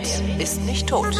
[0.00, 1.14] Wert ist nicht tot.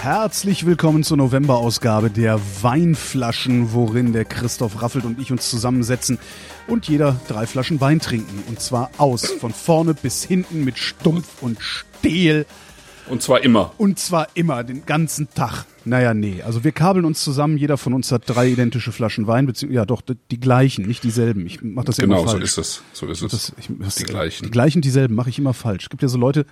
[0.00, 6.18] Herzlich willkommen zur Novemberausgabe der Weinflaschen, worin der Christoph Raffelt und ich uns zusammensetzen
[6.66, 8.42] und jeder drei Flaschen Wein trinken.
[8.48, 12.46] Und zwar aus, von vorne bis hinten mit Stumpf und Stehl.
[13.10, 13.72] Und zwar immer.
[13.78, 15.64] Und zwar immer, den ganzen Tag.
[15.84, 16.42] Naja, nee.
[16.42, 19.86] Also wir kabeln uns zusammen, jeder von uns hat drei identische Flaschen Wein, beziehungsweise ja
[19.86, 21.46] doch, die gleichen, nicht dieselben.
[21.46, 22.52] Ich mach das ja genau, immer falsch.
[22.52, 22.82] so ist es.
[22.92, 23.30] So ist es.
[23.30, 24.44] Das, ich, das, die gleichen.
[24.44, 25.84] Die gleichen, dieselben mache ich immer falsch.
[25.84, 26.46] Es gibt ja so Leute,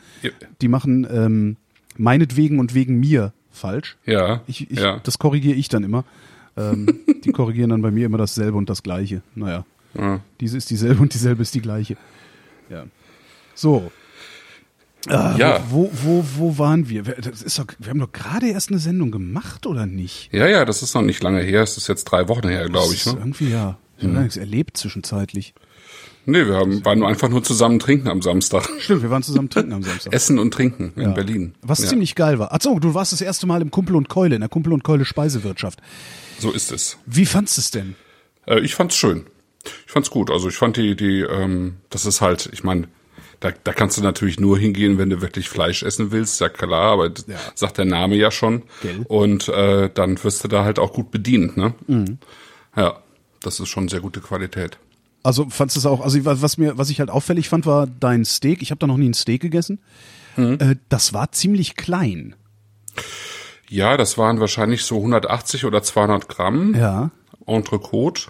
[0.61, 1.57] die machen ähm,
[1.97, 3.97] meinetwegen und wegen mir falsch.
[4.07, 4.43] Ja.
[4.47, 5.01] Ich, ich, ja.
[5.03, 6.05] Das korrigiere ich dann immer.
[6.57, 9.23] Ähm, die korrigieren dann bei mir immer dasselbe und das gleiche.
[9.35, 9.65] Naja,
[9.95, 10.21] ja.
[10.41, 11.97] diese ist dieselbe und dieselbe ist die gleiche.
[12.71, 12.85] Ja.
[13.55, 13.91] So.
[15.09, 15.63] Ah, Ja.
[15.71, 17.07] Wo, wo, wo waren wir?
[17.07, 20.29] Wir- Das ist doch, wir haben doch gerade erst eine Sendung gemacht, oder nicht?
[20.33, 21.63] Ja, ja, das ist noch nicht lange her.
[21.63, 23.07] Es ist jetzt drei Wochen her, glaube ich.
[23.07, 23.13] Ne?
[23.19, 23.79] Irgendwie ja.
[23.99, 25.55] Ich habe gar nichts erlebt zwischenzeitlich.
[26.29, 28.69] Nee, wir haben, waren nur einfach nur zusammen trinken am Samstag.
[28.81, 30.13] Stimmt, wir waren zusammen trinken am Samstag.
[30.13, 31.11] Essen und trinken in Ja.
[31.13, 31.55] Berlin.
[31.63, 31.87] Was ja.
[31.89, 32.53] ziemlich geil war.
[32.53, 35.05] Achso, du warst das erste Mal im Kumpel und Keule, in der Kumpel und Keule
[35.05, 35.81] Speisewirtschaft.
[36.41, 36.99] So ist es.
[37.07, 37.95] Wie fandst du es denn?
[38.47, 39.27] Äh, ich fand's schön.
[39.87, 40.31] Ich fand's gut.
[40.31, 42.89] Also ich fand die, die, ähm, das ist halt, ich meine,
[43.41, 46.93] da, da kannst du natürlich nur hingehen, wenn du wirklich Fleisch essen willst, ja klar,
[46.93, 47.37] aber Ja.
[47.55, 48.63] sagt der Name ja schon.
[48.83, 49.05] Gell.
[49.09, 51.75] Und äh, dann wirst du da halt auch gut bedient, ne?
[51.87, 52.19] Mhm.
[52.77, 52.99] Ja,
[53.41, 54.79] das ist schon sehr gute Qualität.
[55.23, 57.87] Also fandst du es auch, also was was mir, was ich halt auffällig fand, war
[57.87, 58.63] dein Steak.
[58.63, 59.81] Ich habe da noch nie ein Steak gegessen.
[60.37, 60.59] Mhm.
[60.61, 62.35] Äh, das war ziemlich klein.
[63.69, 66.75] Ja, das waren wahrscheinlich so 180 oder 200 Gramm.
[66.75, 67.11] Ja.
[67.47, 68.29] Entrecote.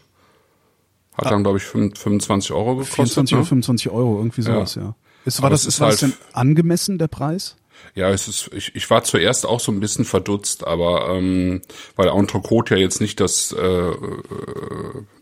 [1.16, 2.94] Hat dann, glaube ich, 25 Euro gekostet.
[2.94, 3.38] 24 ne?
[3.38, 4.94] oder 25 Euro, irgendwie sowas, ja.
[5.24, 7.56] Ist, war Aber das, ist war das denn halt- angemessen, der Preis?
[7.94, 11.60] Ja, es ist, ich, ich war zuerst auch so ein bisschen verdutzt, aber ähm,
[11.94, 13.94] weil Entrecote ja jetzt nicht das, äh, äh,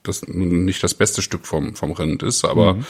[0.03, 2.87] das nicht das beste Stück vom, vom Rind ist, aber Mhm.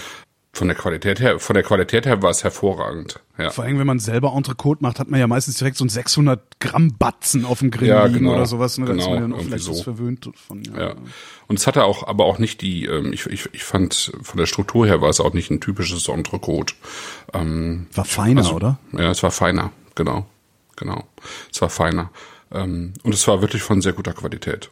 [0.55, 3.21] Von der Qualität her, von der Qualität her war es hervorragend.
[3.39, 3.51] Ja.
[3.51, 6.41] Vor allem, wenn man selber Entrecote macht, hat man ja meistens direkt so ein 600
[6.61, 8.35] Gramm Batzen auf dem Grill Ja, liegen genau.
[8.35, 8.79] oder sowas.
[8.79, 8.87] Ne?
[8.87, 9.83] Da ist Genau, man ja noch irgendwie vielleicht so.
[9.83, 10.63] verwöhnt von.
[10.65, 10.81] Ja.
[10.91, 10.95] Ja.
[11.49, 14.47] Und es hatte auch, aber auch nicht die, ähm, ich, ich, ich fand, von der
[14.47, 16.75] Struktur her war es auch nicht ein typisches Entrecote.
[17.33, 18.79] Ähm, War feiner, also, oder?
[18.93, 20.27] Ja, es war feiner, genau.
[20.77, 21.05] Genau.
[21.53, 22.11] Es war feiner.
[22.53, 24.71] Ähm, und es war wirklich von sehr guter Qualität.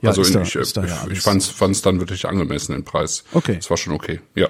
[0.00, 2.72] Ja, also ist da- ich, ist da ja ich, ich fand's, fand's dann wirklich angemessen
[2.72, 3.22] den Preis.
[3.32, 3.56] Okay.
[3.58, 4.20] Es war schon okay.
[4.34, 4.48] Ja.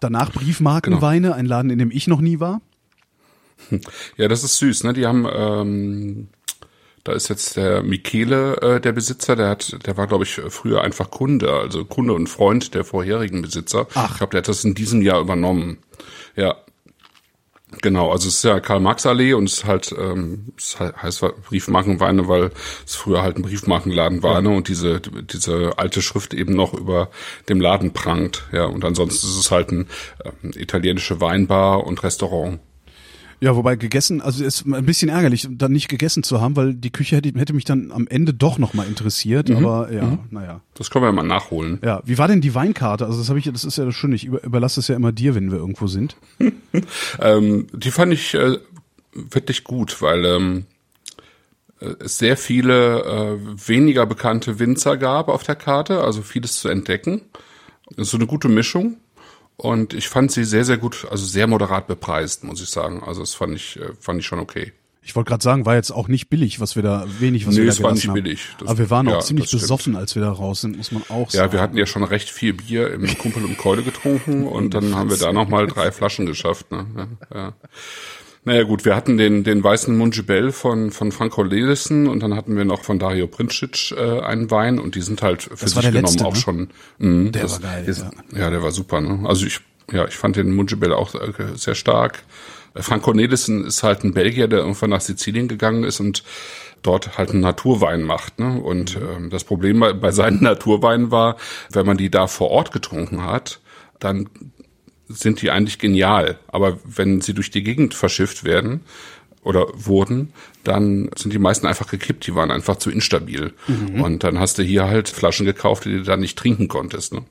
[0.00, 2.60] Danach Briefmarkenweine, ein Laden, in dem ich noch nie war.
[4.16, 4.92] Ja, das ist süß, ne?
[4.92, 6.28] Die haben, ähm,
[7.04, 10.82] da ist jetzt der Michele, äh, der Besitzer, der hat, der war, glaube ich, früher
[10.82, 13.88] einfach Kunde, also Kunde und Freund der vorherigen Besitzer.
[13.94, 14.12] Ach.
[14.12, 15.78] Ich glaube, der hat das in diesem Jahr übernommen.
[16.36, 16.56] Ja.
[17.82, 22.26] Genau, also es ist ja Karl-Marx-Allee und es ist halt, ähm, es he- heißt Briefmarkenweine,
[22.26, 22.50] weil
[22.86, 24.48] es früher halt ein Briefmarkenladen war, ne?
[24.48, 27.10] Und diese, diese alte Schrift eben noch über
[27.50, 28.44] dem Laden prangt.
[28.52, 29.86] Ja, und ansonsten ist es halt ein
[30.24, 32.58] ähm, italienische Weinbar und Restaurant.
[33.40, 36.90] Ja, wobei gegessen, also ist ein bisschen ärgerlich, dann nicht gegessen zu haben, weil die
[36.90, 39.48] Küche hätte, hätte mich dann am Ende doch noch mal interessiert.
[39.48, 39.56] Mhm.
[39.56, 40.60] Aber ja, naja.
[40.74, 41.78] Das können wir mal nachholen.
[41.84, 43.06] Ja, wie war denn die Weinkarte?
[43.06, 44.16] Also das habe ich, das ist ja das Schöne.
[44.16, 46.16] Ich über, überlasse es ja immer dir, wenn wir irgendwo sind.
[47.20, 48.58] Ähm, die fand ich äh,
[49.12, 50.66] wirklich gut, weil ähm,
[51.80, 56.68] äh, es sehr viele äh, weniger bekannte Winzer gab auf der Karte, also vieles zu
[56.68, 57.22] entdecken.
[57.96, 58.96] So eine gute Mischung.
[59.60, 63.02] Und ich fand sie sehr, sehr gut, also sehr moderat bepreist, muss ich sagen.
[63.04, 64.72] Also das fand ich, äh, fand ich schon okay.
[65.02, 67.60] Ich wollte gerade sagen, war jetzt auch nicht billig, was wir da wenig, was Nee,
[67.62, 68.14] wir da es war nicht haben.
[68.14, 68.40] billig.
[68.60, 69.62] Das- Aber wir waren auch ja, ziemlich das stimmt.
[69.62, 71.52] besoffen, als wir da raus sind, muss man auch Ja, sagen.
[71.54, 75.10] wir hatten ja schon recht viel Bier im Kumpel und Keule getrunken und dann haben
[75.10, 76.70] wir da nochmal drei Flaschen geschafft.
[76.70, 76.86] Ne?
[77.34, 77.52] Ja, ja.
[78.44, 82.56] Naja gut, wir hatten den, den weißen Mungibel von, von Franco Ledissen und dann hatten
[82.56, 85.82] wir noch von Dario Princic äh, einen Wein und die sind halt für Das sich
[85.82, 86.38] genommen letzte, auch ne?
[86.40, 86.68] schon.
[86.98, 87.98] Mh, Der das, war geil, ist-
[88.32, 88.38] ja.
[88.38, 88.50] ja.
[88.50, 89.00] der war super.
[89.00, 89.28] Ne?
[89.28, 89.60] Also ich,
[89.92, 92.22] ja, ich fand den Mungibel auch äh, sehr stark.
[92.74, 96.22] Äh, Franco Nelissen ist halt ein Belgier, der irgendwann nach Sizilien gegangen ist und
[96.82, 98.38] dort halt einen Naturwein macht.
[98.38, 98.60] Ne?
[98.62, 101.36] Und ähm, das Problem bei, bei seinen Naturweinen war,
[101.72, 103.60] wenn man die da vor Ort getrunken hat,
[103.98, 104.28] dann
[105.08, 106.38] sind die eigentlich genial.
[106.48, 108.80] Aber wenn sie durch die Gegend verschifft werden
[109.42, 110.32] oder wurden,
[110.64, 112.26] dann sind die meisten einfach gekippt.
[112.26, 113.52] Die waren einfach zu instabil.
[114.02, 117.14] Und dann hast du hier halt Flaschen gekauft, die du dann nicht trinken konntest.
[117.14, 117.22] Ne?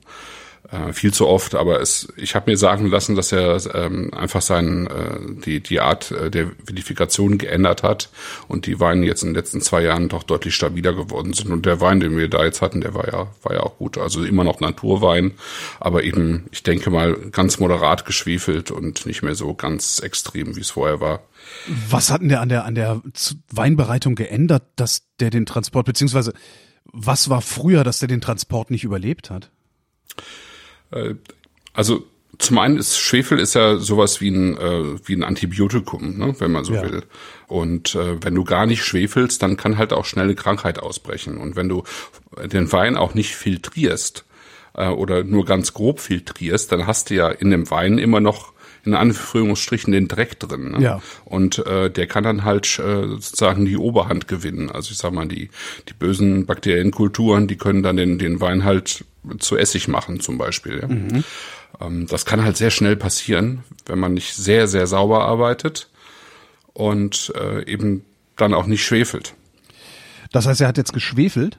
[0.70, 4.42] Äh, viel zu oft, aber es, ich habe mir sagen lassen, dass er ähm, einfach
[4.42, 8.10] seinen, äh, die, die Art äh, der Vinifikation geändert hat
[8.48, 11.52] und die Weine jetzt in den letzten zwei Jahren doch deutlich stabiler geworden sind.
[11.52, 13.96] Und der Wein, den wir da jetzt hatten, der war ja, war ja auch gut.
[13.96, 15.32] Also immer noch Naturwein,
[15.80, 20.60] aber eben, ich denke mal, ganz moderat geschwefelt und nicht mehr so ganz extrem, wie
[20.60, 21.22] es vorher war.
[21.88, 23.00] Was hat denn der an der, an der
[23.50, 26.34] Weinbereitung geändert, dass der den Transport, beziehungsweise
[26.84, 29.50] was war früher, dass der den Transport nicht überlebt hat?
[30.90, 31.14] Äh,
[31.72, 32.04] Also
[32.38, 36.52] zum einen ist Schwefel ist ja sowas wie ein äh, wie ein Antibiotikum, ne, wenn
[36.52, 36.82] man so Ja.
[36.82, 37.02] will.
[37.48, 41.38] Und äh, wenn du gar nicht schwefelst, dann kann halt auch schnelle Krankheit ausbrechen.
[41.38, 41.82] Und wenn du
[42.44, 44.24] den Wein auch nicht filtrierst
[44.74, 48.52] äh, oder nur ganz grob filtrierst, dann hast du ja in dem Wein immer noch
[48.88, 50.72] in Anführungsstrichen den Dreck drin.
[50.72, 50.82] Ne?
[50.82, 51.02] Ja.
[51.24, 54.70] Und äh, der kann dann halt äh, sozusagen die Oberhand gewinnen.
[54.70, 55.50] Also ich sag mal, die,
[55.88, 59.04] die bösen Bakterienkulturen, die können dann den, den Wein halt
[59.38, 60.80] zu Essig machen zum Beispiel.
[60.80, 61.86] Ja?
[61.86, 65.88] Ähm, das kann halt sehr schnell passieren, wenn man nicht sehr, sehr sauber arbeitet
[66.72, 68.04] und äh, eben
[68.36, 69.34] dann auch nicht schwefelt.
[70.32, 71.58] Das heißt, er hat jetzt geschwefelt,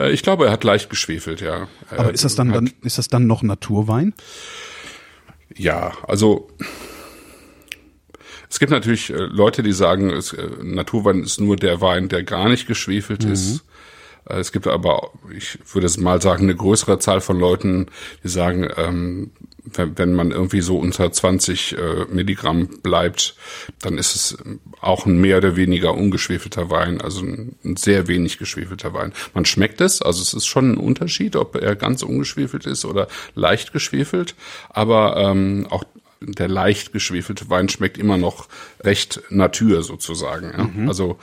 [0.00, 1.68] Äh, ich glaube, er hat leicht geschwefelt, ja.
[1.90, 4.14] aber ist das dann, dann ist das dann noch Naturwein?
[5.56, 6.48] Ja, also
[8.48, 12.24] es gibt natürlich äh, Leute, die sagen, es, äh, Naturwein ist nur der Wein, der
[12.24, 13.64] gar nicht geschwefelt ist.
[14.28, 17.86] Äh, Es gibt aber, ich würde es mal sagen, eine größere Zahl von Leuten,
[18.24, 19.30] die sagen, ähm,
[19.64, 23.36] wenn, wenn man irgendwie so unter 20 äh, Milligramm bleibt,
[23.80, 24.38] dann ist es
[24.80, 29.12] auch ein mehr oder weniger ungeschwefelter Wein, also ein, ein sehr wenig geschwefelter Wein.
[29.34, 33.08] Man schmeckt es, also es ist schon ein Unterschied, ob er ganz ungeschwefelt ist oder
[33.34, 34.34] leicht geschwefelt,
[34.70, 35.84] aber ähm, auch
[36.22, 38.48] der leicht geschwefelte Wein schmeckt immer noch
[38.82, 40.52] recht Natur sozusagen.
[40.56, 40.88] Ja?
[40.88, 41.18] Also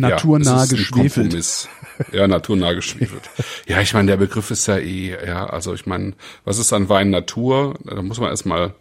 [0.00, 1.68] Naturnah ja, geschwefelt.
[2.12, 3.30] Ja, naturnah geschwefelt.
[3.66, 6.14] ja, ich meine, der Begriff ist ja eh, ja, also ich meine,
[6.44, 7.74] was ist an Wein Natur?
[7.84, 8.74] Da muss man erstmal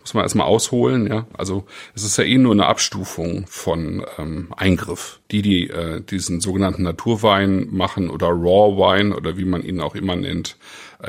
[0.00, 1.26] muss man erstmal ausholen, ja.
[1.32, 1.64] Also
[1.94, 5.20] es ist ja eh nur eine Abstufung von ähm, Eingriff.
[5.30, 9.94] Die, die äh, diesen sogenannten Naturwein machen oder Raw Wine oder wie man ihn auch
[9.94, 10.56] immer nennt,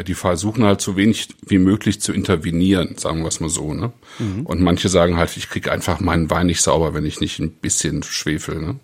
[0.03, 3.73] die versuchen halt so wenig wie möglich zu intervenieren, sagen wir es mal so.
[3.73, 3.93] Ne?
[4.43, 7.51] Und manche sagen halt, ich krieg einfach meinen Wein nicht sauber, wenn ich nicht ein
[7.51, 8.59] bisschen schwefel.
[8.59, 8.79] Ne?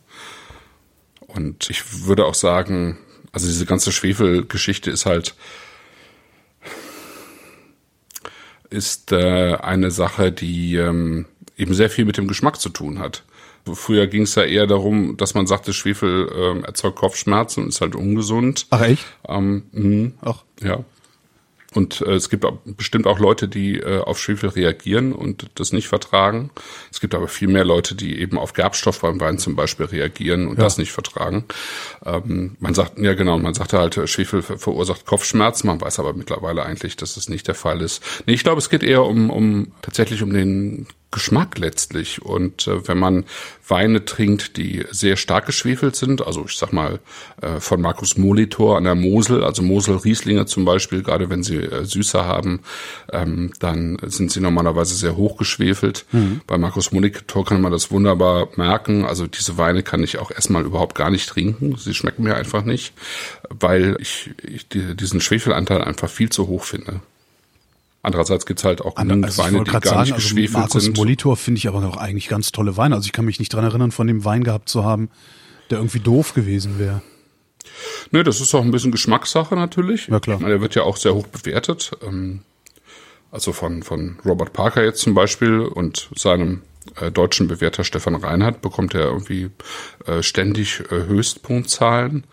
[1.28, 2.98] Und ich würde auch sagen,
[3.32, 5.36] also diese ganze Schwefelgeschichte ist halt
[8.70, 11.26] ist äh, eine Sache, die ähm,
[11.58, 13.24] eben sehr viel mit dem Geschmack zu tun hat.
[13.74, 17.82] Früher ging es ja eher darum, dass man sagte, Schwefel ähm, erzeugt Kopfschmerzen und ist
[17.82, 18.66] halt ungesund.
[18.72, 19.06] Ach echt?
[19.28, 20.44] Ähm, mh, Ach.
[20.62, 20.84] ja.
[21.74, 25.88] Und äh, es gibt bestimmt auch Leute, die äh, auf Schwefel reagieren und das nicht
[25.88, 26.52] vertragen.
[26.92, 30.48] Es gibt aber viel mehr Leute, die eben auf Gerbstoff beim Wein zum Beispiel reagieren
[30.48, 31.46] und das nicht vertragen.
[32.06, 35.68] Ähm, man sagt, ja genau, man sagte halt, äh, Schwefel ver verursacht Kopfschmerzen.
[35.68, 38.04] Man weiß aber mittlerweile eigentlich, dass es nicht der Fall ist.
[38.26, 42.22] Nee, ich glaube, es geht eher um, um tatsächlich um den Geschmack letztlich.
[42.22, 43.26] Und äh, wenn man
[43.68, 47.00] Weine trinkt, die sehr stark geschwefelt sind, also ich sag mal
[47.42, 51.86] äh, von Markus Molitor an der Mosel, also Mosel-Rieslinge zum Beispiel, gerade wenn sie äh,
[51.86, 52.62] Süße haben,
[53.12, 56.06] ähm, dann sind sie normalerweise sehr hoch geschwefelt.
[56.48, 59.06] Bei Markus Molitor kann man das wunderbar merken.
[59.06, 61.76] Also diese Weine kann ich auch erstmal überhaupt gar nicht trinken.
[61.78, 62.94] Sie schmecken mir einfach nicht,
[63.50, 67.02] weil ich, ich die, diesen Schwefelanteil einfach viel zu hoch finde.
[68.04, 70.98] Andererseits gibt's halt auch genügend Also Weine, die gar sagen, nicht also geschwefelt Markus sind.
[70.98, 72.96] Molitor finde ich aber auch eigentlich ganz tolle Weine.
[72.96, 75.10] Also ich kann mich nicht dran erinnern, von dem Wein gehabt zu haben,
[75.70, 77.02] der irgendwie doof gewesen wäre.
[78.10, 80.08] Ne, das ist auch ein bisschen Geschmackssache natürlich.
[80.08, 80.38] Ja, klar.
[80.38, 81.92] Ich meine, Der wird ja auch sehr hoch bewertet.
[82.02, 82.42] Ähm,
[83.30, 86.64] also von, von Robert Parker jetzt zum Beispiel und seinem
[87.00, 89.52] äh, deutschen Bewerter Stefan Reinhardt bekommt er irgendwie
[90.06, 92.26] äh, ständig äh, Höchstpunktzahlen.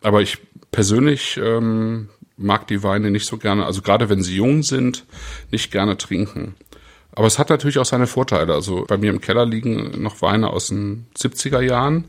[0.00, 0.38] Aber ich
[0.70, 5.04] persönlich ähm, mag die Weine nicht so gerne, also gerade wenn sie jung sind,
[5.50, 6.54] nicht gerne trinken.
[7.12, 8.54] Aber es hat natürlich auch seine Vorteile.
[8.54, 12.04] Also bei mir im Keller liegen noch Weine aus den 70er Jahren.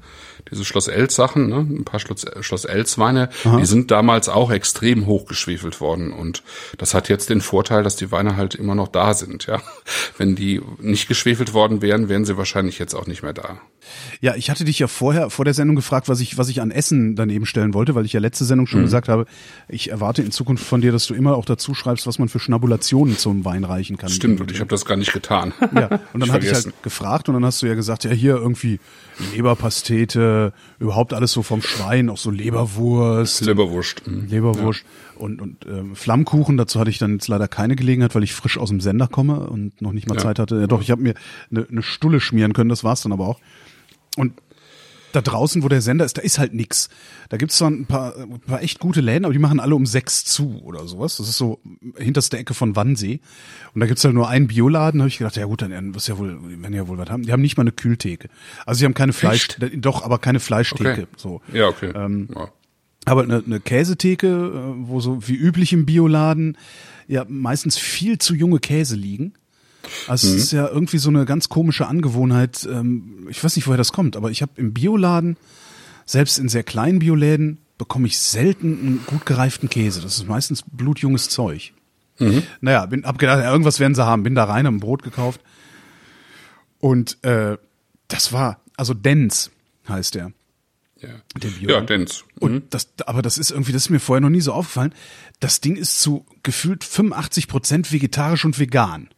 [0.51, 1.57] Diese Schloss Els Sachen, ne?
[1.57, 3.29] ein paar Schloss, Schloss Els Weine,
[3.59, 6.11] die sind damals auch extrem hoch geschwefelt worden.
[6.11, 6.43] Und
[6.77, 9.61] das hat jetzt den Vorteil, dass die Weine halt immer noch da sind, ja.
[10.17, 13.59] Wenn die nicht geschwefelt worden wären, wären sie wahrscheinlich jetzt auch nicht mehr da.
[14.21, 16.69] Ja, ich hatte dich ja vorher vor der Sendung gefragt, was ich was ich an
[16.69, 18.69] Essen daneben stellen wollte, weil ich ja letzte Sendung Mhm.
[18.69, 19.25] schon gesagt habe,
[19.67, 22.39] ich erwarte in Zukunft von dir, dass du immer auch dazu schreibst, was man für
[22.39, 24.09] Schnabulationen zum Wein reichen kann.
[24.09, 25.53] Stimmt, und ich habe das gar nicht getan.
[25.73, 28.35] Ja, und dann hatte ich halt gefragt und dann hast du ja gesagt, ja hier
[28.35, 28.79] irgendwie
[29.33, 30.38] Leberpastete,
[30.79, 34.07] überhaupt alles so vom Schwein, auch so Leberwurst, Leberwurst.
[34.07, 34.27] mhm.
[34.27, 34.83] Leberwurst
[35.15, 36.57] und und ähm, Flammkuchen.
[36.57, 39.49] Dazu hatte ich dann jetzt leider keine Gelegenheit, weil ich frisch aus dem Sender komme
[39.49, 40.21] und noch nicht mal Ja.
[40.21, 40.59] Zeit hatte.
[40.59, 41.13] Ja, doch, ich habe mir
[41.51, 43.39] eine ne Stulle schmieren können, das war's dann aber auch.
[44.17, 44.33] Und
[45.11, 46.89] da draußen, wo der Sender ist, da ist halt nix.
[47.29, 49.85] Da gibt's zwar ein paar, ein paar echt gute Läden, aber die machen alle um
[49.85, 51.17] sechs zu oder sowas.
[51.17, 51.59] Das ist so
[51.97, 53.19] hinterste Ecke von Wannsee.
[53.73, 54.99] Und da gibt's halt nur einen Bioladen.
[54.99, 57.23] Da habe ich gedacht, ja gut, dann wirst ja wohl, wenn ja wohl was haben.
[57.23, 58.29] Die haben nicht mal eine Kühltheke.
[58.65, 60.91] Also sie haben keine Fleisch, doch, aber keine Fleischtheke.
[60.91, 61.07] Okay.
[61.17, 61.41] So.
[61.53, 61.91] Ja, okay.
[61.95, 62.49] Ähm, ja.
[63.05, 66.57] Aber eine, eine Käsetheke, äh, wo so wie üblich im Bioladen
[67.07, 69.33] ja meistens viel zu junge Käse liegen.
[70.07, 72.67] Also es ist ja irgendwie so eine ganz komische Angewohnheit.
[72.71, 75.37] Ähm, ich weiß nicht, woher das kommt, aber ich habe im Bioladen,
[76.05, 80.01] selbst in sehr kleinen Bioläden, bekomme ich selten einen gut gereiften Käse.
[80.01, 81.73] Das ist meistens blutjunges Zeug.
[82.61, 84.23] Naja, bin, hab gedacht, irgendwas werden sie haben.
[84.23, 85.39] Bin da rein, hab ein Brot gekauft.
[86.79, 87.57] Und äh,
[88.09, 89.51] das war, also Dens
[89.87, 90.33] heißt der.
[91.01, 91.09] Ja,
[91.41, 91.69] Der Bio.
[91.69, 92.25] ja Dens.
[92.39, 94.93] Und das, aber das ist irgendwie, das ist mir vorher noch nie so aufgefallen.
[95.39, 99.09] Das Ding ist zu gefühlt 85 Prozent vegetarisch und vegan.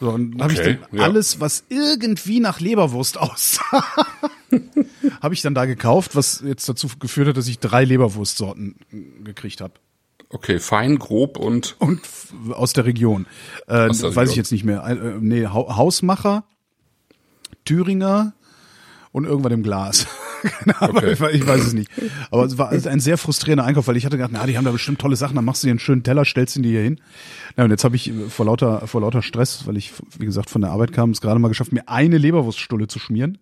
[0.00, 1.04] So, und dann habe ich Okay, dann ja.
[1.04, 3.84] alles, was irgendwie nach Leberwurst aussah,
[5.20, 9.22] habe ich dann da gekauft, was jetzt dazu geführt hat, dass ich drei Leberwurstsorten äh,
[9.24, 9.74] gekriegt habe.
[10.28, 12.00] Okay, fein, grob und Und
[12.50, 13.26] aus der Region.
[13.68, 14.84] Äh, weiß ich jetzt nicht mehr.
[14.84, 16.44] Äh, äh, nee, ha Hausmacher,
[17.64, 18.34] Thüringer
[19.16, 20.06] und irgendwann im Glas.
[20.42, 21.12] Keine Ahnung, Okay.
[21.12, 21.90] ich, we- ich weiß es nicht.
[22.30, 24.70] Aber es war ein sehr frustrierender Einkauf, weil ich hatte gedacht, na, die haben da
[24.70, 27.00] bestimmt tolle Sachen, dann machst du dir einen schönen Teller, stellst ihn dir hier hin.
[27.56, 30.50] Ja, und jetzt habe ich äh, vor lauter, vor lauter Stress, weil ich, wie gesagt,
[30.50, 33.38] von der Arbeit kam, es gerade mal geschafft, mir eine Leberwurststulle zu schmieren.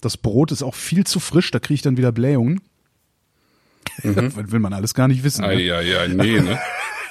[0.00, 2.60] Das Brot ist auch viel zu frisch, da kriege ich dann wieder Blähungen.
[4.02, 5.44] Das will man alles gar nicht wissen.
[5.44, 5.62] Ah, ne?
[5.62, 6.58] ja, ja, nee, ne?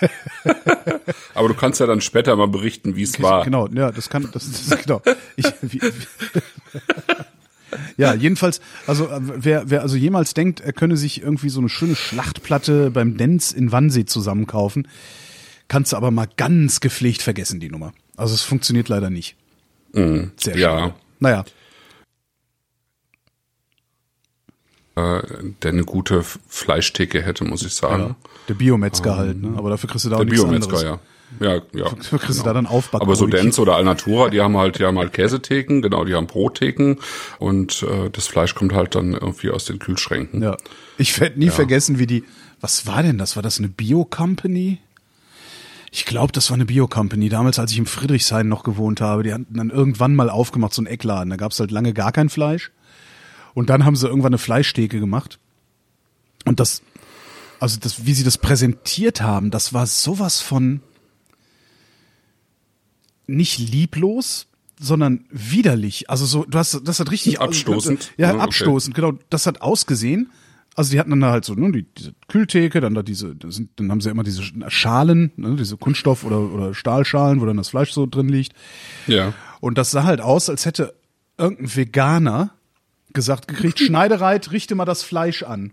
[1.33, 3.43] Aber du kannst ja dann später mal berichten, wie es war.
[3.45, 5.01] Genau, ja, das kann, das, das genau.
[5.37, 5.91] Ich, wie, wie,
[7.97, 11.69] ja, jedenfalls, also äh, wer, wer also jemals denkt, er könne sich irgendwie so eine
[11.69, 14.87] schöne Schlachtplatte beim Denz in Wannsee zusammenkaufen,
[15.67, 17.93] kannst du aber mal ganz gepflegt vergessen, die Nummer.
[18.17, 19.35] Also es funktioniert leider nicht.
[19.93, 20.79] Sehr ja.
[20.79, 20.93] schade.
[21.19, 21.45] Naja,
[24.97, 25.21] Äh,
[25.61, 28.15] der eine gute Fleischtheke hätte, muss ich sagen.
[28.47, 29.53] der Biometzger halt, ne?
[29.57, 30.83] Aber dafür kriegst du da auch Der nichts Biometzger, anderes.
[30.83, 30.99] ja.
[31.39, 31.89] Ja, ja.
[31.89, 32.67] Kriegst du da dann.
[32.67, 36.27] Aber so Dents oder Alnatura, die haben halt, die haben halt Käsetheken, genau, die haben
[36.27, 36.95] Brottheken
[37.39, 40.41] und äh, das Fleisch kommt halt dann irgendwie aus den Kühlschränken.
[40.41, 40.57] Ja.
[40.97, 42.23] Ich werde nie vergessen, wie die.
[42.61, 43.35] Was war denn das?
[43.35, 44.79] War das eine Bio-Company?
[45.91, 47.29] Ich glaube, das war eine Bio-Company.
[47.29, 50.81] Damals, als ich im Friedrichshain noch gewohnt habe, die hatten dann irgendwann mal aufgemacht, so
[50.81, 51.29] ein Eckladen.
[51.29, 52.71] Da gab es halt lange gar kein Fleisch.
[53.53, 55.39] Und dann haben sie irgendwann eine Fleischtheke gemacht.
[56.45, 56.81] Und das,
[57.59, 60.81] also das, wie sie das präsentiert haben, das war sowas von
[63.27, 64.47] nicht lieblos,
[64.79, 66.09] sondern widerlich.
[66.09, 68.13] Also so, du hast, das hat richtig Abstoßend.
[68.17, 68.43] Ja, Ja, okay.
[68.43, 69.13] abstoßend, genau.
[69.29, 70.31] Das hat ausgesehen.
[70.75, 73.69] Also die hatten dann da halt so ne, die, diese Kühltheke, dann da diese, sind,
[73.77, 77.69] dann haben sie immer diese Schalen, ne, diese Kunststoff- oder, oder Stahlschalen, wo dann das
[77.69, 78.53] Fleisch so drin liegt.
[79.07, 79.33] Ja.
[79.61, 80.93] Und das sah halt aus, als hätte
[81.37, 82.53] irgendein Veganer
[83.13, 85.71] gesagt gekriegt, Schneidereit, richte mal das Fleisch an.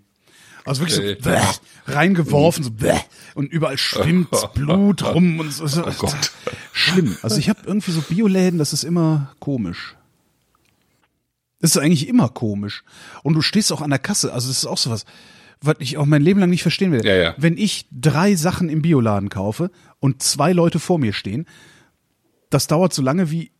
[0.64, 1.16] Also wirklich Okay.
[1.21, 2.99] so bäh, reingeworfen, so bäh,
[3.35, 5.66] und überall schwimmt Blut rum und so.
[5.66, 6.31] so Oh Gott.
[6.73, 7.16] Schlimm.
[7.23, 9.97] Also ich habe irgendwie so Bioläden, das ist immer komisch.
[11.61, 12.85] Das ist eigentlich immer komisch.
[13.23, 15.04] Und du stehst auch an der Kasse, also das ist auch sowas,
[15.61, 17.09] was ich auch mein Leben lang nicht verstehen werde.
[17.09, 17.35] Ja, ja.
[17.38, 21.47] Wenn ich drei Sachen im Bioladen kaufe und zwei Leute vor mir stehen,
[22.50, 23.52] das dauert so lange wie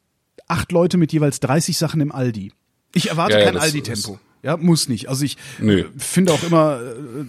[0.49, 2.53] acht Leute mit jeweils 30 Sachen im Aldi.
[2.95, 4.19] Ich erwarte Ja, kein Aldi-Tempo.
[4.43, 5.09] Ja, muss nicht.
[5.09, 5.81] Also ich Nö.
[5.81, 7.25] äh, finde auch immer, äh,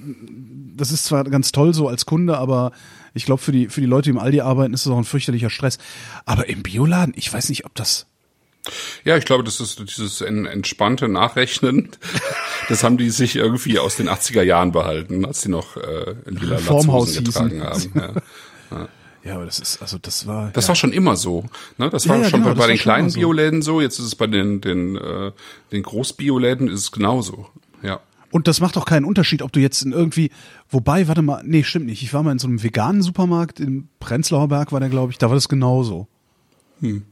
[0.75, 2.71] das ist zwar ganz toll so als Kunde, aber
[3.13, 5.03] ich glaube für die für die Leute, die im Aldi arbeiten, ist es auch ein
[5.03, 5.77] fürchterlicher Stress.
[6.25, 8.07] Aber im Bioladen, ich weiß nicht, ob das
[9.03, 11.89] Ja, ich glaube, das ist dieses en- entspannte Nachrechnen.
[12.69, 16.55] Das haben die sich irgendwie aus den 80er Jahren behalten, als sie noch äh, lila
[16.55, 17.91] Reformhaus Latzhosen getragen haben.
[17.93, 18.13] Ja.
[18.71, 18.87] ja,
[19.25, 20.69] aber das ist also das war Das ja.
[20.69, 21.45] war schon immer so.
[21.77, 21.89] Ne?
[21.89, 23.19] Das Ja, war ja, schon genau, bei, den kleinen so.
[23.19, 23.79] Bioläden so.
[23.79, 25.31] Jetzt ist es bei den den äh,
[25.71, 27.47] den Großbioläden ist es genauso.
[27.81, 27.99] Ja.
[28.31, 30.31] Und das macht auch keinen Unterschied, ob du jetzt in irgendwie,
[30.69, 32.01] wobei, warte mal, nee, stimmt nicht.
[32.01, 35.19] Ich war mal in so einem veganen Supermarkt, im Prenzlauer Berg war der, glaube ich,
[35.19, 36.07] da war das genauso.
[36.79, 37.03] Hm.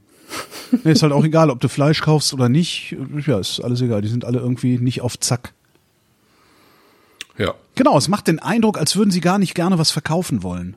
[0.82, 2.96] Nee, ist halt auch egal, ob du Fleisch kaufst oder nicht.
[3.26, 4.02] Ja, ist alles egal.
[4.02, 5.52] Die sind alle irgendwie nicht auf Zack.
[7.38, 7.54] Ja.
[7.74, 10.76] Genau, es macht den Eindruck, als würden sie gar nicht gerne was verkaufen wollen.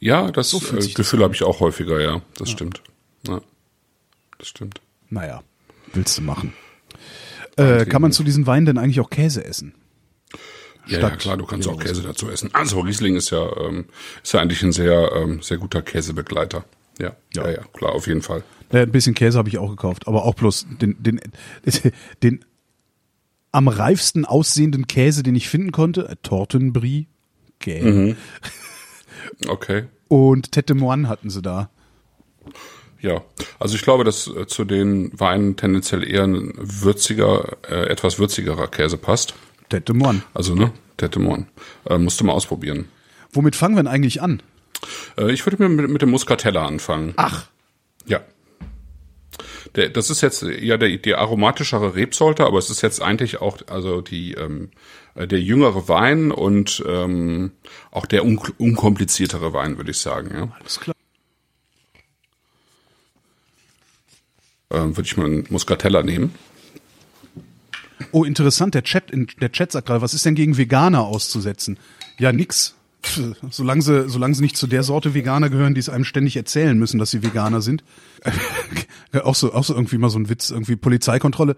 [0.00, 2.22] Ja, das fühlt äh, Gefühl habe ich auch häufiger, ja.
[2.38, 2.82] Das stimmt.
[3.28, 3.40] Ja.
[4.38, 4.80] Das stimmt.
[5.10, 5.42] Naja,
[5.92, 6.54] willst du machen.
[7.56, 9.74] Äh, kann man zu diesen Weinen denn eigentlich auch Käse essen?
[10.86, 11.78] Ja, ja, klar, du kannst auch.
[11.78, 12.50] Käse dazu essen.
[12.54, 13.84] Also Riesling ist ja ähm,
[14.22, 16.64] ist ja eigentlich ein sehr ähm, sehr guter Käsebegleiter.
[16.98, 18.42] Ja, ja, ja, klar, auf jeden Fall.
[18.72, 21.20] Ja, ein bisschen Käse habe ich auch gekauft, aber auch bloß den, den,
[22.22, 22.44] den
[23.52, 27.08] am reifsten aussehenden Käse, den ich finden konnte, Tortenbrie,
[27.58, 28.14] Gäh.
[29.48, 29.84] Okay.
[30.08, 31.70] Und Tete Moine hatten sie da.
[33.00, 33.22] Ja,
[33.58, 38.68] also ich glaube, dass äh, zu den Weinen tendenziell eher ein würziger, äh, etwas würzigerer
[38.68, 39.34] Käse passt.
[39.70, 40.22] Tete Moine.
[40.34, 40.72] Also, ne?
[41.00, 41.46] Tete Mon.
[41.86, 42.88] Äh, musst du mal ausprobieren.
[43.32, 44.42] Womit fangen wir denn eigentlich an?
[45.16, 47.14] Äh, ich würde mir mit, mit dem Muscatella anfangen.
[47.16, 47.46] Ach.
[48.06, 48.20] Ja.
[49.76, 53.58] Der, das ist jetzt ja der, die aromatischere Rebsorte, aber es ist jetzt eigentlich auch
[53.68, 54.76] also die ähm, äh,
[55.14, 57.52] der jüngere Wein und ähm,
[57.90, 60.30] auch der un unkompliziertere Wein, würde ich sagen.
[60.32, 60.56] Ja.
[60.58, 60.96] Alles klar.
[64.70, 66.34] Ähm, würde ich mal einen Muscatella nehmen.
[68.12, 71.78] Oh, interessant, der Chat, der Chat sagt gerade, was ist denn gegen Veganer auszusetzen?
[72.18, 72.74] Ja, nix.
[73.50, 76.78] solange sie, solange sie nicht zu der Sorte Veganer gehören, die es einem ständig erzählen
[76.78, 77.82] müssen, dass sie Veganer sind.
[79.24, 81.56] auch so, auch so irgendwie mal so ein Witz, irgendwie Polizeikontrolle.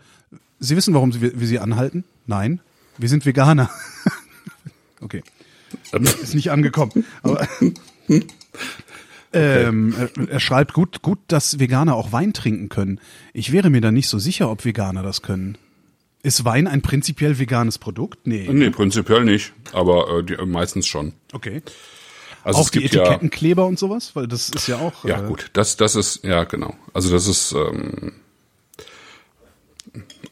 [0.60, 2.04] Sie wissen, warum sie, wir sie anhalten?
[2.26, 2.60] Nein.
[2.98, 3.70] Wir sind Veganer.
[5.00, 5.22] okay.
[6.22, 7.04] Ist nicht angekommen.
[7.22, 7.48] Aber,
[9.32, 13.00] ähm, er, er schreibt gut, gut, dass Veganer auch Wein trinken können.
[13.32, 15.56] Ich wäre mir da nicht so sicher, ob Veganer das können.
[16.22, 18.26] Ist Wein ein prinzipiell veganes Produkt?
[18.26, 18.48] Nee.
[18.52, 21.14] Nee, prinzipiell nicht, aber äh, die, äh, meistens schon.
[21.32, 21.62] Okay.
[22.44, 24.14] Also auch es die gibt ja, Etikettenkleber und sowas?
[24.14, 25.04] Weil das ist ja auch.
[25.04, 26.76] ja äh, gut, das das ist ja genau.
[26.92, 28.12] Also das ist ähm,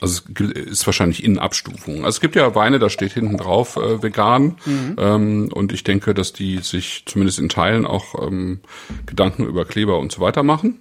[0.00, 1.98] also es ist wahrscheinlich in Abstufung.
[2.04, 4.56] Also es gibt ja Weine, da steht hinten drauf äh, vegan
[4.98, 8.60] ähm, und ich denke, dass die sich zumindest in Teilen auch ähm,
[9.06, 10.80] Gedanken über Kleber und so weiter machen.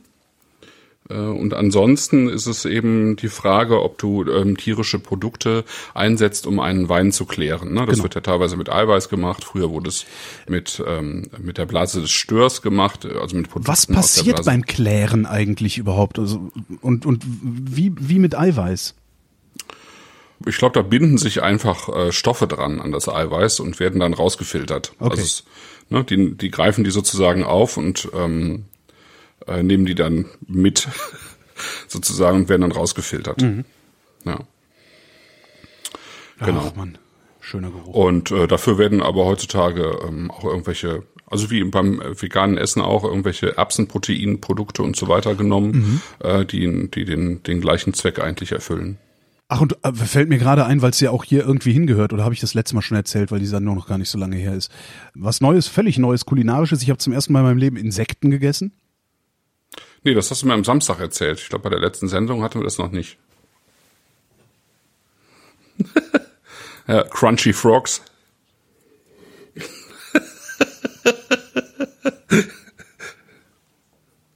[1.09, 6.59] Äh, Und ansonsten ist es eben die Frage, ob du ähm, tierische Produkte einsetzt, um
[6.59, 7.73] einen Wein zu klären.
[7.73, 7.81] Ne?
[7.85, 8.03] Das Genau.
[8.03, 9.43] wird ja teilweise mit Eiweiß gemacht.
[9.43, 10.05] Früher wurde es
[10.47, 14.65] mit ähm, mit der Blase des Störs gemacht, äh, also mit Produkten Was passiert beim
[14.65, 16.19] Klären eigentlich überhaupt?
[16.19, 18.95] Also, und, und wie, wie mit Eiweiß?
[20.46, 24.13] Ich glaube, da binden sich einfach äh, Stoffe dran an das Eiweiß und werden dann
[24.13, 24.93] rausgefiltert.
[25.00, 25.12] Okay.
[25.12, 25.43] Also es,
[25.89, 28.65] ne, die, die greifen die sozusagen auf und ähm,
[29.48, 30.88] äh, nehmen die dann mit
[31.88, 33.41] sozusagen und werden dann rausgefiltert.
[33.41, 33.65] Mhm.
[34.25, 34.39] Ja.
[36.39, 36.67] Genau.
[36.72, 36.98] Ach man,
[37.41, 37.93] schöner Geruch.
[37.93, 42.81] Und äh, dafür werden aber heutzutage ähm, auch irgendwelche, also wie beim äh, veganen Essen
[42.81, 48.53] auch, irgendwelche Erbsenproteinprodukte und so weiter genommen, äh, die, die den, den gleichen Zweck eigentlich
[48.53, 49.00] erfüllen.
[49.51, 52.24] Ach, und äh, fällt mir gerade ein, weil es ja auch hier irgendwie hingehört, oder
[52.24, 54.36] habe ich das letzte Mal schon erzählt, weil die Sendung noch gar nicht so lange
[54.36, 54.72] her ist.
[55.15, 56.84] Was Neues, völlig Neues, kulinarisches.
[56.84, 58.72] Ich habe zum ersten Mal in meinem Leben Insekten gegessen.
[60.03, 61.39] Nee, das hast du mir am Samstag erzählt.
[61.39, 63.18] Ich glaube, bei der letzten Sendung hatten wir das noch nicht.
[66.88, 68.03] ja, Crunchy Frogs.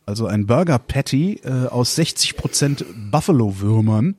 [0.07, 4.15] Also ein Burger Patty äh, aus 60% Buffalo-Würmern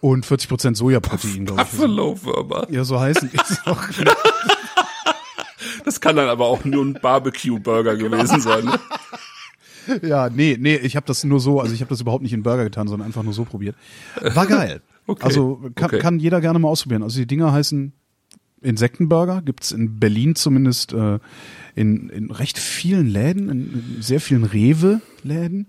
[0.00, 1.68] und 40% Sojaprotein, glaube ich.
[1.70, 2.66] Buffalo-Würmer.
[2.70, 3.38] Ja, so heißen die.
[3.70, 3.82] Auch-
[5.84, 8.64] Das kann dann aber auch nur ein Barbecue-Burger gewesen sein.
[8.64, 8.78] Ne?
[10.02, 12.42] Ja, nee, nee, ich habe das nur so, also ich habe das überhaupt nicht in
[12.42, 13.76] Burger getan, sondern einfach nur so probiert.
[14.20, 14.82] War geil.
[15.08, 15.98] Okay, Also kann, okay.
[16.00, 17.04] kann jeder gerne mal ausprobieren.
[17.04, 17.92] Also die Dinger heißen
[18.60, 21.20] Insektenburger, gibt's in Berlin zumindest äh,
[21.76, 25.68] in, in recht vielen Läden, in, in sehr vielen Rewe-Läden.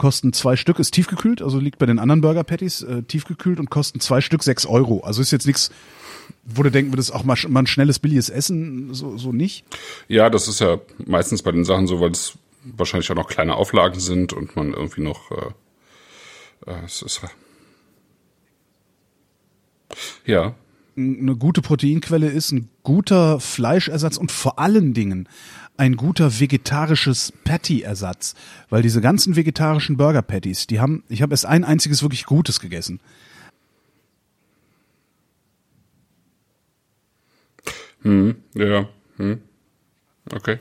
[0.00, 3.68] Kosten zwei Stück, ist tiefgekühlt, also liegt bei den anderen Burger Patties äh, tiefgekühlt und
[3.68, 5.00] kosten zwei Stück sechs Euro.
[5.00, 5.70] Also ist jetzt nichts,
[6.42, 9.66] wo du denken würdest, auch mal, mal ein schnelles, billiges Essen, so, so nicht.
[10.08, 13.56] Ja, das ist ja meistens bei den Sachen so, weil es wahrscheinlich auch noch kleine
[13.56, 15.50] Auflagen sind und man irgendwie noch äh,
[16.66, 17.20] äh, es ist
[20.24, 20.54] ja
[20.96, 25.28] eine gute Proteinquelle ist, ein guter Fleischersatz und vor allen Dingen
[25.80, 28.34] ein guter vegetarisches Patty-Ersatz,
[28.68, 32.60] weil diese ganzen vegetarischen Burger Patties, die haben, ich habe erst ein einziges wirklich Gutes
[32.60, 33.00] gegessen.
[38.02, 39.40] ja hm.
[40.32, 40.58] okay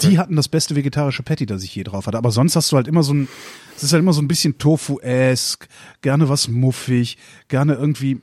[0.00, 2.18] Die hatten das beste vegetarische Patty, das ich je drauf hatte.
[2.18, 3.28] Aber sonst hast du halt immer so ein,
[3.76, 5.66] es ist halt immer so ein bisschen Tofu-esk,
[6.02, 8.20] gerne was muffig, gerne irgendwie,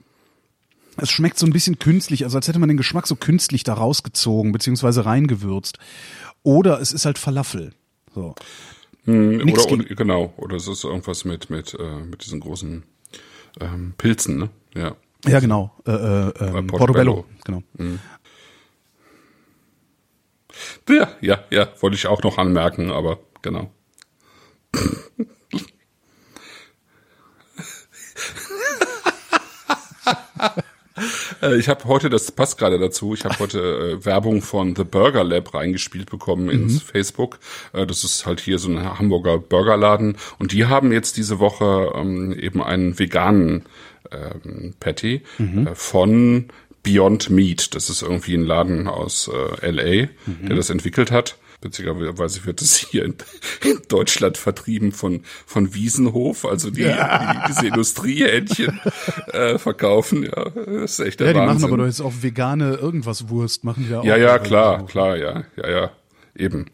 [0.97, 3.73] es schmeckt so ein bisschen künstlich, also als hätte man den Geschmack so künstlich da
[3.73, 5.77] rausgezogen, beziehungsweise reingewürzt.
[6.43, 7.73] Oder es ist halt Falafel.
[8.13, 8.35] So.
[9.05, 12.83] Hm, Nix oder, oder genau oder es ist irgendwas mit mit äh, mit diesen großen
[13.61, 15.73] ähm, Pilzen ne ja Ja, genau.
[15.85, 17.23] Äh, äh, ähm, Portobello.
[17.23, 17.25] Portobello.
[17.45, 17.63] Genau.
[20.89, 23.71] ja ja ja wollte ich auch noch anmerken aber genau
[30.37, 30.61] Äh,
[31.59, 33.59] Ich habe heute, das passt gerade dazu, ich habe heute
[33.99, 37.39] äh, Werbung von The Burger Lab reingespielt bekommen ins Facebook.
[37.73, 41.91] Äh, das ist halt hier so ein Hamburger Burgerladen und die haben jetzt diese Woche
[41.95, 43.65] ähm, eben einen veganen
[44.11, 46.47] ähm, Patty äh, von
[46.83, 47.75] Beyond Meat.
[47.75, 49.29] Das ist irgendwie ein Laden aus
[49.61, 50.07] äh, LA,
[50.47, 51.37] der das entwickelt hat.
[51.61, 53.15] Witzigerweise wird es hier in,
[53.63, 58.79] in Deutschland vertrieben von, von Wiesenhof, also die, die diese Industriehändchen
[59.33, 60.23] äh, verkaufen.
[60.23, 61.67] Ja, das ist echt der Ja, die machen Wahnsinn.
[61.69, 64.05] aber doch jetzt auch vegane irgendwas Wurst, machen die ja auch.
[64.05, 64.91] Ja, ja, klar, Wiesenhof.
[64.91, 65.91] klar, ja, ja, ja,
[66.35, 66.67] eben,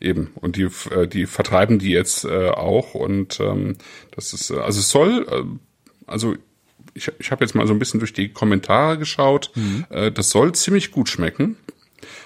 [0.00, 0.30] eben.
[0.34, 3.76] Und die, äh, die vertreiben die jetzt äh, auch und ähm,
[4.16, 5.44] das ist, äh, also es soll, äh,
[6.10, 6.34] also
[6.94, 9.50] ich, ich habe jetzt mal so ein bisschen durch die Kommentare geschaut.
[9.90, 11.56] Äh, das soll ziemlich gut schmecken,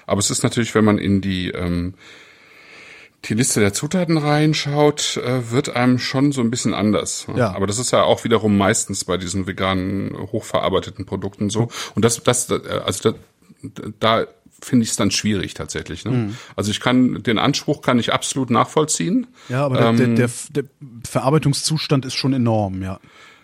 [0.06, 1.94] aber es ist natürlich, wenn man in die ähm,
[3.24, 7.26] die Liste der Zutaten reinschaut, äh, wird einem schon so ein bisschen anders.
[7.34, 7.52] Ja.
[7.54, 11.68] Aber das ist ja auch wiederum meistens bei diesen veganen, hochverarbeiteten Produkten so.
[11.94, 13.18] Und das, das, äh, also da,
[13.98, 14.26] da
[14.60, 16.04] finde ich es dann schwierig tatsächlich.
[16.04, 16.10] Ne?
[16.10, 16.36] Mhm.
[16.56, 19.26] Also ich kann den Anspruch kann ich absolut nachvollziehen.
[19.48, 20.64] Ja, aber der, Ähm, der, der, der
[21.08, 23.00] Verarbeitungszustand ist schon enorm, ja.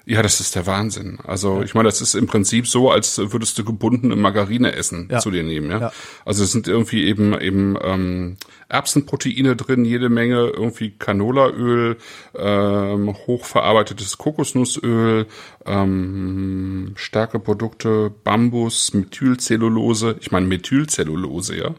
[0.07, 1.19] Ja, das ist der Wahnsinn.
[1.25, 5.19] Also ich meine, das ist im Prinzip so, als würdest du gebundene Margarine essen Ja.
[5.21, 5.71] zu dir nehmen.
[5.71, 5.79] Ja?
[5.81, 5.93] Ja.
[6.27, 8.37] Also es sind irgendwie eben eben ähm,
[8.69, 11.97] Erbsenproteine drin, jede Menge irgendwie Canolaöl,
[12.37, 15.27] ähm, hochverarbeitetes Kokosnussöl,
[15.65, 20.17] ähm, starke Produkte, Bambus, Methylcellulose.
[20.21, 21.75] Ich meine Methylcellulose, ja,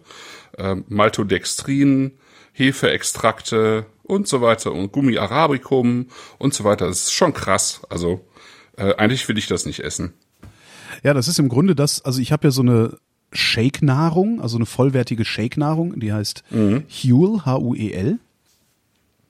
[0.58, 2.14] ähm, Maltodextrin,
[2.54, 6.88] Hefeextrakte und so weiter und Gummi Arabicum und so weiter.
[6.88, 7.82] Das ist schon krass.
[7.90, 8.22] Also
[8.78, 10.14] äh, eigentlich will ich das nicht essen.
[11.04, 12.98] Ja, das ist im Grunde das, also ich habe ja so eine
[13.32, 16.44] Shake-Nahrung, also eine vollwertige Shake-Nahrung, die heißt
[17.04, 18.20] Huel, H-U-E-L.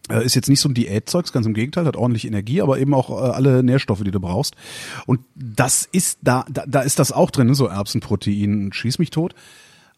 [0.09, 2.93] Äh, Ist jetzt nicht so ein Diätzeugs, ganz im Gegenteil, hat ordentlich Energie, aber eben
[2.93, 4.55] auch äh, alle Nährstoffe, die du brauchst.
[5.07, 9.09] Und das ist da, da, da ist das auch drin, ne, so Erbsenprotein, schieß mich
[9.09, 9.33] tot.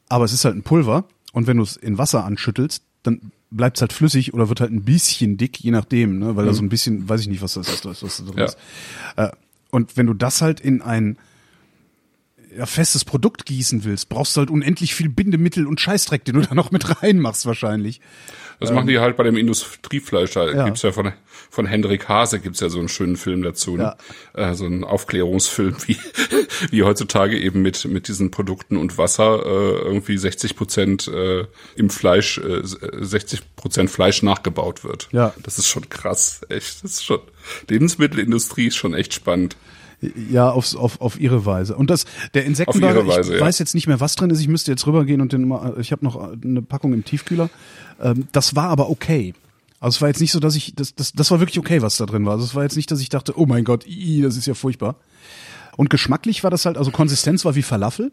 [0.07, 3.77] Aber es ist halt ein Pulver und wenn du es in Wasser anschüttelst, dann bleibt
[3.77, 6.62] es halt flüssig oder wird halt ein bisschen dick, je nachdem, ne, weil da so
[6.62, 8.45] ein bisschen, weiß ich nicht, was das ist, was da drin Ja.
[8.45, 8.57] ist.
[9.15, 9.29] Äh,
[9.71, 11.17] und wenn du das halt in ein
[12.58, 16.41] ja, festes Produkt gießen willst, brauchst du halt unendlich viel Bindemittel und Scheißdreck, den du
[16.48, 18.02] da noch mit reinmachst wahrscheinlich.
[18.60, 20.32] Das machen die halt bei dem Industriefleisch.
[20.34, 20.58] Da Ähm.
[20.58, 20.65] Ja.
[20.65, 21.13] gibt's ja von,
[21.52, 23.78] von Hendrik Hase gibt's ja so einen schönen Film dazu.
[23.78, 23.96] Ne?
[24.34, 25.98] Äh, so einen Aufklärungsfilm, wie,
[26.72, 31.91] wie heutzutage eben mit, mit diesen Produkten und Wasser äh, irgendwie 60 Prozent äh, im
[31.91, 35.08] Fleisch, äh, 60 Prozent Fleisch nachgebaut wird.
[35.12, 35.36] Ja.
[35.43, 36.84] Das ist schon krass, echt.
[36.84, 37.20] Das ist schon,
[37.70, 39.56] Lebensmittelindustrie ist schon echt spannend.
[40.29, 41.75] Ja, aufs, auf, auf ihre Weise.
[41.75, 42.05] Und das,
[42.36, 43.45] der Auf Insektenburger, ihre Weise, ich ja.
[43.45, 44.39] weiß jetzt nicht mehr, was drin ist.
[44.39, 47.49] Ich müsste jetzt rübergehen und den mal, ich habe noch eine Packung im Tiefkühler.
[47.99, 49.33] Ähm, das war aber okay.
[49.79, 51.97] Also es war jetzt nicht so, dass ich, das, das, das war wirklich okay, was
[51.97, 52.33] da drin war.
[52.33, 54.53] Also es war jetzt nicht, dass ich dachte, oh mein Gott, ii, das ist ja
[54.53, 54.97] furchtbar.
[55.77, 58.12] Und geschmacklich war das halt, also Konsistenz war wie Falafel.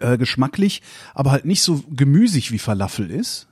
[0.00, 0.80] Äh, geschmacklich,
[1.12, 3.48] aber halt nicht so gemüsig wie Falafel ist,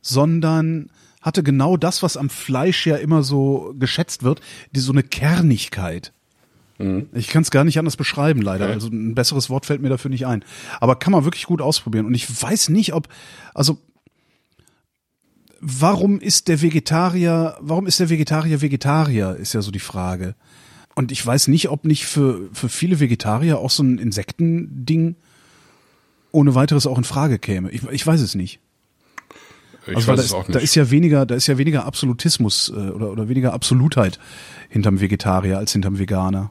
[0.00, 5.02] sondern hatte genau das, was am Fleisch ja immer so geschätzt wird, die so eine
[5.02, 6.14] Kernigkeit.
[7.12, 8.66] Ich kann es gar nicht anders beschreiben, leider.
[8.66, 8.74] Okay.
[8.74, 10.44] Also ein besseres Wort fällt mir dafür nicht ein.
[10.80, 12.06] Aber kann man wirklich gut ausprobieren.
[12.06, 13.08] Und ich weiß nicht, ob,
[13.52, 13.78] also
[15.60, 20.36] warum ist der Vegetarier, warum ist der Vegetarier Vegetarier, ist ja so die Frage.
[20.94, 25.16] Und ich weiß nicht, ob nicht für, für viele Vegetarier auch so ein Insektending
[26.30, 27.70] ohne weiteres auch in Frage käme.
[27.70, 28.60] Ich, ich weiß es nicht.
[29.86, 30.64] Ich Also weiß da es ist, auch da nicht.
[30.64, 34.18] ist ja weniger, da ist ja weniger Absolutismus äh, oder, oder weniger Absolutheit
[34.68, 36.50] hinterm Vegetarier als hinterm Veganer.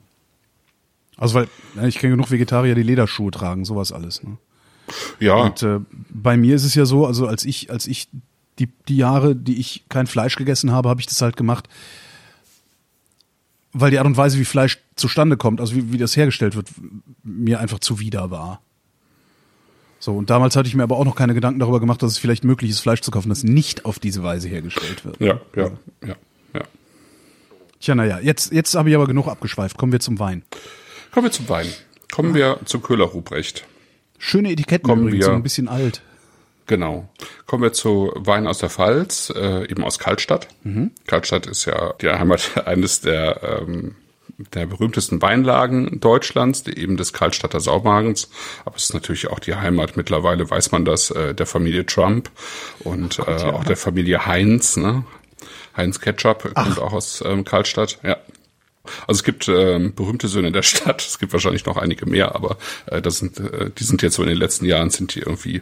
[1.17, 1.47] Also weil,
[1.88, 4.23] ich kenne genug Vegetarier, die Lederschuhe tragen, sowas alles.
[4.23, 4.38] Ne?
[5.19, 8.08] ja, Und äh, bei mir ist es ja so, also als ich, als ich
[8.60, 11.67] die, die Jahre, die ich kein Fleisch gegessen habe, habe ich das halt gemacht,
[13.73, 16.69] weil die Art und Weise, wie Fleisch zustande kommt, also wie, wie das hergestellt wird,
[17.23, 18.62] mir einfach zuwider war.
[19.99, 22.17] So, und damals hatte ich mir aber auch noch keine Gedanken darüber gemacht, dass es
[22.17, 25.19] vielleicht möglich ist, Fleisch zu kaufen, das nicht auf diese Weise hergestellt wird.
[25.19, 25.71] ja, ja,
[26.06, 26.15] ja,
[26.53, 26.62] ja.
[27.80, 29.77] Tja, naja, jetzt, jetzt habe ich aber genug abgeschweift.
[29.77, 30.43] Kommen wir zum Wein.
[31.12, 31.67] Kommen wir zum Wein.
[32.12, 33.65] Kommen wir zu Köhler Ruprecht.
[34.17, 36.02] Schöne Etiketten Kommen übrigens, wir- so ein bisschen alt.
[36.65, 37.08] Genau.
[37.46, 40.48] Kommen wir zu Wein aus der Pfalz, äh, eben aus Kaltstadt.
[41.08, 43.96] Kaltstadt ist ja die Heimat eines der, ähm,
[44.54, 48.30] der berühmtesten Weinlagen Deutschlands, eben des Kaltstadter Saumagens.
[48.65, 52.30] Aber es ist natürlich auch die Heimat, mittlerweile weiß man das, äh, der Familie Trump
[52.80, 54.76] und äh, auch der Familie Heinz.
[54.76, 55.06] Ne?
[55.76, 57.98] Heinz Ketchup kommt auch aus ähm, Kaltstadt.
[58.04, 58.17] Ja.
[59.08, 62.58] Also es gibt ähm, berühmte Söhne der Stadt, es gibt wahrscheinlich noch einige mehr, aber
[62.88, 65.62] äh, das sind, äh, die sind jetzt so in den letzten Jahren sind die irgendwie,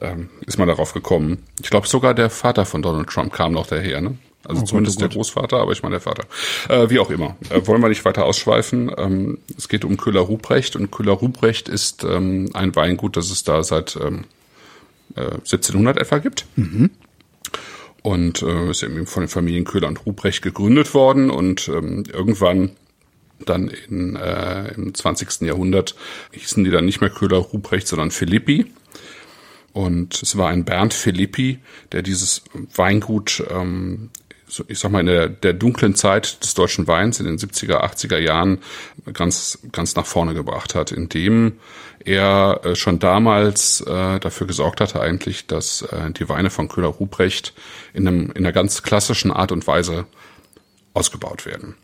[0.00, 1.42] ähm, ist man darauf gekommen.
[1.62, 4.18] Ich glaube sogar der Vater von Donald Trump kam noch daher, ne?
[4.44, 5.16] Also Gott, zumindest oh der Gott.
[5.16, 6.24] Großvater, aber ich meine der Vater.
[6.68, 7.36] Äh, wie auch immer.
[7.50, 8.90] Äh, wollen wir nicht weiter ausschweifen.
[8.96, 13.44] Ähm, es geht um Köhler Ruprecht und Köhler Ruprecht ist ähm, ein Weingut, das es
[13.44, 14.24] da seit ähm,
[15.14, 16.46] äh, 1700 etwa gibt
[18.02, 22.72] und äh, ist eben von den Familien Köhler und Ruprecht gegründet worden und ähm, irgendwann
[23.46, 25.42] dann in, äh, im 20.
[25.42, 25.94] Jahrhundert
[26.32, 28.66] hießen die dann nicht mehr Köhler Ruprecht, sondern Philippi.
[29.72, 31.58] Und es war ein Bernd Philippi,
[31.92, 32.42] der dieses
[32.74, 34.10] Weingut, ähm,
[34.68, 38.18] ich sag mal, in der, der dunklen Zeit des deutschen Weins in den 70er, 80er
[38.18, 38.58] Jahren
[39.14, 41.54] ganz, ganz nach vorne gebracht hat, indem
[42.04, 46.88] er äh, schon damals äh, dafür gesorgt hatte eigentlich, dass äh, die Weine von Köhler
[46.88, 47.54] Ruprecht
[47.92, 50.06] in, einem, in einer ganz klassischen Art und Weise
[50.94, 51.74] ausgebaut werden.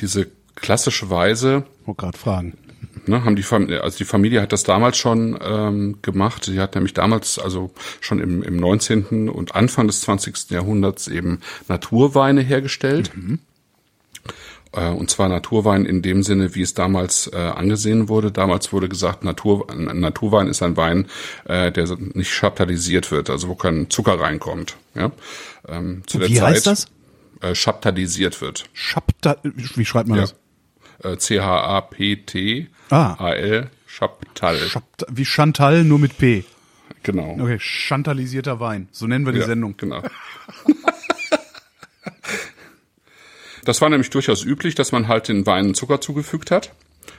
[0.00, 2.58] Diese klassische Weise wollte gerade fragen.
[3.06, 6.44] ne, haben die Familie, also die Familie hat das damals schon ähm, gemacht.
[6.44, 9.28] Sie hat nämlich damals, also schon im, im 19.
[9.28, 10.50] und Anfang des 20.
[10.50, 13.12] Jahrhunderts eben Naturweine hergestellt.
[13.14, 13.40] Mhm.
[14.74, 18.30] Äh, und zwar Naturwein in dem Sinne, wie es damals äh, angesehen wurde.
[18.32, 21.06] Damals wurde gesagt, Natur, Naturwein ist ein Wein,
[21.44, 24.76] äh, der nicht chaptalisiert wird, also wo kein Zucker reinkommt.
[24.94, 25.10] Ja?
[25.68, 26.86] Ähm, zu der wie Zeit, heißt das?
[27.40, 28.64] Äh, chaptalisiert wird.
[28.74, 30.24] Chapta wie schreibt man ja.
[30.24, 30.34] das?
[31.02, 32.70] Äh, C-H-A-P-T-A-L,
[33.86, 34.58] Chaptal.
[34.68, 36.44] Chapt wie Chantal, nur mit P.
[37.02, 37.36] Genau.
[37.38, 38.88] Okay, chantalisierter Wein.
[38.90, 39.76] So nennen wir die ja, Sendung.
[39.76, 40.02] Genau.
[43.64, 46.72] Das war nämlich durchaus üblich, dass man halt den Weinen Zucker zugefügt hat.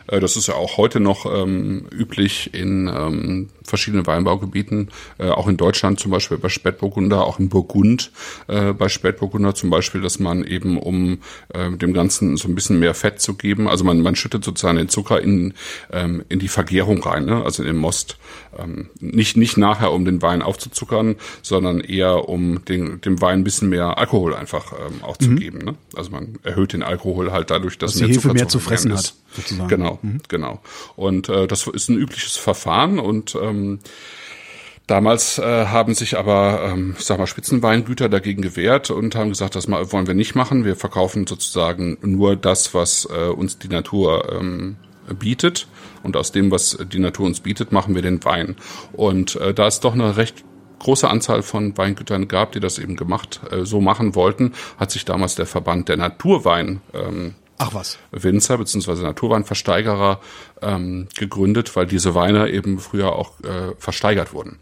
[0.07, 5.47] Äh, das ist ja auch heute noch ähm, üblich in ähm, verschiedenen Weinbaugebieten, äh, auch
[5.47, 8.11] in Deutschland zum Beispiel bei Spätburgunder, auch in Burgund
[8.47, 11.19] äh, bei Spätburgunder zum Beispiel, dass man eben, um
[11.53, 14.77] äh, dem Ganzen so ein bisschen mehr Fett zu geben, also man, man schüttet sozusagen
[14.77, 15.53] den Zucker in,
[15.91, 17.43] ähm, in die Vergärung rein, ne?
[17.43, 18.17] also in den Most.
[18.57, 23.43] Ähm, nicht, nicht nachher, um den Wein aufzuzuckern, sondern eher, um den, dem Wein ein
[23.43, 25.35] bisschen mehr Alkohol einfach ähm, auch zu mhm.
[25.37, 25.57] geben.
[25.59, 25.75] Ne?
[25.95, 28.59] Also man erhöht den Alkohol halt dadurch, dass, dass mehr die Hefe Zucker mehr zu
[28.59, 29.07] fressen ist.
[29.07, 29.13] hat.
[29.35, 29.67] Sozusagen.
[29.77, 30.21] Genau, mhm.
[30.27, 30.59] genau.
[30.95, 33.79] Und äh, das ist ein übliches Verfahren und ähm,
[34.87, 39.55] Damals äh, haben sich aber, ähm, ich sag mal, Spitzenweingüter dagegen gewehrt und haben gesagt,
[39.55, 40.63] das wollen wir nicht machen.
[40.63, 44.75] Wir verkaufen sozusagen nur das, was äh, uns die Natur ähm,
[45.17, 45.67] bietet.
[46.03, 48.57] Und aus dem, was die Natur uns bietet, machen wir den Wein.
[48.93, 50.43] Und äh, da es doch eine recht
[50.77, 55.03] große Anzahl von Weingütern gab, die das eben gemacht, äh, so machen wollten, hat sich
[55.03, 57.97] damals der Verband der Naturwein ähm, Ach was.
[58.11, 59.01] Winzer bzw.
[59.01, 60.19] Naturweinversteigerer
[60.61, 64.59] ähm, gegründet, weil diese Weine eben früher auch äh, versteigert wurden.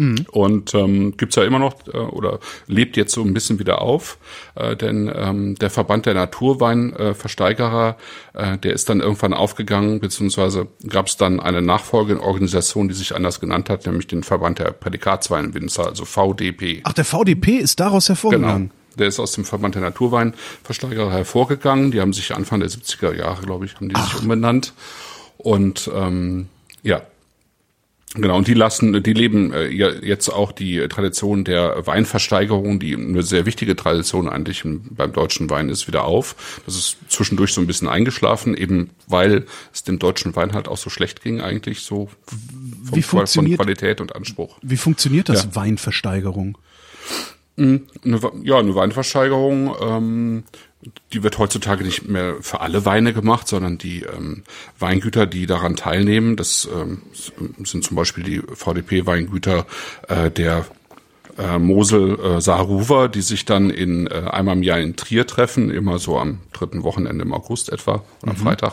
[0.00, 0.24] Mhm.
[0.30, 4.16] Und ähm, gibt ja immer noch äh, oder lebt jetzt so ein bisschen wieder auf,
[4.54, 7.98] äh, denn ähm, der Verband der Naturweinversteigerer,
[8.32, 13.40] äh, der ist dann irgendwann aufgegangen, beziehungsweise gab es dann eine Nachfolgeorganisation, die sich anders
[13.40, 16.80] genannt hat, nämlich den Verband der Prädikatsweinwinzer, also VDP.
[16.84, 18.70] Ach, der VDP ist daraus hervorgegangen.
[18.70, 18.79] Genau.
[19.00, 21.90] Der ist aus dem Verband der Naturweinversteigerer hervorgegangen.
[21.90, 24.12] Die haben sich Anfang der 70er Jahre, glaube ich, haben die Ach.
[24.12, 24.72] sich umbenannt.
[25.38, 26.48] Und ähm,
[26.82, 27.02] ja,
[28.14, 33.22] Genau, und die lassen, die leben äh, jetzt auch die Tradition der Weinversteigerung, die eine
[33.22, 36.60] sehr wichtige Tradition eigentlich beim deutschen Wein ist, wieder auf.
[36.66, 40.76] Das ist zwischendurch so ein bisschen eingeschlafen, eben weil es dem deutschen Wein halt auch
[40.76, 44.58] so schlecht ging, eigentlich so vom, wie funktioniert, von Qualität und Anspruch.
[44.60, 45.54] Wie funktioniert das ja.
[45.54, 46.58] Weinversteigerung?
[47.60, 49.74] Eine, ja, eine Weinversteigerung.
[49.80, 50.44] Ähm,
[51.12, 54.44] die wird heutzutage nicht mehr für alle Weine gemacht, sondern die ähm,
[54.78, 57.02] Weingüter, die daran teilnehmen, das ähm,
[57.64, 59.66] sind zum Beispiel die VDP-Weingüter
[60.08, 60.64] äh, der
[61.38, 65.70] äh, Mosel äh, Saarruwer, die sich dann in äh, einmal im Jahr in Trier treffen,
[65.70, 68.42] immer so am dritten Wochenende im August etwa oder am mhm.
[68.42, 68.72] Freitag.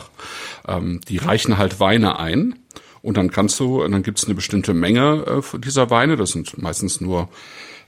[0.66, 2.56] Ähm, die reichen halt Weine ein
[3.02, 6.60] und dann kannst du, dann gibt es eine bestimmte Menge äh, dieser Weine, das sind
[6.60, 7.28] meistens nur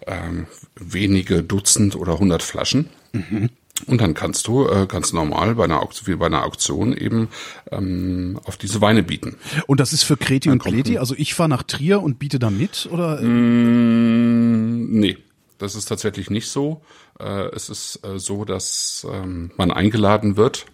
[0.06, 2.88] ähm, wenige Dutzend oder hundert Flaschen.
[3.12, 3.50] Mhm.
[3.86, 7.28] Und dann kannst du äh, ganz normal bei einer Auktion, wie bei einer Auktion eben
[7.70, 9.36] ähm, auf diese Weine bieten.
[9.66, 10.98] Und das ist für Kreti und Pleti?
[10.98, 12.88] Also ich fahre nach Trier und biete da mit?
[12.92, 13.20] Oder?
[13.22, 15.16] Mm, nee,
[15.58, 16.82] das ist tatsächlich nicht so.
[17.18, 20.66] Äh, es ist äh, so, dass ähm, man eingeladen wird.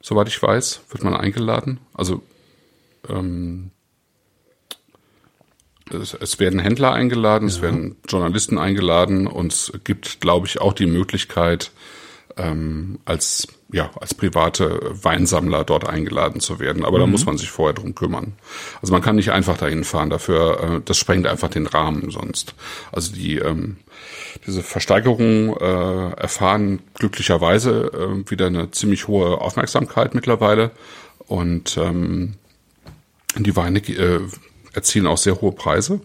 [0.00, 1.80] Soweit ich weiß, wird man eingeladen.
[1.92, 2.22] Also
[3.08, 3.70] ähm,
[5.90, 7.54] es, es werden Händler eingeladen, ja.
[7.54, 11.72] es werden Journalisten eingeladen und es gibt, glaube ich, auch die Möglichkeit,
[12.36, 16.84] ähm, als ja als private Weinsammler dort eingeladen zu werden.
[16.84, 17.02] Aber mhm.
[17.02, 18.34] da muss man sich vorher drum kümmern.
[18.80, 20.10] Also man kann nicht einfach dahin fahren.
[20.10, 22.54] Dafür äh, das sprengt einfach den Rahmen sonst.
[22.92, 23.76] Also die ähm,
[24.46, 30.70] diese Versteigerungen äh, erfahren glücklicherweise äh, wieder eine ziemlich hohe Aufmerksamkeit mittlerweile
[31.26, 32.34] und ähm,
[33.36, 34.20] die Weine äh,
[34.74, 36.00] erzielen auch sehr hohe Preise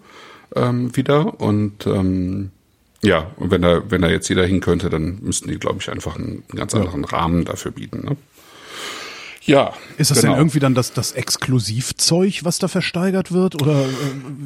[0.56, 1.40] ähm, wieder.
[1.40, 2.52] Und ähm,
[3.02, 5.90] ja, und wenn da, wenn da jetzt jeder hin könnte, dann müssten die, glaube ich,
[5.90, 7.10] einfach einen ganz anderen ja.
[7.10, 8.06] Rahmen dafür bieten.
[8.06, 8.18] Ne?
[9.44, 9.74] Ja.
[9.98, 10.34] Ist das genau.
[10.34, 13.62] denn irgendwie dann das, das Exklusivzeug, was da versteigert wird?
[13.62, 13.82] Oder?
[13.82, 13.88] Äh,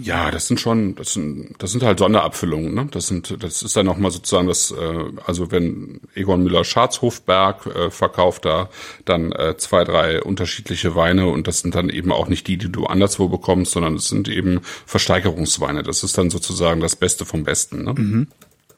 [0.01, 2.87] ja, das sind schon, das sind, das sind halt Sonderabfüllungen, ne?
[2.91, 7.91] Das sind, das ist dann nochmal sozusagen das, äh, also wenn Egon Müller Schatzhofberg äh,
[7.91, 8.69] verkauft da
[9.05, 12.71] dann äh, zwei, drei unterschiedliche Weine und das sind dann eben auch nicht die, die
[12.71, 15.83] du anderswo bekommst, sondern es sind eben Versteigerungsweine.
[15.83, 17.83] Das ist dann sozusagen das Beste vom Besten.
[17.83, 17.93] Ne?
[17.93, 18.27] Mhm.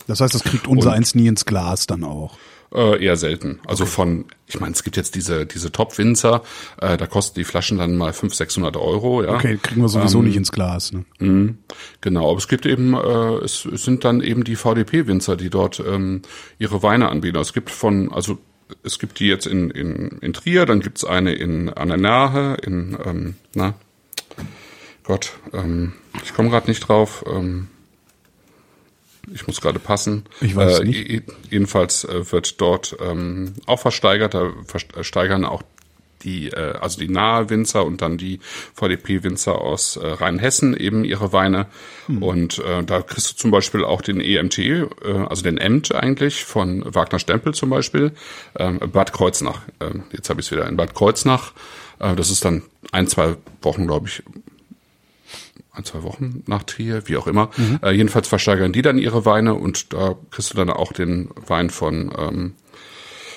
[0.08, 2.38] Das heißt, das kriegt unser und, eins nie ins Glas dann auch.
[2.74, 3.60] Äh, eher selten.
[3.68, 3.94] Also okay.
[3.94, 6.42] von, ich meine, es gibt jetzt diese diese Top-Winzer,
[6.82, 9.24] äh, da kosten die Flaschen dann mal 500, 600 Euro.
[9.24, 9.36] Ja.
[9.36, 10.92] Okay, kriegen wir sowieso ähm, nicht ins Glas.
[10.92, 11.06] Ne?
[11.20, 11.54] Mh,
[12.02, 15.80] genau, aber es gibt eben, äh, es, es sind dann eben die VDP-Winzer, die dort
[15.80, 16.24] ähm,
[16.58, 17.38] ihre Weine anbieten.
[17.38, 18.40] Es gibt von, also
[18.84, 23.36] es gibt die jetzt in, in, in Trier, dann gibt's eine in Annennahe, in, ähm,
[23.54, 23.76] na,
[25.04, 27.24] Gott, ähm, ich komme gerade nicht drauf.
[27.32, 27.68] Ähm,
[29.34, 30.26] ich muss gerade passen.
[30.42, 31.24] Ich weiß äh, nicht.
[31.50, 34.34] Jedenfalls äh, wird dort ähm, auch versteigert.
[34.34, 35.64] Da versteigern auch
[36.26, 38.40] die, äh, also die nahe Winzer und dann die
[38.74, 41.68] VDP-Winzer aus äh, Rheinhessen eben ihre Weine.
[42.08, 42.24] Hm.
[42.24, 44.88] Und äh, da kriegst du zum Beispiel auch den EMT, äh,
[45.30, 48.12] also den Emt eigentlich von Wagner Stempel zum Beispiel,
[48.56, 49.62] äh, Bad Kreuznach.
[49.80, 51.54] Äh, jetzt habe ich es wieder in Bad Kreuznach.
[52.00, 54.24] Äh, das ist dann ein, zwei Wochen, glaube ich,
[55.76, 57.50] ein, zwei Wochen nach Trier, wie auch immer.
[57.58, 57.80] Mhm.
[57.82, 61.70] Äh, jedenfalls versteigern die dann ihre Weine und da kriegst du dann auch den Wein
[61.70, 62.54] von ähm,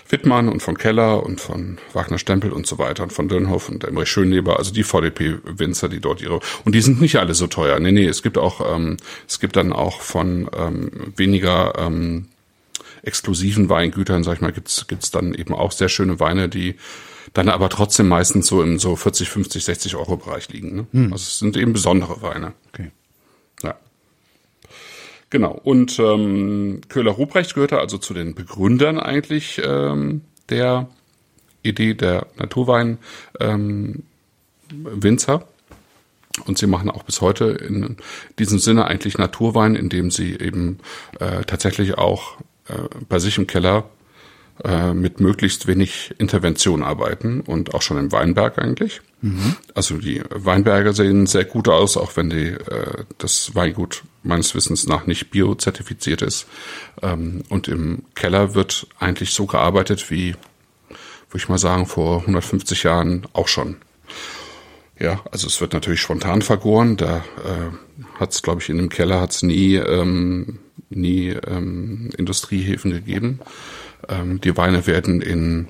[0.08, 3.84] Wittmann und von Keller und von Wagner Stempel und so weiter und von Dönhoff und
[3.84, 7.78] Emmerich Schönleber, also die VDP-Winzer, die dort ihre, und die sind nicht alle so teuer.
[7.78, 8.96] Nee, nee, es gibt auch, ähm,
[9.26, 12.26] es gibt dann auch von ähm, weniger ähm,
[13.02, 16.76] exklusiven Weingütern, sag ich mal, gibt's gibt's dann eben auch sehr schöne Weine, die
[17.32, 20.74] dann aber trotzdem meistens so im so 40, 50, 60 Euro Bereich liegen.
[20.74, 20.86] Ne?
[20.92, 21.12] Hm.
[21.12, 22.52] Also es sind eben besondere Weine.
[22.68, 22.90] Okay.
[23.62, 23.76] Ja.
[25.30, 25.52] Genau.
[25.52, 30.88] Und ähm, Köhler Ruprecht gehörte also zu den Begründern eigentlich ähm, der
[31.62, 32.98] Idee der Naturwein
[33.40, 34.04] ähm,
[34.70, 35.46] Winzer.
[36.46, 37.96] Und sie machen auch bis heute in
[38.38, 40.78] diesem Sinne eigentlich Naturwein, indem sie eben
[41.18, 42.36] äh, tatsächlich auch
[42.68, 42.74] äh,
[43.08, 43.90] bei sich im Keller
[44.64, 49.00] äh, mit möglichst wenig Intervention arbeiten und auch schon im Weinberg eigentlich.
[49.20, 49.56] Mhm.
[49.74, 54.86] Also die Weinberge sehen sehr gut aus, auch wenn die, äh, das Weingut meines Wissens
[54.86, 56.46] nach nicht biozertifiziert ist.
[57.02, 60.34] Ähm, und im Keller wird eigentlich so gearbeitet wie,
[61.30, 63.76] würde ich mal sagen, vor 150 Jahren auch schon.
[64.98, 66.96] Ja, also es wird natürlich spontan vergoren.
[66.96, 70.58] Da äh, hat es, glaube ich, in dem Keller hat's nie, ähm,
[70.90, 73.40] nie ähm, Industriehäfen gegeben.
[74.08, 75.68] Ähm, die Weine werden in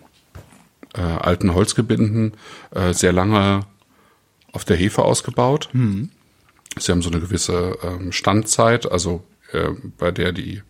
[0.95, 2.33] äh, alten Holzgebinden
[2.75, 3.67] äh, sehr lange
[4.53, 5.69] auf der Hefe ausgebaut.
[5.73, 6.11] Mhm.
[6.79, 10.63] Sie haben so eine gewisse ähm, Standzeit, also äh, bei der die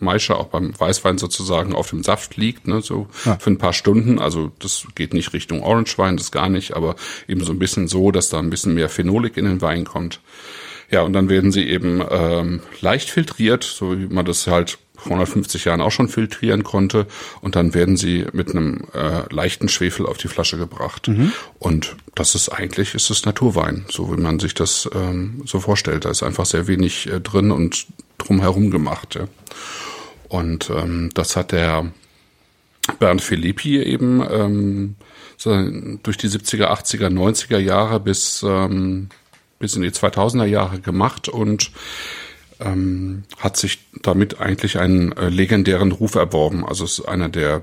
[0.00, 3.36] Maische auch beim Weißwein sozusagen auf dem Saft liegt, ne, so ja.
[3.38, 4.20] für ein paar Stunden.
[4.20, 6.94] Also das geht nicht Richtung Orangewein, das gar nicht, aber
[7.26, 10.20] eben so ein bisschen so, dass da ein bisschen mehr Phenolik in den Wein kommt.
[10.90, 15.12] Ja, und dann werden sie eben ähm, leicht filtriert, so wie man das halt vor
[15.12, 17.06] 150 Jahren auch schon filtrieren konnte.
[17.40, 21.08] Und dann werden sie mit einem äh, leichten Schwefel auf die Flasche gebracht.
[21.08, 21.32] Mhm.
[21.58, 26.04] Und das ist eigentlich, ist es Naturwein, so wie man sich das ähm, so vorstellt.
[26.04, 27.86] Da ist einfach sehr wenig äh, drin und
[28.18, 29.14] drumherum gemacht.
[29.14, 29.28] Ja.
[30.28, 31.90] Und ähm, das hat der
[32.98, 34.96] Bernd Filippi eben ähm,
[36.02, 39.08] durch die 70er, 80er, 90er Jahre bis, ähm,
[39.58, 41.70] bis in die 2000er Jahre gemacht und
[42.60, 46.64] ähm, hat sich damit eigentlich einen äh, legendären Ruf erworben.
[46.66, 47.62] Also es ist einer der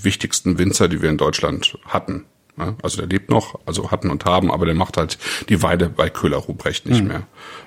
[0.00, 2.24] wichtigsten Winzer, die wir in Deutschland hatten.
[2.56, 5.88] Ja, also der lebt noch, also hatten und haben, aber der macht halt die Weide
[5.88, 7.08] bei Köhler Ruprecht nicht mhm.
[7.08, 7.22] mehr.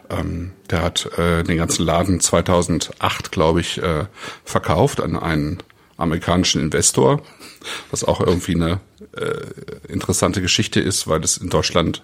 [0.10, 4.06] Ähm, der hat äh, den ganzen Laden 2008, glaube ich, äh,
[4.46, 5.58] verkauft an einen
[5.98, 7.22] amerikanischen Investor,
[7.92, 8.80] was auch irgendwie eine
[9.22, 12.04] äh, interessante Geschichte ist, weil es in Deutschland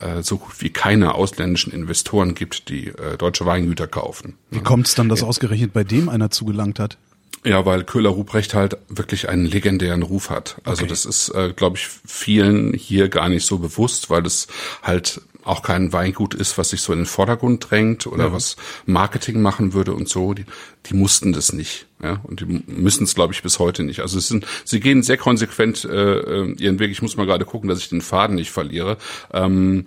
[0.00, 4.34] äh, so gut wie keine ausländischen Investoren gibt, die äh, deutsche Weingüter kaufen.
[4.50, 6.98] Wie kommt es dann, dass ausgerechnet bei dem einer zugelangt hat?
[7.44, 10.56] Ja, weil Köhler Ruprecht halt wirklich einen legendären Ruf hat.
[10.64, 10.88] Also okay.
[10.88, 14.48] das ist, äh, glaube ich, vielen hier gar nicht so bewusst, weil es
[14.82, 18.32] halt auch kein Weingut ist, was sich so in den Vordergrund drängt oder ja.
[18.32, 20.34] was Marketing machen würde und so.
[20.34, 20.44] Die,
[20.86, 21.86] die mussten das nicht.
[22.02, 22.20] Ja?
[22.24, 24.00] Und die müssen es, glaube ich, bis heute nicht.
[24.00, 26.90] Also es sind, sie gehen sehr konsequent äh, äh, ihren Weg.
[26.90, 28.98] Ich muss mal gerade gucken, dass ich den Faden nicht verliere.
[29.32, 29.86] Ähm,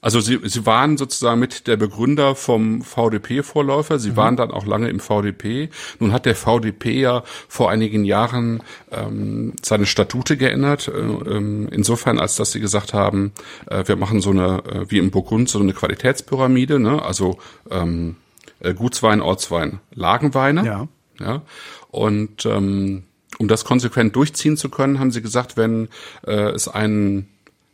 [0.00, 3.98] also sie, sie waren sozusagen mit der Begründer vom VDP-Vorläufer.
[3.98, 4.16] Sie mhm.
[4.16, 5.70] waren dann auch lange im VDP.
[5.98, 10.88] Nun hat der VDP ja vor einigen Jahren ähm, seine Statute geändert.
[10.88, 13.32] Äh, ähm, insofern, als dass sie gesagt haben,
[13.66, 16.78] äh, wir machen so eine, äh, wie im Burgund, so eine Qualitätspyramide.
[16.78, 17.02] Ne?
[17.02, 17.38] Also
[17.70, 18.16] ähm,
[18.60, 20.64] äh, Gutswein, Ortswein, Lagenweine.
[20.64, 20.88] Ja.
[21.18, 21.42] ja?
[21.90, 23.04] Und ähm,
[23.38, 25.88] um das konsequent durchziehen zu können, haben sie gesagt, wenn
[26.26, 27.28] äh, es einen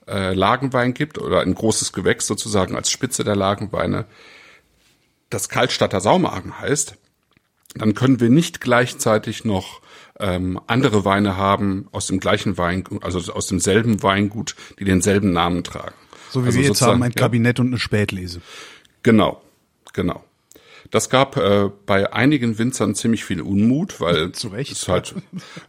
[0.06, 4.06] äh, Lagenwein gibt oder ein großes Gewächs sozusagen als Spitze der Lagenweine,
[5.30, 6.96] das Kaltstatter Saumagen heißt,
[7.74, 9.80] dann können wir nicht gleichzeitig noch
[10.20, 15.64] ähm, andere Weine haben aus dem gleichen Weingut, also aus demselben Weingut, die denselben Namen
[15.64, 15.94] tragen.
[16.30, 17.62] So wie also wir jetzt haben, ein Kabinett ja.
[17.64, 18.40] und eine Spätlese.
[19.02, 19.42] Genau,
[19.92, 20.24] genau.
[20.90, 24.72] Das gab äh, bei einigen Winzern ziemlich viel Unmut, weil zu Recht.
[24.72, 25.14] es halt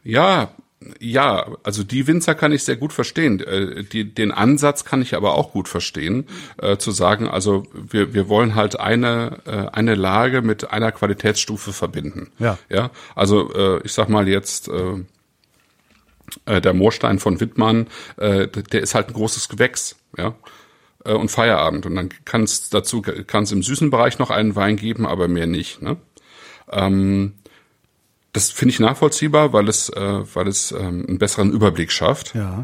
[0.03, 0.51] ja
[0.99, 3.39] ja, also die Winzer kann ich sehr gut verstehen.
[3.39, 6.27] Äh, die, den Ansatz kann ich aber auch gut verstehen,
[6.61, 11.73] äh, zu sagen, also wir, wir wollen halt eine, äh, eine Lage mit einer Qualitätsstufe
[11.73, 12.31] verbinden.
[12.39, 12.57] Ja.
[12.69, 15.03] Ja, also äh, ich sag mal jetzt, äh,
[16.45, 20.35] äh, der Moorstein von Wittmann, äh, der ist halt ein großes Gewächs, ja
[21.03, 21.85] und Feierabend.
[21.85, 25.27] Und dann kann es dazu, kann es im süßen Bereich noch einen Wein geben, aber
[25.27, 25.79] mehr nicht.
[25.79, 25.97] Ne?
[26.71, 27.33] Ähm,
[28.35, 32.35] das finde ich nachvollziehbar, weil es, äh, weil es ähm, einen besseren Überblick schafft.
[32.35, 32.63] Ja.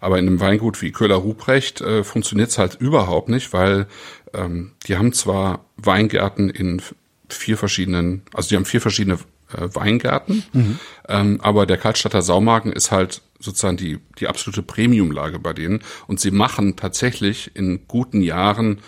[0.00, 3.86] Aber in einem Weingut wie Köhler Ruprecht äh, funktioniert es halt überhaupt nicht, weil
[4.32, 6.80] ähm, die haben zwar Weingärten in
[7.28, 9.18] vier verschiedenen, also die haben vier verschiedene
[9.52, 10.78] äh, Weingärten, mhm.
[11.06, 15.80] ähm, aber der Kaltstadter Saumagen ist halt sozusagen die, die absolute Premiumlage bei denen.
[16.06, 18.80] Und sie machen tatsächlich in guten Jahren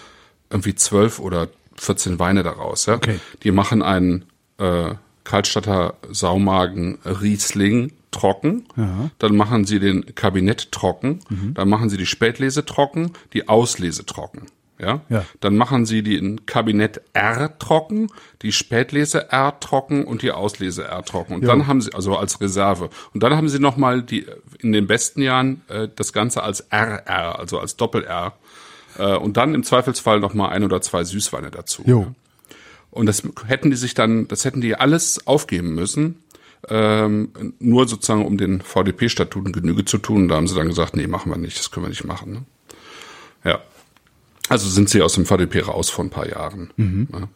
[0.49, 2.87] irgendwie zwölf oder 14 Weine daraus.
[2.87, 2.95] Ja?
[2.95, 3.21] Okay.
[3.43, 4.25] Die machen einen
[4.59, 4.95] äh,
[5.33, 9.09] Kaltstadter Saumagen Riesling trocken, Ja.
[9.19, 11.21] dann machen sie den Kabinett trocken,
[11.55, 14.43] dann machen sie die Spätlese trocken, die Auslese trocken.
[14.79, 15.01] Ja?
[15.09, 15.25] Ja.
[15.41, 18.09] Dann machen sie den Kabinett R trocken,
[18.43, 21.37] die Spätlese R trocken und die Auslese R trocken.
[21.37, 21.49] Und Ja.
[21.49, 22.91] dann haben sie, also als Reserve.
[23.15, 24.27] Und dann haben sie nochmal die,
[24.59, 28.35] in den besten Jahren, äh, das Ganze als RR, also als Doppel-R.
[28.99, 31.83] Äh, und dann im Zweifelsfall nochmal ein oder zwei Süßweine dazu.
[31.87, 32.09] Jo.
[32.93, 36.23] Und das hätten die sich dann, das hätten die alles aufgeben müssen,
[36.69, 40.29] ähm, nur sozusagen um den VDP-Statuten Genüge zu tun.
[40.29, 42.33] Da haben sie dann gesagt, nee, machen wir nicht, das können wir nicht machen.
[42.33, 42.43] Ne?
[43.45, 43.61] Ja.
[44.49, 46.71] Also sind sie aus dem VDP raus vor ein paar Jahren.
[47.13, 47.29] Ja.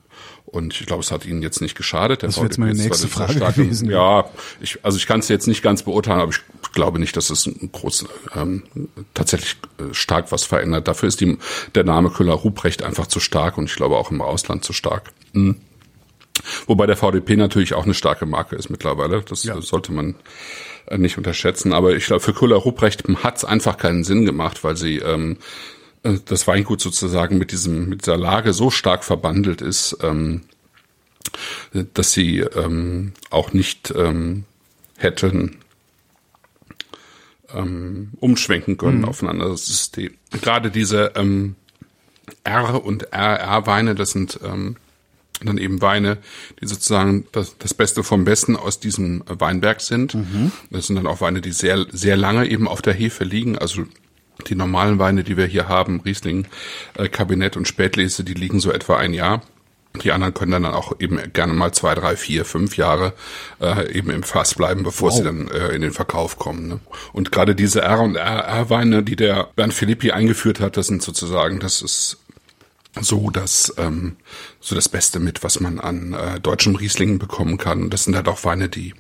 [0.45, 2.23] Und ich glaube, es hat ihnen jetzt nicht geschadet.
[2.23, 2.31] Der Mhm.
[2.31, 3.91] Das wäre jetzt meine nächste Frage gewesen.
[3.91, 4.27] Ja,
[4.61, 6.41] ich, also ich kann es jetzt nicht ganz beurteilen, aber ich
[6.77, 8.05] glaube nicht, dass es ein groß,
[8.37, 8.63] ähm,
[9.15, 10.87] tatsächlich äh, stark was verändert.
[10.87, 11.39] Dafür ist die,
[11.75, 15.11] der Name Köhler-Ruprecht einfach zu stark und ich glaube auch im Ausland zu stark.
[15.33, 15.57] Mhm.
[16.67, 19.23] Wobei der VDP natürlich auch eine starke Marke ist mittlerweile.
[19.23, 19.57] Das Ja.
[19.57, 20.15] äh, sollte man
[20.87, 21.73] äh, nicht unterschätzen.
[21.73, 25.39] Aber ich glaube, für Köhler-Ruprecht hat es einfach keinen Sinn gemacht, weil sie ähm,
[26.05, 30.43] äh, das Weingut sozusagen mit diesem mit dieser Lage so stark verbandelt ist, ähm,
[31.95, 34.45] dass sie ähm, auch nicht ähm,
[34.99, 35.59] hätten
[37.55, 40.15] ähm, umschwenken können auf ein anderes System.
[40.43, 41.55] Gerade diese ähm,
[42.45, 44.77] R- und RR-Weine, das sind ähm,
[45.45, 46.19] dann eben Weine,
[46.61, 50.15] die sozusagen das, das Beste vom Besten aus diesem Weinberg sind.
[50.71, 53.59] Das sind dann auch Weine, die sehr, sehr lange eben auf der Hefe liegen.
[53.59, 53.85] Also
[54.49, 56.47] die normalen Weine, die wir hier haben, Riesling,
[56.95, 59.43] äh, Kabinett und Spätlese, die liegen so etwa ein Jahr.
[60.03, 63.13] Die anderen können dann auch eben gerne mal zwei, drei, vier, fünf Jahre
[63.61, 66.69] äh, eben im Fass bleiben, bevor sie dann äh, in den Verkauf kommen.
[66.69, 66.81] Ne?
[67.13, 71.61] Und gerade diese R und RR-Weine, die der Bernd Philippi eingeführt hat, das sind sozusagen,
[71.61, 72.19] das ist
[73.01, 74.17] so das ähm,
[74.61, 77.83] so das Beste mit, was man an äh, deutschem Riesling bekommen kann.
[77.85, 78.95] Und das sind halt auch Weine, die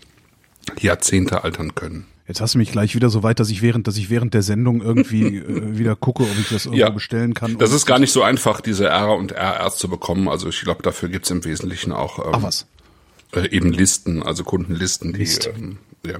[0.78, 2.06] Jahrzehnte altern können.
[2.28, 4.42] Jetzt hast du mich gleich wieder so weit, dass ich während, dass ich während der
[4.42, 7.58] Sendung irgendwie äh, wieder gucke, ob ich das irgendwo bestellen kann.
[7.58, 10.28] Das ist gar nicht so einfach, diese R und RR zu bekommen.
[10.28, 12.66] Also ich glaube, dafür gibt's im Wesentlichen auch ähm, Ach was.
[13.32, 15.48] Äh, eben Listen, also Kundenlisten, die Mist.
[15.54, 16.18] ähm, ja,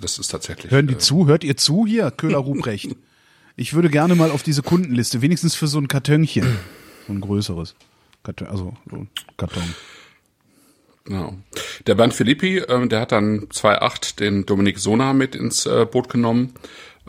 [0.00, 0.72] das ist tatsächlich.
[0.72, 1.26] Hören die äh, zu?
[1.26, 2.96] Hört ihr zu hier, Köhler Ruprecht?
[3.56, 6.56] Ich würde gerne mal auf diese Kundenliste, wenigstens für so ein Kartönchen.
[7.06, 7.76] So ein größeres.
[8.24, 9.62] Karton, also so ein Karton.
[11.04, 11.34] Genau.
[11.86, 16.08] Der Bernd Philippi, ähm, der hat dann 2008 den Dominik Sona mit ins äh, Boot
[16.08, 16.54] genommen.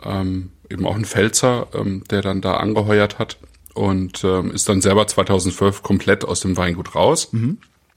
[0.02, 3.38] Ähm, eben auch ein Pfälzer, ähm, der dann da angeheuert hat
[3.74, 7.30] und ähm, ist dann selber 2012 komplett aus dem Weingut raus.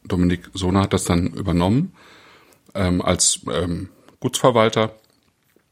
[0.06, 1.94] Dominik Sona hat das dann übernommen
[2.76, 3.90] ähm, als ähm,
[4.20, 4.94] Gutsverwalter.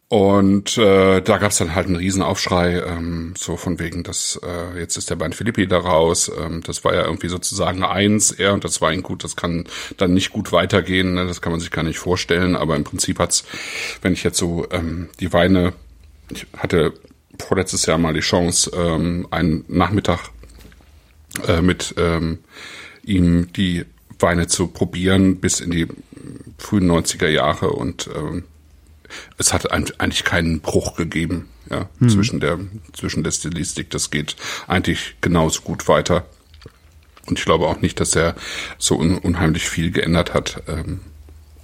[0.10, 4.96] Und äh, da gab's dann halt einen Riesenaufschrei, ähm, so von wegen, dass äh, jetzt
[4.96, 6.32] ist der Bernd Philippi da raus.
[6.40, 9.66] Ähm, das war ja irgendwie sozusagen eins, er und das Weingut, das kann
[9.98, 11.28] dann nicht gut weitergehen, ne?
[11.28, 12.56] das kann man sich gar nicht vorstellen.
[12.56, 13.44] Aber im Prinzip hat's,
[14.02, 15.74] wenn ich jetzt so ähm, die Weine,
[16.32, 16.94] ich hatte
[17.38, 20.30] vorletztes Jahr mal die Chance, ähm, einen Nachmittag
[21.48, 22.40] äh, mit ähm,
[23.04, 23.84] ihm die
[24.20, 25.88] Weine zu probieren bis in die
[26.58, 28.46] frühen 90er Jahre und ähm,
[29.38, 32.60] es hat eigentlich keinen Bruch gegeben, ja, zwischen der,
[32.94, 33.90] zwischen der Stilistik.
[33.90, 34.36] Das geht
[34.68, 36.26] eigentlich genauso gut weiter.
[37.26, 38.36] Und ich glaube auch nicht, dass er
[38.78, 40.64] so un unheimlich viel geändert hat.
[40.68, 41.02] Ähm,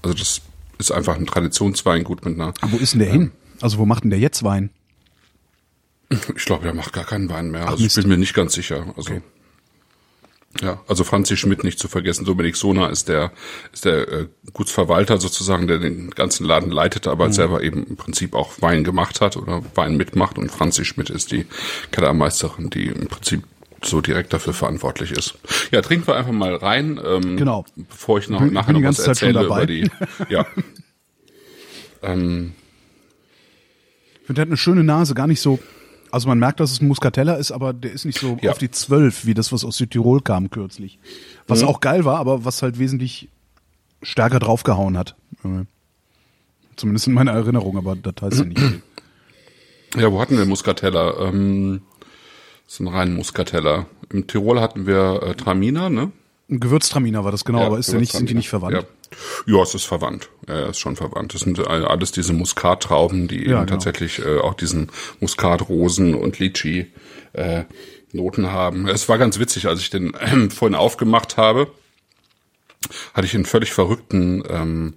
[0.01, 0.41] also das
[0.77, 3.31] ist einfach ein Traditionsweingut mit einer, Aber wo ist denn der hin?
[3.61, 4.69] Also wo macht denn der jetzt Wein?
[6.09, 7.63] ich glaube, der macht gar keinen Wein mehr.
[7.65, 8.93] Ach, Also ich bin mir nicht ganz sicher.
[8.97, 9.21] Also Okay.
[10.61, 12.25] Ja, also Franzi Schmidt nicht zu vergessen.
[12.25, 13.31] Dominik Sona ist der,
[13.73, 17.33] ist der äh, Gutsverwalter sozusagen, der den ganzen Laden leitet, aber Mhm.
[17.33, 20.37] selber eben im Prinzip auch Wein gemacht hat oder Wein mitmacht.
[20.37, 21.45] Und Franzi Schmidt ist die
[21.91, 23.43] Kellermeisterin, die im Prinzip
[23.83, 25.35] so direkt dafür verantwortlich ist.
[25.71, 27.01] Ja, trinken wir einfach mal rein.
[27.03, 27.65] Ähm, Genau.
[27.75, 29.89] Bevor ich noch Bin- nachher bin noch was Zeit erzähle über die.
[30.29, 30.45] Ja.
[32.01, 32.53] ähm,
[34.21, 35.59] Ich finde, der hat eine schöne Nase, gar nicht so.
[36.13, 38.51] Also man merkt, dass es ein Muscatella ist, aber der ist nicht so Ja.
[38.51, 40.99] auf die zwölf, wie das, was aus Südtirol kam kürzlich.
[41.47, 41.67] Was Mhm.
[41.69, 43.29] auch geil war, aber was halt wesentlich
[44.03, 45.15] stärker draufgehauen hat.
[46.75, 48.61] Zumindest in meiner Erinnerung, aber das heißt ja nicht.
[49.97, 51.19] Ja, wo hatten wir Muscatella?
[51.29, 51.81] Ähm,
[52.67, 53.87] so einen reinen Muscatella.
[54.11, 56.11] Im Tirol hatten wir äh, Traminer, ne?
[56.49, 58.75] Ein Gewürztraminer war das genau, aber ist der nicht, sind die nicht verwandt?
[58.75, 58.83] Ja.
[59.45, 60.29] Ja, es ist verwandt.
[60.47, 61.33] Er ist schon verwandt.
[61.33, 63.65] Das sind alles diese Muskattrauben, die ja, eben genau.
[63.65, 66.91] tatsächlich äh, auch diesen Muskatrosen und Litchi
[67.33, 67.63] äh,
[68.11, 68.87] Noten haben.
[68.87, 71.71] Es war ganz witzig, als ich den äh, vorhin aufgemacht habe,
[73.13, 74.93] hatte ich einen völlig verrückten ähm,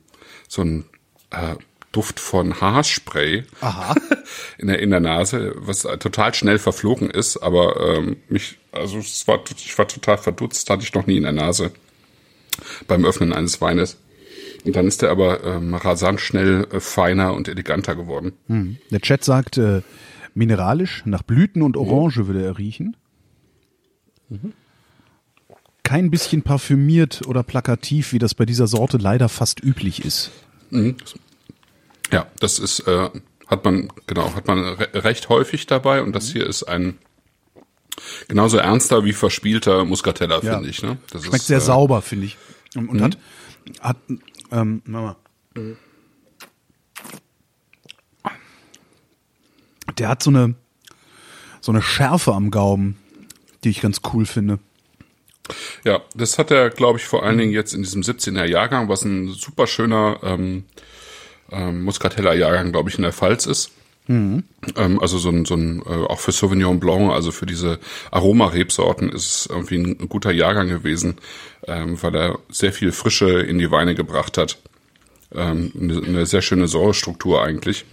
[0.48, 0.84] so ein
[1.30, 1.56] äh,
[1.92, 3.94] Duft von Haarspray Aha.
[4.58, 9.26] in der in der Nase, was total schnell verflogen ist, aber ähm, mich also es
[9.26, 11.72] war ich war total verdutzt, hatte ich noch nie in der Nase
[12.86, 13.96] beim Öffnen eines Weines.
[14.66, 18.32] Und dann ist er aber ähm, rasant schnell äh, feiner und eleganter geworden.
[18.48, 18.78] Hm.
[18.90, 19.82] Der Chat sagt äh,
[20.34, 22.26] mineralisch nach Blüten und Orange mhm.
[22.26, 22.96] würde er riechen.
[24.28, 24.52] Mhm.
[25.84, 30.32] Kein bisschen parfümiert oder plakativ, wie das bei dieser Sorte leider fast üblich ist.
[30.70, 30.96] Mhm.
[32.10, 33.08] Ja, das ist, äh,
[33.46, 36.98] hat man, genau, hat man re recht häufig dabei und das hier ist ein
[38.28, 40.54] genauso ernster wie verspielter Muscatella, ja.
[40.54, 40.82] finde ich.
[40.82, 40.98] Ne?
[41.10, 42.36] Das Schmeckt ist, sehr äh, sauber, finde ich.
[42.74, 43.04] Und, und mhm.
[43.04, 43.18] hat,
[43.80, 43.96] hat,
[44.52, 45.16] ähm, mal.
[49.98, 50.54] Der hat so eine,
[51.60, 52.98] so eine Schärfe am Gaumen,
[53.64, 54.58] die ich ganz cool finde.
[55.84, 59.04] Ja, das hat er, glaube ich, vor allen Dingen jetzt in diesem 17er Jahrgang, was
[59.04, 60.64] ein super schöner ähm,
[61.50, 63.70] ähm, Muscatella-Jahrgang, glaube ich, in der Pfalz ist.
[64.08, 64.44] Mhm.
[64.76, 67.78] Ähm, also so ein, so ein äh, auch für Sauvignon Blanc, also für diese
[68.10, 71.16] Aromarebsorten ist es irgendwie ein, guter Jahrgang gewesen,
[71.66, 74.58] ähm, weil er sehr viel Frische in die Weine gebracht hat.
[75.34, 77.84] Ähm, eine, eine sehr schöne Säurestruktur eigentlich.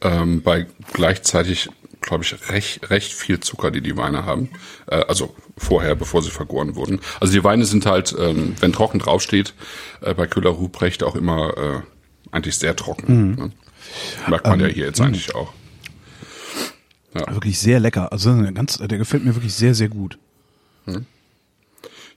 [0.00, 1.68] Ähm, bei gleichzeitig,
[2.00, 4.50] glaube ich, recht, recht viel Zucker, die die Weine haben.
[4.86, 7.00] Äh, also vorher, bevor sie vergoren wurden.
[7.20, 9.54] Also die Weine sind halt, ähm, wenn trocken draufsteht,
[10.00, 11.80] äh, bei Köhler Ruprecht auch immer äh,
[12.34, 13.30] eigentlich sehr trocken.
[13.30, 13.34] Mhm.
[13.34, 13.52] Ne?
[14.28, 15.52] Merkt man ähm, ja hier jetzt eigentlich auch.
[17.14, 17.32] Ja.
[17.32, 18.12] Wirklich sehr lecker.
[18.12, 20.18] Also ganz, der gefällt mir wirklich sehr, sehr gut.
[20.86, 21.06] Hm.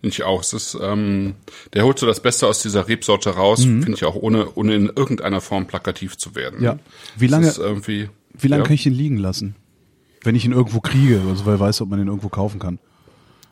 [0.01, 0.41] Finde ich auch.
[0.41, 1.36] Es ist, ähm,
[1.74, 3.84] der holt so das Beste aus dieser Rebsorte raus, mhm.
[3.84, 6.63] finde ich auch, ohne, ohne in irgendeiner Form plakativ zu werden.
[6.63, 6.78] Ja.
[7.15, 8.65] Wie lange, wie lange ja.
[8.65, 9.55] kann ich ihn liegen lassen?
[10.24, 12.80] Wenn ich ihn irgendwo kriege, also weil ich weiß, ob man ihn irgendwo kaufen kann.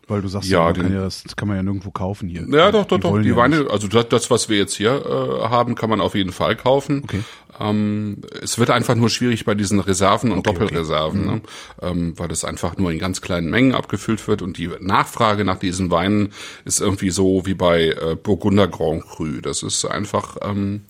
[0.07, 2.45] Weil du sagst, ja, ja, kann ja das kann man ja nirgendwo kaufen hier.
[2.47, 3.19] Ja, doch, doch, die doch.
[3.19, 6.13] Die ja Weine, also das, das, was wir jetzt hier äh, haben, kann man auf
[6.13, 7.01] jeden Fall kaufen.
[7.03, 7.21] Okay.
[7.59, 11.29] Ähm, es wird einfach nur schwierig bei diesen Reserven und okay, Doppelreserven, okay.
[11.29, 11.35] Mhm.
[11.35, 11.41] ne?
[11.81, 15.57] ähm, weil das einfach nur in ganz kleinen Mengen abgefüllt wird und die Nachfrage nach
[15.57, 16.33] diesen Weinen
[16.65, 19.41] ist irgendwie so wie bei äh, Burgunder Grand Cru.
[19.41, 20.81] Das ist einfach ähm,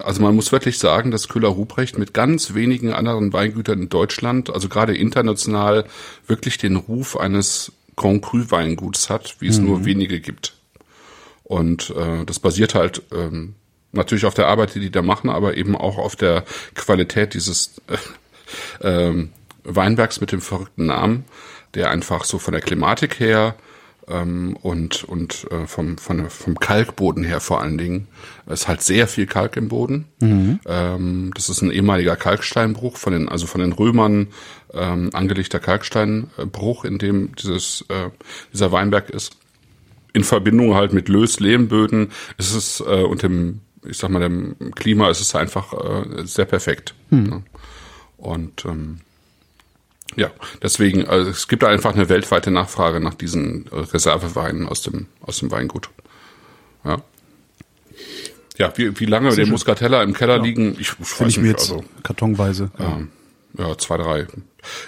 [0.00, 4.48] also man muss wirklich sagen, dass Köhler Ruprecht mit ganz wenigen anderen Weingütern in Deutschland,
[4.50, 5.84] also gerade international,
[6.26, 9.66] wirklich den Ruf eines Grand Cru Weinguts hat, wie es mhm.
[9.66, 10.54] nur wenige gibt.
[11.44, 13.54] Und äh, das basiert halt ähm,
[13.92, 17.80] natürlich auf der Arbeit, die die da machen, aber eben auch auf der Qualität dieses
[18.80, 19.28] äh, äh,
[19.64, 21.24] Weinbergs mit dem verrückten Namen,
[21.74, 23.54] der einfach so von der Klimatik her
[24.08, 28.08] ähm, und und äh, vom von, vom Kalkboden her vor allen Dingen
[28.46, 30.06] ist halt sehr viel Kalk im Boden.
[30.20, 30.60] Mhm.
[30.66, 34.28] Ähm, das ist ein ehemaliger Kalksteinbruch von den also von den Römern
[34.74, 38.10] ähm, angelegter Kalksteinbruch, in dem dieses äh,
[38.52, 39.36] dieser Weinberg ist.
[40.12, 45.10] In Verbindung halt mit Löslehmböden ist es äh, und dem ich sag mal dem Klima
[45.10, 46.94] ist es einfach äh, sehr perfekt.
[47.10, 47.22] Mhm.
[47.22, 47.42] Ne?
[48.16, 49.00] Und ähm,
[50.16, 50.30] ja,
[50.62, 55.38] deswegen, also es gibt einfach eine weltweite Nachfrage nach diesen äh, Reserveweinen aus dem, aus
[55.38, 55.90] dem Weingut.
[56.84, 56.98] Ja.
[58.58, 60.42] Ja, wie, wie lange der Muscatella im Keller ja.
[60.42, 62.70] liegen, ich, ich weiß ich mir jetzt also, kartonweise.
[62.78, 63.00] Ja.
[63.58, 64.26] Ja, zwei, drei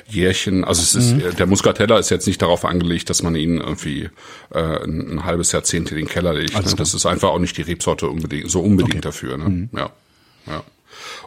[0.06, 0.64] Jährchen.
[0.64, 1.36] Also es ist, mhm.
[1.36, 4.08] der Muscatella ist jetzt nicht darauf angelegt, dass man ihn irgendwie
[4.50, 6.54] äh, ein, ein halbes Jahrzehnt in den Keller legt.
[6.54, 6.74] Ne?
[6.76, 9.00] Das ist einfach auch nicht die Rebsorte unbedingt, so unbedingt okay.
[9.02, 9.36] dafür.
[9.36, 9.48] Ne?
[9.48, 9.68] Mhm.
[9.76, 9.90] Ja.
[10.46, 10.62] Ja.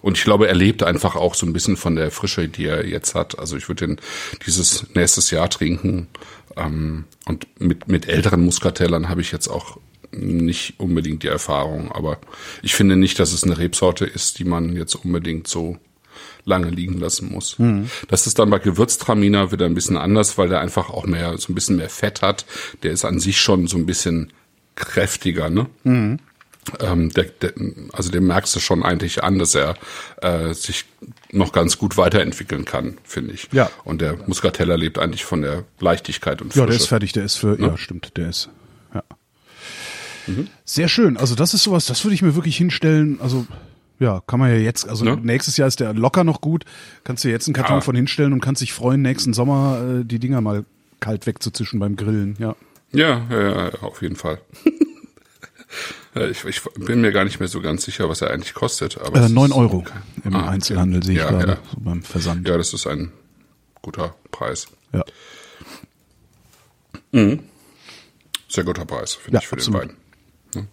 [0.02, 2.86] Und ich glaube, er lebt einfach auch so ein bisschen von der Frische, die er
[2.86, 3.38] jetzt hat.
[3.38, 3.98] Also ich würde den
[4.46, 6.08] dieses nächstes Jahr trinken.
[6.56, 9.78] Ähm, und mit, mit älteren Muskatellern habe ich jetzt auch
[10.12, 11.92] nicht unbedingt die Erfahrung.
[11.92, 12.20] Aber
[12.62, 15.78] ich finde nicht, dass es eine Rebsorte ist, die man jetzt unbedingt so
[16.48, 17.60] lange liegen lassen muss.
[17.60, 17.90] Mhm.
[18.08, 21.52] Das ist dann bei Gewürztraminer wieder ein bisschen anders, weil der einfach auch mehr, so
[21.52, 22.46] ein bisschen mehr Fett hat.
[22.84, 24.34] Der ist an sich schon so ein bisschen
[24.76, 25.68] kräftiger, ne?
[25.84, 26.20] Mhm
[26.80, 27.54] ähm, der, der,
[27.94, 29.76] also dem merkst du schon eigentlich an, dass er
[30.22, 30.86] äh, sich
[31.32, 33.50] noch ganz gut weiterentwickeln kann, finde ich.
[33.52, 33.70] Ja.
[33.84, 36.60] Und der Muscatella lebt eigentlich von der Leichtigkeit und Frische.
[36.60, 38.50] Ja, der ist fertig, der ist für, ja, ja stimmt, der ist,
[38.94, 39.04] ja.
[40.28, 40.48] Mhm.
[40.66, 41.18] Sehr schön.
[41.18, 43.20] Also das ist sowas, das würde ich mir wirklich hinstellen.
[43.22, 43.48] Also
[44.00, 45.18] ja, kann man ja jetzt, also ne?
[45.22, 46.66] nächstes Jahr ist der locker noch gut.
[47.04, 47.82] Kannst du jetzt einen Karton ja.
[47.82, 50.66] von hinstellen und kannst dich freuen, nächsten Sommer äh, die Dinger mal
[51.00, 52.56] kalt wegzuzischen beim Grillen, ja.
[52.92, 54.40] Ja, ja, auf jeden Fall.
[56.32, 58.98] Ich, ich bin mir gar nicht mehr so ganz sicher, was er eigentlich kostet.
[59.00, 59.84] Aber Äh, es 9 ist- Euro
[60.24, 60.50] im Ah, okay.
[60.50, 61.58] Einzelhandel sehe ich Ja, gerade, ja.
[61.72, 62.48] so beim Versand.
[62.48, 63.12] Ja, das ist ein
[63.84, 64.66] guter Preis.
[64.94, 65.04] Ja.
[68.48, 69.84] Sehr guter Preis, finde Ja, ich, für absolut.
[69.84, 69.90] den
[70.56, 70.68] Wein.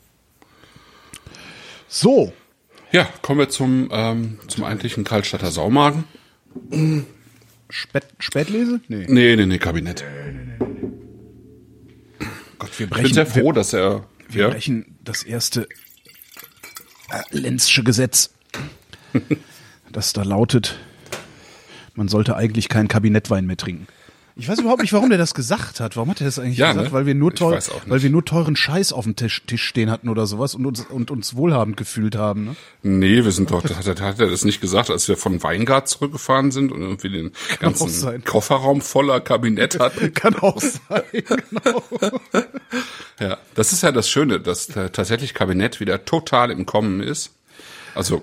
[1.88, 2.32] So,
[2.94, 6.04] Ja, kommen wir zum, ähm, zum eigentlichen Kaltstadter Saumagen.
[7.68, 8.80] Spät, Spätlese?
[8.86, 9.06] Nee.
[9.08, 10.04] Nee, nee, nee, Kabinett.
[12.56, 14.06] Gott, wir Ich brechen, bin sehr froh, wir, dass er.
[14.28, 15.62] wir Ja, brechen das erste
[17.10, 18.32] äh, Lenzsche Gesetz,
[19.90, 20.78] das da lautet,
[21.96, 23.88] man sollte eigentlich keinen Kabinettwein mehr trinken.
[24.36, 25.94] Ich weiß überhaupt nicht, warum der das gesagt hat.
[25.96, 26.88] Warum hat er das eigentlich Ja, gesagt?
[26.88, 26.92] ne?
[26.92, 30.08] Weil wir nur teuer, weil wir nur teuren Scheiß auf dem Tisch, Tisch stehen hatten
[30.08, 32.46] oder sowas und uns und uns wohlhabend gefühlt haben.
[32.46, 32.56] Ne?
[32.82, 35.88] nee, wir sind doch, das hat, hat er das nicht gesagt, als wir von Weingart
[35.88, 38.24] zurückgefahren sind und irgendwie den auch ganzen.
[38.24, 40.12] Kofferraum voller Kabinett hatten.
[40.14, 41.02] Kann auch sein.
[41.12, 41.82] Genau.
[43.20, 47.30] Ja, das ist ja das Schöne, dass tatsächlich Kabinett wieder total im Kommen ist.
[47.94, 48.22] Also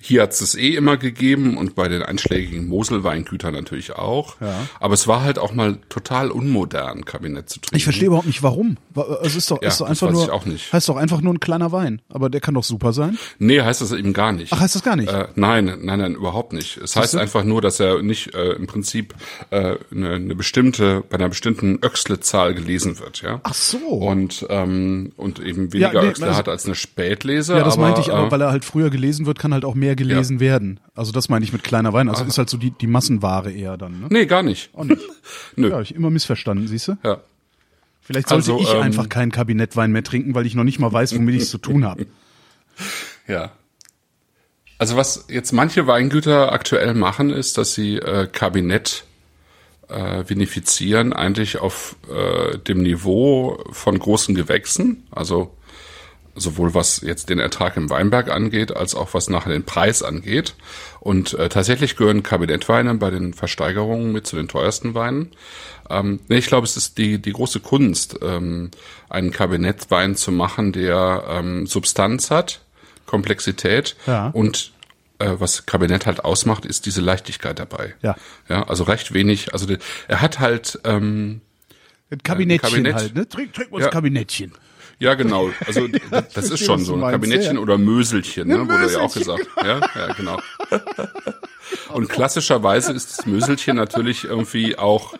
[0.00, 4.40] hier hat es eh immer gegeben und bei den einschlägigen Moselweingütern natürlich auch.
[4.40, 4.66] Ja.
[4.80, 7.76] Aber es war halt auch mal total unmodern, Kabinett zu trinken.
[7.76, 8.76] Ich verstehe überhaupt nicht, warum.
[8.94, 10.72] Wa- Es ist doch, Ja, ist doch einfach nur, ich auch nicht.
[10.72, 12.00] heißt doch einfach nur ein kleiner Wein.
[12.08, 13.18] Aber der kann doch super sein.
[13.40, 14.52] Nee, heißt das eben gar nicht.
[14.52, 15.10] Ach, heißt das gar nicht?
[15.12, 16.76] Äh, nein, nein, nein, überhaupt nicht.
[16.78, 19.14] Es heißt einfach nur, dass er nicht äh, im Prinzip
[19.50, 23.40] äh, eine, eine bestimmte, bei einer bestimmten Öxle-Zahl gelesen wird, ja.
[23.42, 23.78] Ach so.
[23.78, 27.54] Und ähm, und eben weniger Ja, nee, Öxle also- hat als eine Spätlese.
[27.56, 29.64] Ja, das aber, meinte ich aber, äh, weil er halt früher gelesen wird, kann halt
[29.64, 30.80] auch mehr gelesen werden.
[30.94, 32.08] Also das meine ich mit kleiner Wein.
[32.08, 34.00] Also ist halt so die, die Massenware eher dann.
[34.00, 34.06] Ne?
[34.10, 34.70] Nee, gar nicht.
[34.74, 35.02] Auch nicht.
[35.56, 35.70] Nö.
[35.70, 36.98] Ja, hab ich immer missverstanden, siehst du?
[37.04, 37.20] Ja.
[38.00, 40.92] Vielleicht sollte Also, ich ähm, einfach keinen Kabinettwein mehr trinken, weil ich noch nicht mal
[40.92, 42.06] weiß, womit ich es zu tun habe.
[43.26, 43.52] Ja.
[44.78, 49.04] Also was jetzt manche Weingüter aktuell machen, ist, dass sie äh, Kabinett
[49.88, 55.57] äh, vinifizieren, eigentlich auf äh, dem Niveau von großen Gewächsen, also
[56.38, 60.54] sowohl was jetzt den Ertrag im Weinberg angeht, als auch was nachher den Preis angeht.
[61.00, 65.30] Und äh, tatsächlich gehören Kabinettweine bei den Versteigerungen mit zu den teuersten Weinen.
[65.90, 68.70] Ähm, nee, ich glaube, es ist die, die große Kunst, ähm,
[69.08, 72.60] einen Kabinettwein zu machen, der ähm, Substanz hat,
[73.06, 74.28] Komplexität Ja.
[74.28, 74.72] und
[75.18, 77.94] äh, was Kabinett halt ausmacht, ist diese Leichtigkeit dabei.
[78.02, 78.16] Ja.
[78.48, 79.52] Ja, also recht wenig.
[79.52, 79.78] Also der,
[80.08, 81.40] er hat halt ähm,
[82.10, 82.94] Ein Kabinettchen Kabinett.
[82.94, 83.28] halt, ne?
[83.28, 83.86] Trink, trink mal Ja.
[83.86, 84.52] das Kabinettchen.
[85.00, 85.50] Ja, genau.
[85.66, 86.00] Also d-
[86.34, 87.62] das ist schon so ein Kabinettchen ja.
[87.62, 89.46] oder Möselchen, ne, wurde ja auch gesagt.
[89.56, 90.40] Ja, ja, genau.
[91.92, 95.14] Und klassischerweise ist das Möselchen natürlich irgendwie auch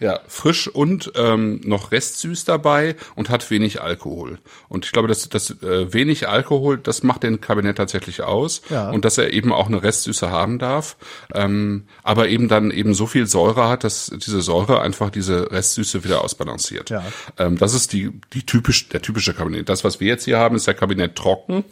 [0.00, 4.38] ja, frisch und ähm, noch restsüß dabei und hat wenig Alkohol.
[4.68, 8.90] Und ich glaube, dass das äh, wenig Alkohol, das macht den Kabinett tatsächlich aus Ja.
[8.90, 10.96] und dass er eben auch eine Restsüße haben darf,
[11.34, 16.04] ähm, aber eben dann eben so viel Säure hat, dass diese Säure einfach diese Restsüße
[16.04, 16.90] wieder ausbalanciert.
[16.90, 17.04] Ja.
[17.38, 19.68] Ähm, das ist die die typisch der typische Kabinett.
[19.68, 21.64] Das, was wir jetzt hier haben, ist der Kabinett trocken.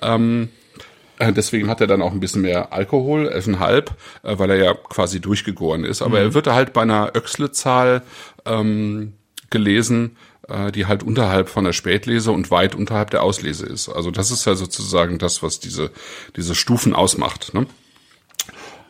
[0.00, 0.63] Ähm, äh,
[1.20, 3.90] Deswegen hat er dann auch ein bisschen mehr Alkohol, 11,5,
[4.22, 6.02] äh, weil er ja quasi durchgegoren ist.
[6.02, 8.02] Aber er wird halt bei einer Öxle-Zahl
[8.44, 9.14] ähm,
[9.50, 10.16] gelesen,
[10.48, 13.88] äh, die halt unterhalb von der Spätlese und weit unterhalb der Auslese ist.
[13.88, 15.90] Also das ist ja sozusagen das, was diese,
[16.36, 17.54] diese Stufen ausmacht.
[17.54, 17.66] Ne?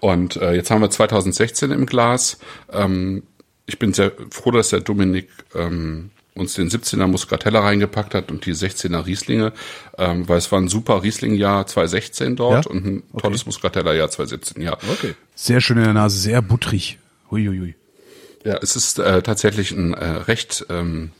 [0.00, 2.38] Und äh, jetzt haben wir 2016 im Glas.
[2.72, 3.22] Ähm,
[3.66, 8.44] ich bin sehr froh, dass der Dominik ähm, uns den 17er Muscatella reingepackt hat und
[8.46, 9.52] die 16er Rieslinge,
[9.98, 12.70] ähm, weil es war ein super Riesling-Jahr 2016 dort Ja?
[12.70, 14.72] und ein tolles Muscatella-Jahr 2017, ja.
[14.92, 15.14] Okay.
[15.34, 16.98] Sehr schön in der Nase, sehr butterig.
[17.30, 17.74] Huiuiui.
[18.44, 21.12] Ja, es ist äh, tatsächlich ein äh, recht ähm,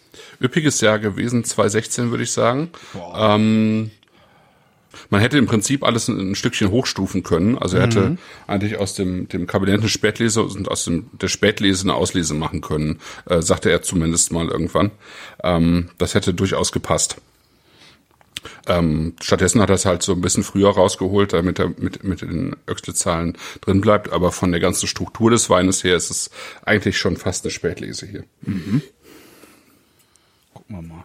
[0.43, 2.71] üppiges Jahr gewesen, 2016 würde ich sagen.
[3.17, 3.91] Ähm,
[5.11, 7.59] man hätte im Prinzip alles ein, ein Stückchen hochstufen können.
[7.59, 11.85] Also er hätte eigentlich aus dem, dem Kabinett eine Spätlese und aus dem, der Spätlese
[11.85, 14.91] eine Auslese machen können, äh, sagte er zumindest mal irgendwann.
[15.43, 17.17] Ähm, das hätte durchaus gepasst.
[18.67, 22.21] Ähm, stattdessen hat er es halt so ein bisschen früher rausgeholt, damit er mit, mit
[22.23, 24.13] den Öxle-Zahlen drin bleibt.
[24.13, 26.31] Aber von der ganzen Struktur des Weines her ist es
[26.65, 28.25] eigentlich schon fast eine Spätlese hier.
[30.53, 31.05] Gucken wir mal.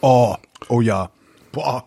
[0.00, 0.36] Oh,
[0.68, 1.10] oh ja.
[1.52, 1.84] Boah.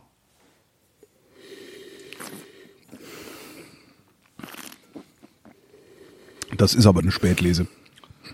[6.57, 7.67] Das ist aber eine Spätlese.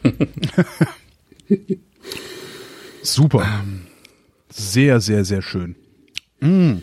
[3.03, 3.63] Super.
[4.49, 5.75] Sehr, sehr, sehr schön.
[6.39, 6.77] Mm.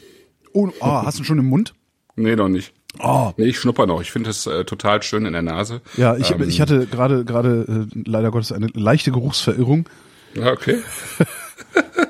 [0.53, 1.74] Oh, oh, hast du schon im Mund?
[2.16, 2.72] Nee, noch nicht.
[3.01, 3.32] Oh.
[3.36, 4.01] Nee, ich schnupper noch.
[4.01, 5.80] Ich finde es äh, total schön in der Nase.
[5.97, 9.88] Ja, ich, ähm, ich hatte gerade gerade äh, leider Gottes eine leichte Geruchsverirrung.
[10.34, 10.78] Ja, okay.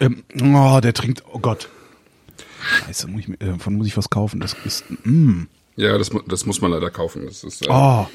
[0.00, 0.24] Ähm,
[0.54, 1.68] oh, der trinkt, oh Gott.
[2.86, 4.40] Scheiße, muss ich, mir- äh, davon muss ich was kaufen.
[4.40, 5.42] Das ist, mm.
[5.76, 7.24] Ja, das, das muss man leider kaufen.
[7.26, 8.06] Das ist, äh, Oh,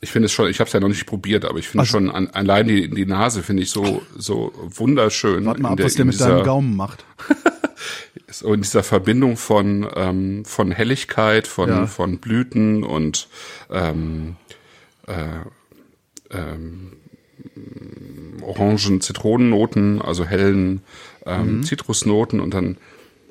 [0.00, 1.92] Ich finde es schon, ich habe es ja noch nicht probiert, aber ich finde Also-
[1.92, 5.44] schon an, allein die, die Nase finde ich so so wunderschön.
[5.44, 7.04] warte mal ab, der, was der mit dieser, deinem Gaumen macht.
[8.32, 11.86] So in dieser Verbindung von ähm, von Helligkeit, von Ja.
[11.88, 13.28] von Blüten und
[13.70, 14.36] ähm,
[15.08, 15.40] äh,
[16.30, 16.92] ähm,
[18.50, 20.82] Orangen, Zitronennoten, also hellen
[21.26, 21.62] ähm, Mhm.
[21.62, 22.76] Zitrusnoten und dann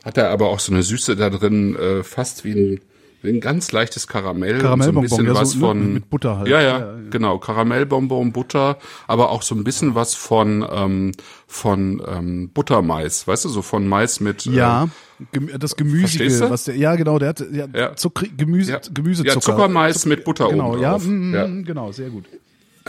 [0.05, 2.79] hat er aber auch so eine Süße da drin, äh, fast wie ein,
[3.21, 6.09] wie ein ganz leichtes Karamell, und so ein Karamellbonbon, bisschen ja, was ne, von mit
[6.09, 6.47] Butter halt.
[6.47, 6.95] Ja, ja, Ja, ja.
[7.09, 11.11] genau, Karamellbonbon, Butter, aber auch so ein bisschen was von ähm,
[11.47, 14.87] von ähm, Buttermais, weißt du, so von Mais mit Ja,
[15.33, 16.49] äh, das Gemüsige, du?
[16.49, 17.95] was der, ja genau, der hat ja, Ja.
[17.97, 18.79] Zucker, Gemüse, Ja.
[18.93, 19.35] Gemüsezucker.
[19.35, 21.05] Ja, Zuckermais mit Butter Genau, oben drauf.
[21.05, 21.45] mm, Ja.
[21.47, 22.23] mm, genau, sehr gut.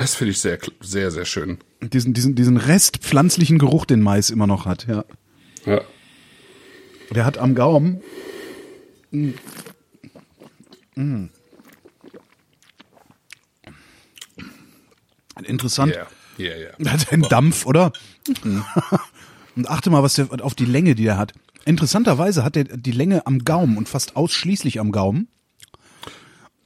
[0.00, 1.58] Das finde ich sehr, sehr, sehr schön.
[1.82, 5.04] Diesen, diesen, diesen Rest pflanzlichen Geruch, den Mais immer noch hat, ja.
[5.66, 5.82] Ja.
[7.10, 8.00] Der hat am Gaumen.
[9.10, 9.32] Mm.
[10.94, 11.28] Mm.
[15.44, 15.94] Interessant.
[15.94, 16.06] Ja,
[16.38, 16.70] ja, ja.
[16.78, 17.92] Der hat einen Dampf, oder?
[19.54, 21.34] und achte mal, was der auf die Länge, die er hat.
[21.66, 25.28] Interessanterweise hat er die Länge am Gaumen und fast ausschließlich am Gaumen.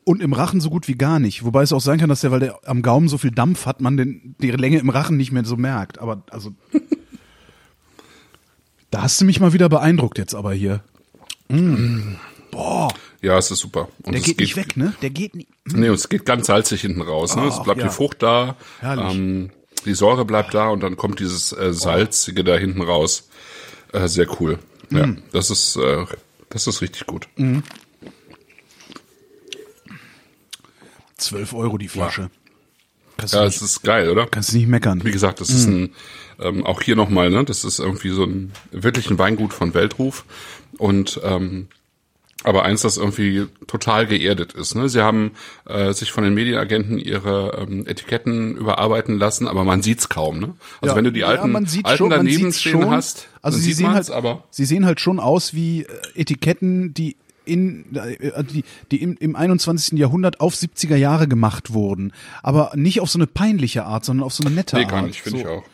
[0.05, 1.45] Und im Rachen so gut wie gar nicht.
[1.45, 3.81] Wobei es auch sein kann, dass der, weil der am Gaumen so viel Dampf hat,
[3.81, 5.99] man den, die Länge im Rachen nicht mehr so merkt.
[5.99, 6.53] Aber also.
[8.91, 10.83] da hast du mich mal wieder beeindruckt jetzt aber hier.
[11.49, 12.17] Mm.
[12.51, 12.89] Boah,
[13.21, 13.89] Ja, es ist super.
[14.03, 14.95] Und der es geht nicht weg, ne?
[15.03, 15.49] Der geht nicht.
[15.67, 17.35] Nee, und es geht ganz salzig hinten raus.
[17.37, 17.47] Ne?
[17.47, 17.89] es Ach, bleibt ja.
[17.89, 19.15] die Frucht da, Herrlich.
[19.15, 19.51] ähm,
[19.85, 23.29] die Säure bleibt da und dann kommt dieses äh, Salzige da hinten raus.
[23.93, 24.59] Äh, sehr cool.
[24.91, 25.23] Ja, Mm.
[25.33, 26.05] das ist äh,
[26.51, 27.27] das ist richtig gut.
[31.25, 32.31] 12 Euro die Flasche.
[33.17, 34.27] Kannst, Ja, es ist geil, oder?
[34.27, 35.05] kannst du nicht meckern.
[35.05, 35.95] Wie gesagt, das ist ein,
[36.41, 40.25] ähm, auch hier nochmal, ne, das ist irgendwie so ein, wirklich ein Weingut von Weltruf
[40.79, 41.69] und, ähm,
[42.43, 44.75] aber eins, das irgendwie total geerdet ist.
[44.75, 44.91] Ne?
[44.91, 45.31] Sie haben
[45.67, 50.41] äh, sich von den Medienagenten ihre ähm, Etiketten überarbeiten lassen, aber man sieht's kaum.
[50.41, 50.55] Ne?
[50.83, 52.91] Also Ja, wenn du die ja, alten, sieht alten schon, daneben stehen schon.
[52.91, 56.93] hast, also sie sieht sehen halt, aber sie sehen halt schon aus wie äh, Etiketten,
[56.93, 57.85] die in
[58.53, 59.99] die, die im, im 21.
[59.99, 64.33] Jahrhundert auf 70er Jahre gemacht wurden, aber nicht auf so eine peinliche Art, sondern auf
[64.35, 64.91] so eine nette nee, Art.
[64.91, 65.65] gar nicht, finde so, ich auch.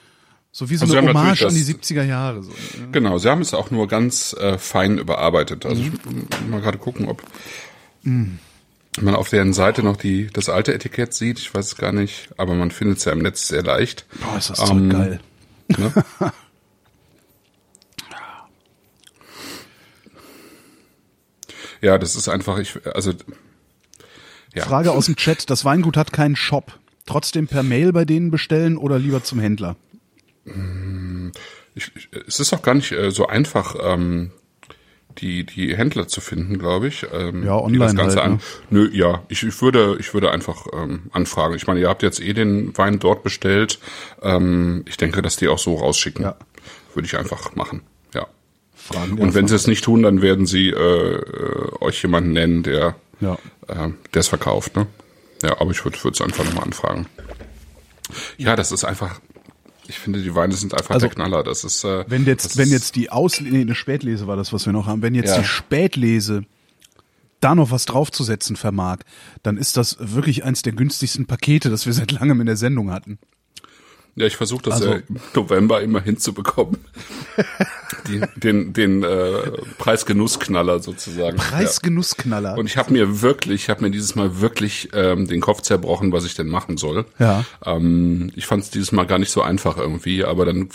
[0.53, 2.43] So wie so Also eine Hommage an die natürlich 70er Jahre.
[2.43, 2.51] So.
[2.91, 5.65] Genau, sie haben es auch nur ganz äh, fein überarbeitet.
[5.65, 5.93] Also Mhm.
[5.95, 6.05] ich
[6.41, 7.23] muss mal gerade gucken, ob
[8.03, 11.39] man auf deren Seite noch die das alte Etikett sieht.
[11.39, 14.07] Ich weiß es gar nicht, aber man findet es ja im Netz sehr leicht.
[14.21, 15.21] Boah, ist das Ähm, geil.
[15.69, 15.93] Ne?
[21.81, 23.13] ja, das ist einfach, ich, also
[24.55, 24.65] ja.
[24.65, 26.79] Frage aus dem Chat, das Weingut hat keinen Shop.
[27.07, 29.77] Trotzdem per Mail bei denen bestellen oder lieber zum Händler?
[31.75, 34.33] Ich, ich, es ist auch gar nicht äh, so einfach, ähm,
[35.19, 37.07] die die Händler zu finden, glaube ich.
[37.13, 38.35] Ähm, Ja, die online das Ganze halt, ne?
[38.37, 38.41] an.
[38.71, 41.55] Nö, ja, ich, ich würde ich würde einfach ähm, anfragen.
[41.55, 43.79] Ich meine, ihr habt jetzt eh den Wein dort bestellt.
[44.23, 46.25] Ähm, ich denke, dass die auch so rausschicken.
[46.25, 46.37] Ja.
[46.95, 47.83] Würde ich einfach machen.
[48.83, 50.75] Fragen Und wenn sie es nicht tun, dann werden sie äh,
[51.15, 53.39] äh, euch jemanden nennen, der Ja.
[53.69, 54.77] äh, es verkauft.
[54.77, 54.87] Ne?
[55.43, 57.07] Ja, aber ich würde es einfach nochmal anfragen.
[58.39, 59.21] Ja, das ist einfach.
[59.87, 61.43] Ich finde, die Weine sind einfach Also, der Knaller.
[61.43, 61.85] Das ist.
[61.85, 64.87] Äh, Wenn jetzt, wenn jetzt die Aus, nee, eine Spätlese war das, was wir noch
[64.87, 65.03] haben.
[65.03, 65.39] Wenn jetzt Ja.
[65.39, 66.45] die Spätlese
[67.41, 68.99] da noch was draufzusetzen vermag,
[69.43, 72.91] dann ist das wirklich eins der günstigsten Pakete, das wir seit langem in der Sendung
[72.93, 73.19] hatten.
[74.17, 76.79] Ja, ich versuche das Also- ja im November immer hinzubekommen.
[78.09, 81.37] Die, den den äh, Preisgenussknaller sozusagen.
[81.39, 81.43] Ja.
[81.43, 82.59] Preisgenussknaller.
[82.59, 86.13] Und ich habe mir wirklich, ich habe mir dieses Mal wirklich ähm, den Kopf zerbrochen,
[86.13, 87.07] was ich denn machen soll.
[87.19, 87.45] Ja.
[87.65, 90.69] Ähm, ich fand es dieses Mal gar nicht so einfach irgendwie, aber dann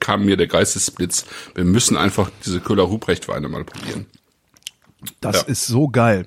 [0.00, 1.26] kam mir der Geistesblitz.
[1.54, 4.06] Wir müssen einfach diese Köhler Ruprecht Weine mal probieren.
[5.20, 5.42] Das Ja.
[5.42, 6.26] ist so geil.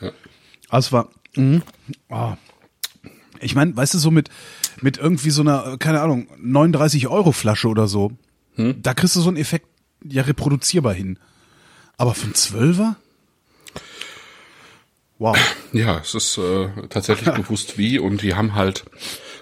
[0.00, 0.12] Ja.
[0.68, 1.60] Also war, mh,
[2.08, 2.32] oh.
[3.40, 4.28] ich meine, weißt du, so mit,
[4.82, 8.12] mit irgendwie so einer, keine Ahnung, 39 Euro Flasche oder so,
[8.56, 8.82] Hm?
[8.82, 9.66] da kriegst du so einen Effekt
[10.04, 11.18] ja reproduzierbar hin.
[11.96, 12.96] Aber einen Zwölfer?
[15.18, 15.36] Wow.
[15.72, 18.84] Ja, es ist äh, tatsächlich bewusst wie und die haben halt,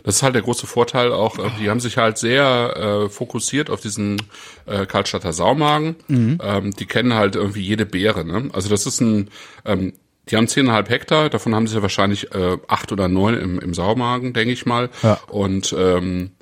[0.04, 2.76] das ist halt der große Vorteil auch, äh, die haben sich halt sehr
[3.06, 4.22] äh, fokussiert auf diesen
[4.64, 5.96] äh, Karlstadter Saumagen.
[6.08, 8.24] Ähm, die kennen halt irgendwie jede Beere.
[8.24, 8.48] Ne?
[8.54, 9.28] Also das ist ein,
[9.66, 9.92] ähm,
[10.28, 14.32] die haben 10,5 Hektar, davon haben sie wahrscheinlich äh, acht oder neun im, im Saumagen,
[14.32, 14.90] denke ich mal.
[15.02, 15.20] Ja.
[15.28, 16.32] Und ähm,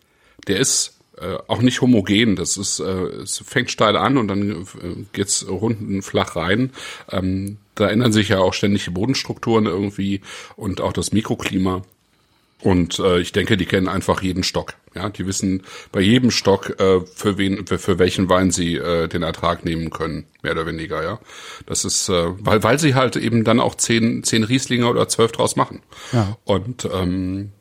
[0.46, 2.36] der ist äh, auch nicht homogen.
[2.36, 2.84] Das ist, äh,
[3.22, 4.64] es fängt steil an und dann äh,
[5.12, 6.72] geht's runden flach rein.
[7.10, 10.22] Ähm, da ändern sich ja auch ständig die Bodenstrukturen irgendwie
[10.56, 11.82] und auch das Mikroklima.
[12.64, 14.72] Und äh, ich denke, die kennen einfach jeden Stock.
[14.94, 19.06] Ja, die wissen bei jedem Stock, äh, für wen, für, für welchen Wein sie äh,
[19.06, 21.02] den Ertrag nehmen können, mehr oder weniger.
[21.02, 21.20] Ja,
[21.66, 25.32] das ist, äh, weil weil sie halt eben dann auch zehn zehn Rieslinge oder zwölf
[25.32, 25.82] draus machen.
[26.12, 26.38] Ja.
[26.44, 27.52] Und ähm,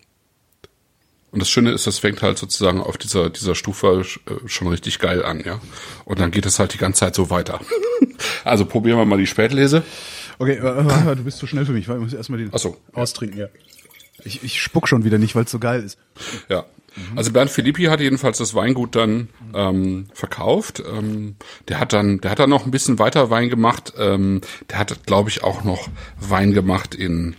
[1.32, 5.00] und das Schöne ist, das fängt halt sozusagen auf dieser dieser Stufe äh, schon richtig
[5.00, 5.60] geil an, ja.
[6.06, 7.60] Und dann geht es halt die ganze Zeit so weiter.
[8.46, 9.84] also probieren wir mal die Spätlese.
[10.40, 12.78] Okay, du bist zu schnell für mich, weil ich muss erstmal den Ach so.
[12.94, 13.48] austrinken, ja.
[14.26, 15.98] Ich, ich spuck schon wieder nicht, weil es so geil ist.
[16.50, 16.66] Ja.
[17.16, 20.84] Also Bernd Philippi hat jedenfalls das Weingut dann ähm, verkauft.
[20.86, 21.36] Ähm,
[21.68, 23.94] der hat dann, der hat dann noch ein bisschen weiter Wein gemacht.
[23.98, 27.36] Ähm, der hat, glaube ich, auch noch Wein gemacht in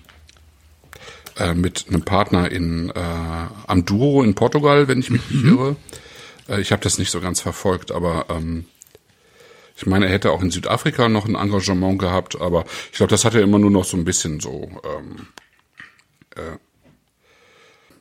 [1.36, 3.00] äh, mit einem Partner in äh,
[3.66, 5.76] am Douro in Portugal, wenn ich mich nicht irre.
[6.48, 8.66] Äh, ich habe das nicht so ganz verfolgt, aber ähm,
[9.76, 13.24] ich meine, er hätte auch in Südafrika noch ein Engagement gehabt, aber ich glaube, das
[13.24, 15.26] hat er immer nur noch so ein bisschen so ähm,
[16.36, 16.56] äh,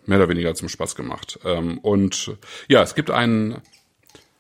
[0.06, 1.40] mehr oder weniger zum Spaß gemacht.
[1.46, 2.36] Ähm, und
[2.68, 3.58] ja, es gibt einen,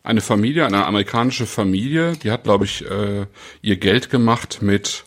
[0.03, 3.26] eine Familie, eine amerikanische Familie, die hat, glaube ich, äh,
[3.61, 5.03] ihr Geld gemacht mit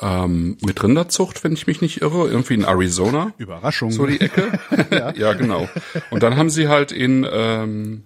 [0.00, 3.32] ähm, mit Rinderzucht, wenn ich mich nicht irre, irgendwie in Arizona.
[3.38, 3.90] Überraschung.
[3.90, 4.58] So die Ecke.
[5.16, 5.32] ja.
[5.32, 5.68] genau.
[6.10, 8.04] Und dann haben sie halt in ähm,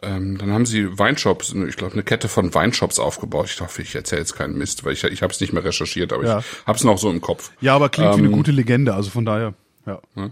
[0.00, 3.46] ähm, dann haben sie Weinshops, ich glaube eine Kette von Weinshops aufgebaut.
[3.52, 6.12] Ich hoffe, ich erzähle jetzt keinen Mist, weil ich, ich habe es nicht mehr recherchiert,
[6.12, 6.38] aber Ja.
[6.38, 7.50] ich habe es noch so im Kopf.
[7.60, 9.54] Ja, aber klingt wie eine Ähm, gute Legende, also von daher.
[9.88, 10.30] Ja.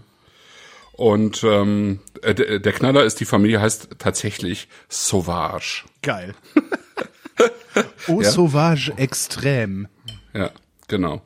[0.93, 5.83] Und ähm, äh, der, der Knaller ist, die Familie heißt tatsächlich Sauvage.
[6.01, 6.33] Geil.
[8.07, 8.31] Au Ja?
[8.31, 9.87] Sauvage extrême.
[10.33, 10.49] Ja,
[10.87, 11.21] genau.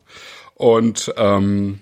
[0.55, 1.79] Und ähm,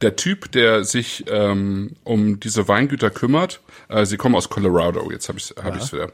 [0.00, 5.28] der Typ, der sich ähm, um diese Weingüter kümmert, äh, sie kommen aus Colorado, jetzt
[5.28, 6.12] habe ich hab ich's wieder.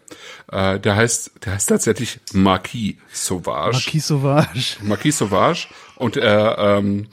[0.50, 3.76] Äh, der heißt, der heißt tatsächlich Marquis Sauvage.
[3.76, 4.76] Marquis Sauvage.
[4.82, 7.08] Marquis Sauvage und er ähm,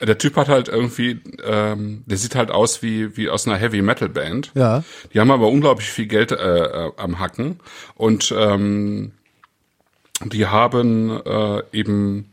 [0.00, 3.82] der Typ hat halt irgendwie, ähm, der sieht halt aus wie wie aus einer Heavy
[3.82, 4.52] Metal Band.
[4.54, 4.84] Ja.
[5.12, 7.60] Die haben aber unglaublich viel Geld äh, äh, am Hacken
[7.96, 9.12] und ähm,
[10.24, 12.30] die haben äh, eben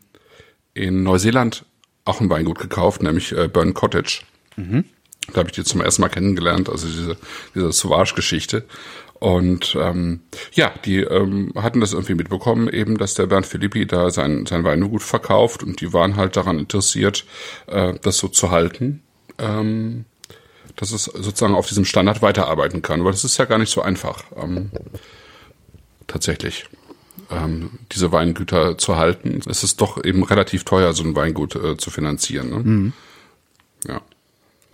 [0.74, 1.66] in Neuseeland
[2.04, 4.22] auch ein Weingut gekauft, nämlich äh, Burn Cottage.
[5.34, 7.18] Da habe ich die zum ersten Mal kennengelernt, also diese,
[7.56, 8.64] diese Sauvage-Geschichte.
[9.26, 10.20] Und ähm,
[10.54, 14.64] ja, die ähm, hatten das irgendwie mitbekommen, eben, dass der Bernd Philippi da sein, sein
[14.64, 17.26] Weingut verkauft und die waren halt daran interessiert,
[17.66, 19.02] äh, das so zu halten,
[19.40, 20.06] ähm,
[20.76, 23.04] dass es sozusagen auf diesem Standard weiterarbeiten kann.
[23.04, 24.70] Weil das ist ja gar nicht so einfach, ähm,
[26.06, 26.66] tatsächlich
[27.32, 29.42] ähm, diese Weingüter zu halten.
[29.50, 32.50] Es ist doch eben relativ teuer, so ein Weingut äh, zu finanzieren.
[32.52, 32.62] Ne?
[33.88, 34.02] Ja.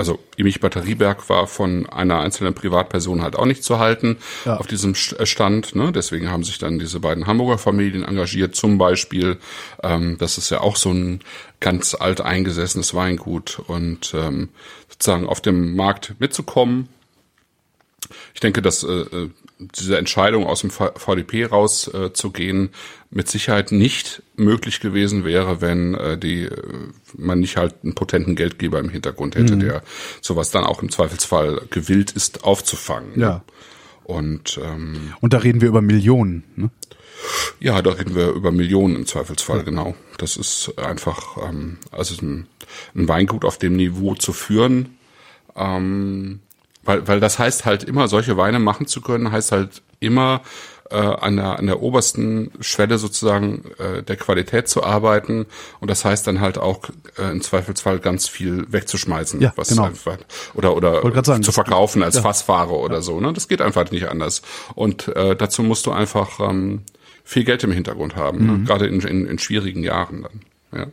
[0.02, 4.58] Also Emich Batterieberg war von einer einzelnen Privatperson halt auch nicht zu halten Ja.
[4.58, 5.76] auf diesem äh, Stand.
[5.76, 5.92] Ne?
[5.92, 8.56] Deswegen haben sich dann diese beiden Hamburger Familien engagiert.
[8.56, 9.38] Zum Beispiel,
[9.84, 11.20] ähm, das ist ja auch so ein
[11.60, 14.50] ganz alt eingesessenes Weingut und ähm,
[14.90, 16.90] sozusagen auf dem Markt mitzukommen,
[18.34, 22.70] ich denke, dass äh, äh, diese Entscheidung aus dem VDP rauszugehen äh,
[23.10, 26.58] mit Sicherheit nicht möglich gewesen wäre, wenn äh, die äh,
[27.16, 29.84] man nicht halt einen potenten Geldgeber im Hintergrund hätte, der
[30.22, 33.20] sowas dann auch im Zweifelsfall gewillt ist aufzufangen.
[33.20, 33.44] Ja.
[34.04, 36.44] Und ähm, Und da reden wir über Millionen.
[36.56, 36.70] Ne?
[37.60, 39.96] ja, da reden wir über Millionen im Zweifelsfall, genau.
[40.18, 42.48] Das ist einfach, ähm, also ein,
[42.96, 44.98] ein Weingut auf dem Niveau zu führen,
[45.56, 46.40] ähm,
[46.84, 50.42] weil, weil das heißt halt immer, solche Weine machen zu können, heißt halt immer
[50.90, 55.46] äh, an, der, an der obersten Schwelle sozusagen äh, der Qualität zu arbeiten
[55.80, 56.82] und das heißt dann halt auch
[57.18, 59.84] äh, im Zweifelsfall ganz viel wegzuschmeißen, Ja, was genau.
[59.84, 60.18] einfach
[60.54, 62.22] oder oder sagen, zu verkaufen als ja.
[62.24, 63.22] Fassware oder so.
[63.22, 63.32] Ne?
[63.32, 64.42] Das geht einfach nicht anders.
[64.76, 66.82] Und äh, dazu musst du einfach ähm,
[67.24, 68.58] viel Geld im Hintergrund haben, Mhm.
[68.62, 68.64] ne?
[68.66, 70.42] gerade in, in, in schwierigen Jahren dann.
[70.80, 70.88] Ja.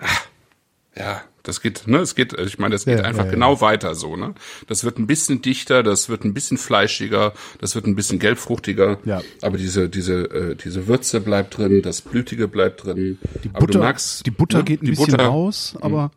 [0.00, 3.30] Ah, ja, das geht, ne, es geht, ich meine, das geht Ja, einfach ja, ja.
[3.34, 4.34] genau weiter so, ne?
[4.66, 8.98] Das wird ein bisschen dichter, das wird ein bisschen fleischiger, das wird ein bisschen gelbfruchtiger,
[9.04, 9.22] Ja.
[9.42, 13.18] aber diese diese äh, diese Würze bleibt drin, das Blütige bleibt drin.
[13.44, 16.10] Die aber Butter, du merkst, die Butter ne, geht ein die bisschen Butter- raus, aber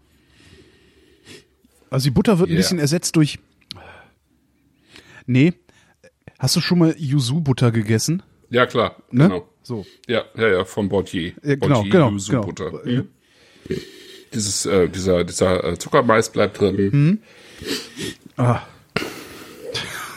[1.89, 2.57] also die Butter wird ein Ja.
[2.57, 3.38] bisschen ersetzt durch
[5.25, 5.53] Nee,
[6.39, 8.23] hast du schon mal Yuzu-Butter gegessen?
[8.49, 9.25] Ja, klar, Ne?
[9.28, 9.49] genau.
[9.61, 9.86] So.
[10.07, 11.34] Ja, ja, ja, vom Bordier.
[11.43, 12.80] Ja, genau, Bordier genau, Yuzu genau.
[12.86, 13.07] Mhm.
[14.34, 16.89] Dieses, äh, dieser, dieser äh, Zuckermais bleibt drin.
[16.91, 17.19] Mhm.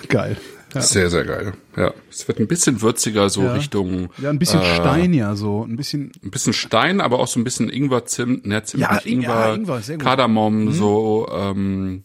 [0.08, 0.36] Geil.
[0.74, 0.80] Ja.
[0.82, 1.52] Sehr, sehr geil.
[1.76, 3.54] Ja, es wird ein bisschen würziger, so Ja.
[3.54, 4.10] Richtung.
[4.18, 7.40] Ja, ein bisschen äh, Stein ja so, ein bisschen Ein bisschen Stein, aber auch so
[7.40, 10.04] ein bisschen Ingwer, Zimt, ne, Zimt, Ja, Ingwer, Ingwer, sehr gut.
[10.04, 10.06] Mhm.
[10.06, 12.04] Kardamom, so, ähm,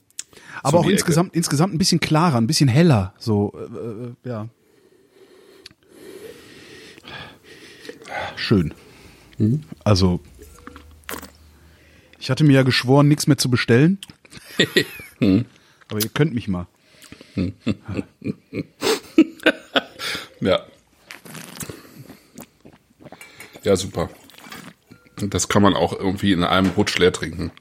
[0.64, 0.94] aber so auch die Ecke.
[0.94, 4.48] insgesamt insgesamt ein bisschen klarer, ein bisschen heller, so äh, äh, ja.
[8.36, 8.74] Schön.
[9.38, 9.62] Mhm.
[9.84, 10.22] Also
[12.26, 14.00] Ich hatte mir ja geschworen, nichts mehr zu bestellen.
[15.20, 16.66] Aber ihr könnt mich mal.
[20.42, 20.60] Ja.
[23.64, 24.10] Ja, super.
[25.18, 27.52] Das kann man auch irgendwie in einem Rutsch leer trinken.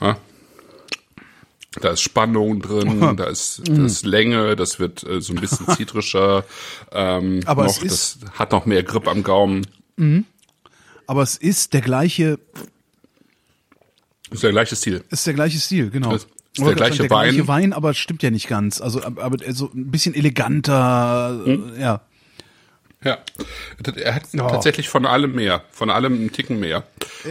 [0.00, 0.18] Ja?
[1.80, 5.66] Da ist Spannung drin, da ist, da ist Länge, das wird äh, so ein bisschen
[5.68, 6.44] zitrischer.
[6.92, 9.66] Ähm, Aber noch, es ist- das hat noch mehr Grip am Gaumen.
[11.06, 12.38] Aber es ist der gleiche,
[14.30, 15.04] Ist der gleiche Stil.
[15.10, 16.14] ist der gleiche Stil, genau.
[16.14, 17.62] Ist- ist wollte der gleiche sagen, der gleiche Wein.
[17.62, 18.80] Wein, aber stimmt ja nicht ganz.
[18.80, 21.72] Also, aber so ein bisschen eleganter, Hm?
[21.80, 22.00] ja.
[23.04, 23.18] Ja.
[23.96, 24.38] Er hat Oh.
[24.38, 25.62] tatsächlich von allem mehr.
[25.72, 26.84] Von allem einen Ticken mehr.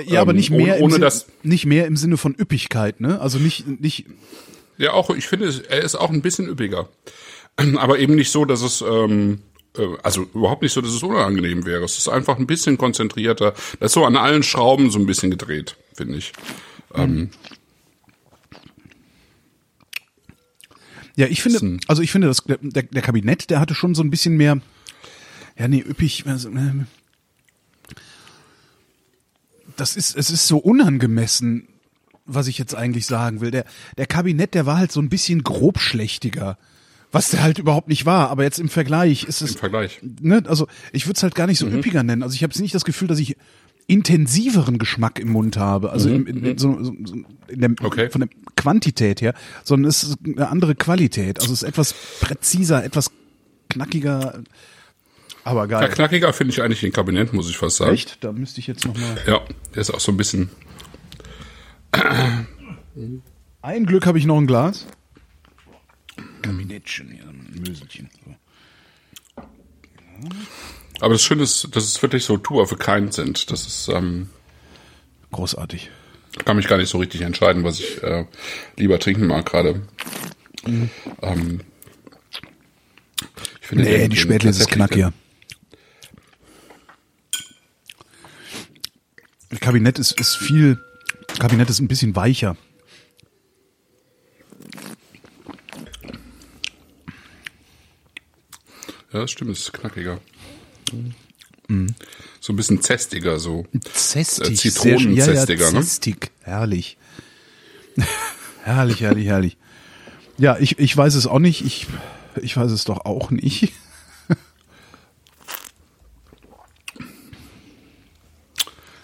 [0.06, 1.26] Ja, aber Ähm, nicht mehr, Ohne, im ohne das.
[1.42, 3.20] nicht mehr im Sinne von Üppigkeit, ne?
[3.20, 4.06] Also nicht, nicht,
[4.78, 6.90] Ja, auch, ich finde, er ist auch ein bisschen üppiger.
[7.78, 9.40] Aber eben nicht so, dass es, ähm,
[9.78, 11.84] äh, also überhaupt nicht so, dass es unangenehm wäre.
[11.86, 13.52] Es ist einfach ein bisschen konzentrierter.
[13.80, 16.34] Das ist so an allen Schrauben so ein bisschen gedreht, finde ich.
[16.96, 17.30] Ähm,
[21.16, 24.10] Ja, ich finde, also ich finde, das, der, der Kabinett, der hatte schon so ein
[24.10, 24.60] bisschen mehr,
[25.58, 26.88] ja, nee, üppig, also, ähm,
[29.76, 31.68] das ist, es ist so unangemessen,
[32.26, 33.52] was ich jetzt eigentlich sagen will.
[33.52, 33.66] Der,
[33.98, 36.58] der Kabinett, der war halt so ein bisschen grobschlächtiger,
[37.12, 38.30] was der halt überhaupt nicht war.
[38.30, 40.00] Aber jetzt im Vergleich ist es, Im Vergleich.
[40.02, 42.24] ne, also ich würde es halt gar nicht so üppiger nennen.
[42.24, 43.36] Also ich habe nicht das Gefühl, dass ich
[43.88, 47.16] intensiveren Geschmack im Mund habe, also in, in, in, so, so, so
[47.48, 48.10] in der, Okay.
[48.10, 51.40] von der Quantität her, sondern es ist eine andere Qualität.
[51.40, 53.12] Also es ist etwas präziser, etwas
[53.70, 54.42] knackiger,
[55.44, 55.90] aber Ja, geil.
[55.90, 57.94] knackiger finde ich eigentlich den Kabinett, muss ich fast sagen.
[57.94, 58.24] Echt?
[58.24, 59.18] Da müsste ich jetzt noch mal.
[59.28, 59.42] Ja,
[59.74, 60.50] der ist auch so ein bisschen.
[63.62, 64.88] Ein Glück habe ich noch ein Glas.
[66.42, 68.10] Kabinettchen, hier, ein Möselchen.
[68.26, 68.36] So.
[71.00, 73.52] Aber das Schöne ist, dass es wirklich so two of a kind sind.
[73.52, 74.30] Das ist, ähm,
[75.32, 75.90] Großartig.
[76.46, 78.26] kann mich gar nicht so richtig entscheiden, was ich äh,
[78.78, 79.82] lieber trinken mag gerade.
[80.66, 81.62] Ähm,
[83.62, 85.14] ich finde Nee, den- die den Spätlese ist knackiger.
[89.60, 90.80] Kabinett ist, ist viel,
[91.40, 92.56] Kabinett ist ein bisschen weicher.
[99.12, 100.20] Ja, das stimmt, es ist knackiger.
[102.40, 103.66] So ein bisschen zästiger, so.
[103.94, 104.50] Zestig.
[104.52, 105.82] Äh, Zitronenzestiger, ja, ja, ne?
[105.82, 106.32] zestig.
[106.42, 106.98] Herrlich.
[108.64, 109.58] herrlich, herrlich, herrlich.
[110.38, 111.64] Ja, ich, ich weiß es auch nicht.
[111.66, 111.88] Ich,
[112.42, 113.72] ich weiß es doch auch nicht.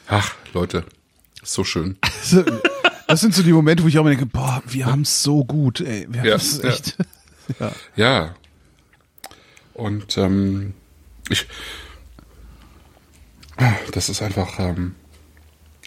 [0.08, 0.86] Ach, Leute,
[1.44, 1.98] so schön.
[3.08, 5.44] Das sind so die Momente, wo ich auch immer denke, boah, wir haben es so
[5.44, 6.06] gut, ey.
[6.12, 6.70] Wir Ja, haben es ja.
[6.70, 6.96] echt.
[7.60, 7.72] Ja.
[7.96, 8.36] Ja.
[9.74, 10.76] Und ähm,
[11.34, 11.48] ich.
[13.92, 14.60] Das ist einfach.
[14.60, 14.96] Ähm,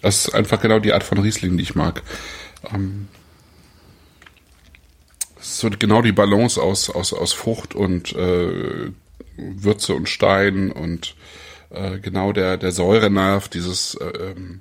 [0.03, 2.03] das ist einfach genau die Art von Riesling, die ich mag.
[2.73, 3.09] Ähm,
[5.41, 8.91] es ist so genau die Balance aus, aus, aus Frucht und äh,
[9.37, 11.15] Würze und Stein und
[11.71, 14.61] äh, genau der, der Säurenerv, dieses äh, ähm,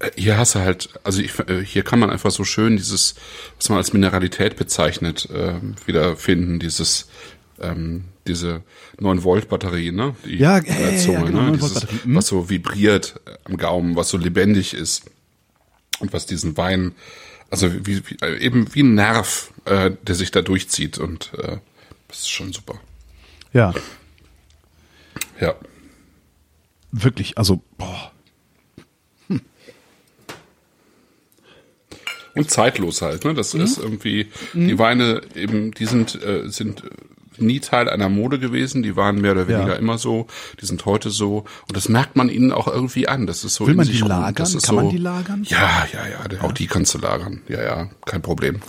[0.00, 3.14] äh, hier hast du halt, also ich, äh, hier kann man einfach so schön dieses,
[3.56, 7.08] was man als Mineralität bezeichnet, ähm, wiederfinden, dieses,
[7.60, 8.62] ähm, diese
[8.98, 10.14] 9 Volt Batterie, ne?
[10.24, 11.50] Die Ja, in der Zunge, ja, genau, ne?
[11.50, 12.14] 9 Volt Dieses, mhm.
[12.14, 15.10] was so vibriert äh, am Gaumen, was so lebendig ist
[15.98, 16.92] und was diesen Wein,
[17.50, 21.58] also wie, wie äh, eben wie ein Nerv, äh, der sich da durchzieht und äh,
[22.08, 22.80] das ist schon super.
[23.52, 23.74] ja,
[25.40, 25.54] Ja.
[26.92, 27.36] wirklich.
[27.38, 28.12] Also, boah.
[32.34, 33.34] Und zeitlos halt, ne?
[33.34, 36.84] Das ist irgendwie, die Weine eben, die sind, äh, sind
[37.40, 39.76] nie Teil einer Mode gewesen, die waren mehr oder weniger Ja.
[39.76, 40.26] immer so,
[40.60, 41.38] die sind heute so
[41.68, 43.26] und das merkt man ihnen auch irgendwie an.
[43.26, 44.08] Das ist so Will in man sich die rum.
[44.10, 44.34] lagern?
[44.34, 45.44] Kann so, man die lagern?
[45.48, 47.42] Ja, ja, ja, auch die kannst du lagern.
[47.48, 48.60] Ja, ja, kein Problem.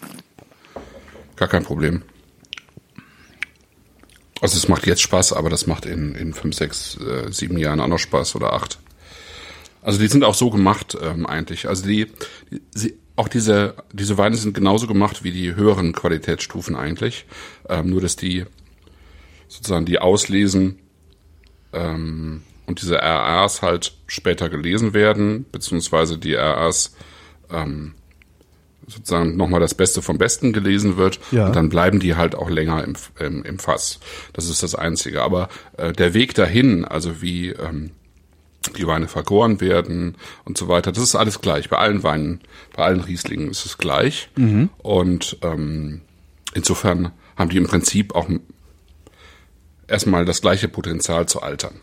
[1.36, 2.02] Gar kein Problem.
[4.42, 7.80] Also es macht jetzt Spaß, aber das macht in, in fünf, sechs, äh, sieben Jahren
[7.80, 8.80] auch noch Spaß oder acht.
[9.84, 11.68] Also die sind auch so gemacht ähm, eigentlich.
[11.68, 12.08] Also die,
[12.52, 17.26] die sie, auch diese diese Weine sind genauso gemacht wie die höheren Qualitätsstufen eigentlich,
[17.70, 18.46] ähm, nur dass die
[19.52, 20.80] sozusagen die auslesen
[21.74, 26.96] ähm, und diese RAs halt später gelesen werden, beziehungsweise die RAs
[27.52, 27.96] ähm,
[28.88, 31.48] sozusagen nochmal das Beste vom Besten gelesen wird Ja.
[31.48, 34.00] und dann bleiben die halt auch länger im, im, im Fass.
[34.34, 35.22] Das ist das Einzige.
[35.22, 37.92] Aber äh, der Weg dahin, also wie ähm,
[38.78, 40.92] die Weine vergoren werden und so weiter.
[40.92, 41.70] Das ist alles gleich.
[41.70, 42.42] Bei allen Weinen,
[42.76, 44.30] bei allen Rieslingen ist es gleich.
[44.78, 46.02] Und ähm,
[46.54, 48.30] insofern haben die im Prinzip auch
[49.92, 51.76] erstmal das gleiche Potenzial zu altern.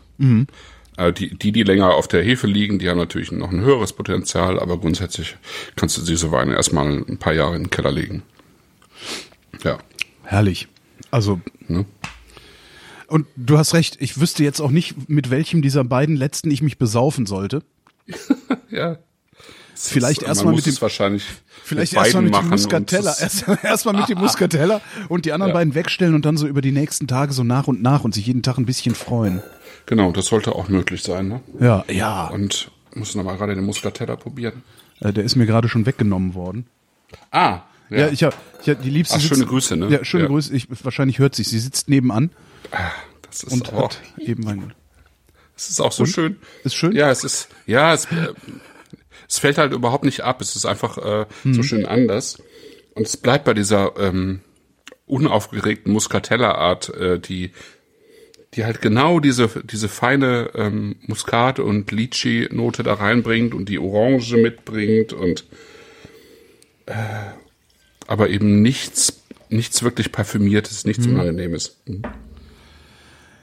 [0.99, 3.93] Äh, die, die, die länger auf der Hefe liegen, die haben natürlich noch ein höheres
[3.93, 5.37] Potenzial, aber grundsätzlich
[5.75, 8.23] kannst du diese Weine erstmal ein paar Jahre in den Keller legen.
[9.63, 9.79] Ja.
[10.23, 10.67] Herrlich.
[11.09, 11.39] Also.
[11.67, 11.85] Ne?
[13.07, 16.61] Und du hast recht, ich wüsste jetzt auch nicht, mit welchem dieser beiden letzten ich
[16.61, 17.63] mich besaufen sollte.
[18.69, 18.97] ja.
[19.81, 21.23] Vielleicht erstmal mit dem wahrscheinlich
[21.63, 25.53] vielleicht erstmal mit dem Muscatella, erstmal erst mit dem Muscatella und die anderen ja.
[25.53, 28.27] beiden wegstellen und dann so über die nächsten Tage so nach und nach und sich
[28.27, 29.41] jeden Tag ein bisschen freuen.
[29.85, 31.39] Genau, das sollte auch möglich sein, ne?
[31.61, 32.27] Ja, ja.
[32.27, 34.63] Und muss noch mal gerade den Muscatella probieren.
[34.99, 36.65] Äh, der ist mir gerade schon weggenommen worden.
[37.31, 39.87] Ah, ja, ja ich habe ich hab, die liebste Ach, schöne Grüße, ne?
[39.87, 40.29] Ja, schöne ja.
[40.29, 40.53] Grüße.
[40.53, 41.47] Ich, wahrscheinlich hört sich.
[41.47, 42.31] Sie sitzt nebenan.
[42.71, 44.73] Ah, das ist und auch, hat eben ein.
[45.55, 46.09] Es ist auch so und?
[46.09, 46.35] schön.
[46.65, 46.91] Ist schön.
[46.91, 47.47] Ja, es ist.
[47.65, 48.05] Ja, es.
[48.05, 48.33] Äh,
[49.27, 50.41] es fällt halt überhaupt nicht ab.
[50.41, 51.53] Es ist einfach äh, mhm.
[51.53, 52.41] so schön anders.
[52.93, 54.41] Und es bleibt bei dieser ähm,
[55.05, 57.51] unaufgeregten Muscatella-Art, äh, die
[58.55, 64.37] die halt genau diese diese feine ähm, Muskat und Litchi-Note da reinbringt und die Orange
[64.37, 65.45] mitbringt und
[66.87, 66.93] äh,
[68.07, 71.13] aber eben nichts nichts wirklich parfümiertes, nichts mhm.
[71.13, 71.77] unangenehmes.
[71.85, 72.01] Mhm.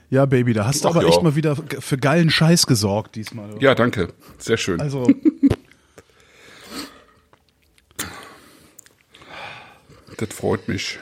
[0.08, 1.08] Ja, Baby, da hast du aber ja.
[1.08, 3.52] echt mal wieder für geilen Scheiß gesorgt diesmal.
[3.52, 3.62] Oder?
[3.62, 4.08] Ja, danke.
[4.38, 4.80] Sehr schön.
[4.80, 5.06] Also
[10.18, 10.98] Das freut mich.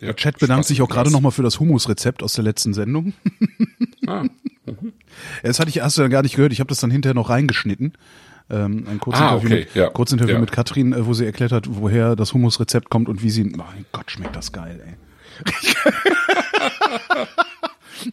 [0.00, 3.12] Der Chat bedankt sich auch gerade nochmal für das Humusrezept aus der letzten Sendung.
[4.06, 4.24] Ah.
[4.66, 4.92] Mhm.
[5.42, 6.52] Das hatte ich erst gar nicht gehört.
[6.52, 7.94] Ich habe das dann hinterher noch reingeschnitten.
[8.50, 9.60] Ähm, ein Kurzinterview, ah, okay.
[9.60, 9.88] mit, ja.
[9.88, 10.38] Kurzinterview ja.
[10.38, 13.44] mit Katrin, äh, wo sie erklärt hat, woher das Humusrezept kommt und wie sie.
[13.44, 14.96] Mein Gott, schmeckt das geil, ey.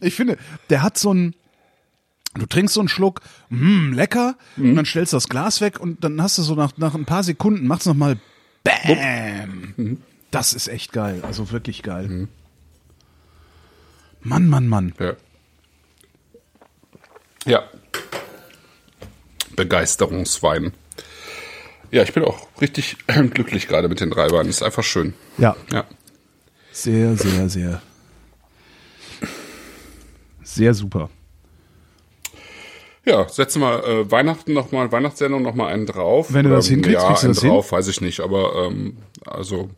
[0.00, 0.38] ich finde,
[0.70, 1.34] der hat so ein,
[2.34, 4.70] Du trinkst so einen Schluck, mh, lecker, mhm.
[4.70, 7.04] und dann stellst du das Glas weg und dann hast du so nach, nach ein
[7.04, 8.18] paar Sekunden, macht's nochmal
[8.64, 9.74] BÄM.
[9.76, 10.02] Mhm.
[10.30, 12.08] Das ist echt geil, also wirklich geil.
[12.08, 12.28] Mhm.
[14.20, 14.94] Mann, Mann, Mann.
[14.98, 15.16] Ja.
[17.46, 17.62] Ja.
[19.56, 20.72] Begeisterungswein.
[21.90, 24.50] Ja, ich bin auch richtig glücklich gerade mit den drei Weinen.
[24.50, 25.14] Ist einfach schön.
[25.38, 25.56] Ja.
[25.72, 25.86] Ja.
[26.72, 27.82] Sehr, sehr, sehr.
[30.42, 31.10] Sehr super.
[33.08, 36.32] Ja, setzen wir äh, Weihnachten noch mal, Weihnachtssendung noch mal einen drauf.
[36.32, 37.78] Wenn du das ähm, hinkriegst, ja, kriegst du einen das drauf, hin?
[37.78, 39.70] weiß ich nicht, aber ähm, also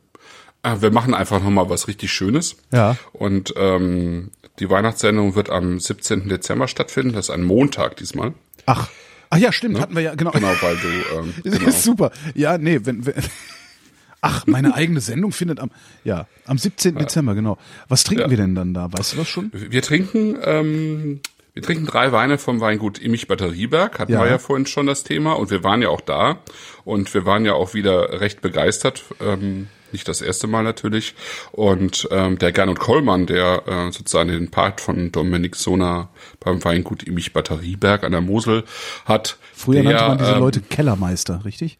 [0.65, 2.57] äh, wir machen einfach noch mal was richtig Schönes.
[2.73, 2.97] Ja.
[3.13, 6.29] Und ähm, die Weihnachtssendung wird am 17.
[6.29, 7.13] Dezember stattfinden.
[7.13, 8.35] Das ist ein Montag diesmal.
[8.67, 8.89] Ach.
[9.33, 9.81] Ach ja, stimmt, ne?
[9.81, 10.33] hatten wir ja, genau.
[10.33, 10.89] Genau, weil du.
[11.17, 11.69] Ähm, genau.
[11.69, 12.11] ist super.
[12.35, 13.15] Ja, nee, wenn, wenn
[14.23, 15.71] Ach, meine eigene Sendung findet am,
[16.05, 16.95] ja, am 17.
[16.95, 17.03] Ja.
[17.03, 17.57] Dezember, genau.
[17.89, 18.31] Was trinken ja.
[18.31, 18.93] wir denn dann da?
[18.93, 19.51] Weißt du das schon?
[19.53, 21.21] Wir trinken ähm,
[21.53, 24.23] wir trinken drei Weine vom Weingut Immich Batterieberg, hatten Ja.
[24.23, 26.39] wir ja vorhin schon das Thema und wir waren ja auch da
[26.85, 31.15] und wir waren ja auch wieder recht begeistert, ähm, nicht das erste Mal natürlich.
[31.51, 37.03] Und ähm, der Gernot Kollmann, der äh, sozusagen den Part von Dominik Sona beim Weingut
[37.03, 38.63] Immich Batterieberg an der Mosel
[39.05, 39.37] hat.
[39.53, 41.79] Früher der, nannte man diese ähm, Leute Kellermeister, richtig?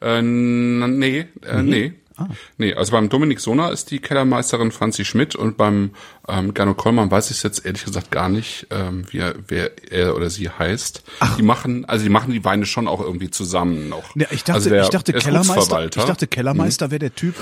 [0.00, 1.92] Äh, nee, äh, nee.
[2.16, 2.26] Ah.
[2.58, 5.92] Nee, also beim Dominik Sona ist die Kellermeisterin Franzi Schmidt und beim
[6.28, 10.14] ähm, Gernot Kollmann weiß ich jetzt ehrlich gesagt gar nicht, ähm, wie er, wer er
[10.14, 11.02] oder sie heißt.
[11.38, 14.14] Die machen, also die machen die Weine schon auch irgendwie zusammen noch.
[14.16, 17.14] Ja, ich dachte, also der, ich dachte er ist Kellermeister, ich dachte Kellermeister wäre der
[17.14, 17.34] Typ,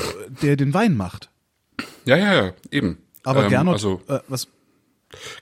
[0.43, 1.31] der den Wein macht.
[2.05, 2.99] Ja, ja, ja, eben.
[3.25, 4.49] Aber Ähm, Gernot, Also äh, was,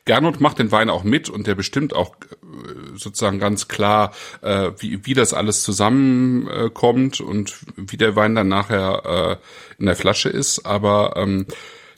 [0.04, 4.70] Gernot macht den Wein auch mit und der bestimmt auch äh, sozusagen ganz klar, äh,
[4.78, 9.96] wie, wie das alles zusammenkommt äh, und wie der Wein dann nachher äh, in der
[9.96, 10.64] Flasche ist.
[10.64, 11.46] Aber ähm,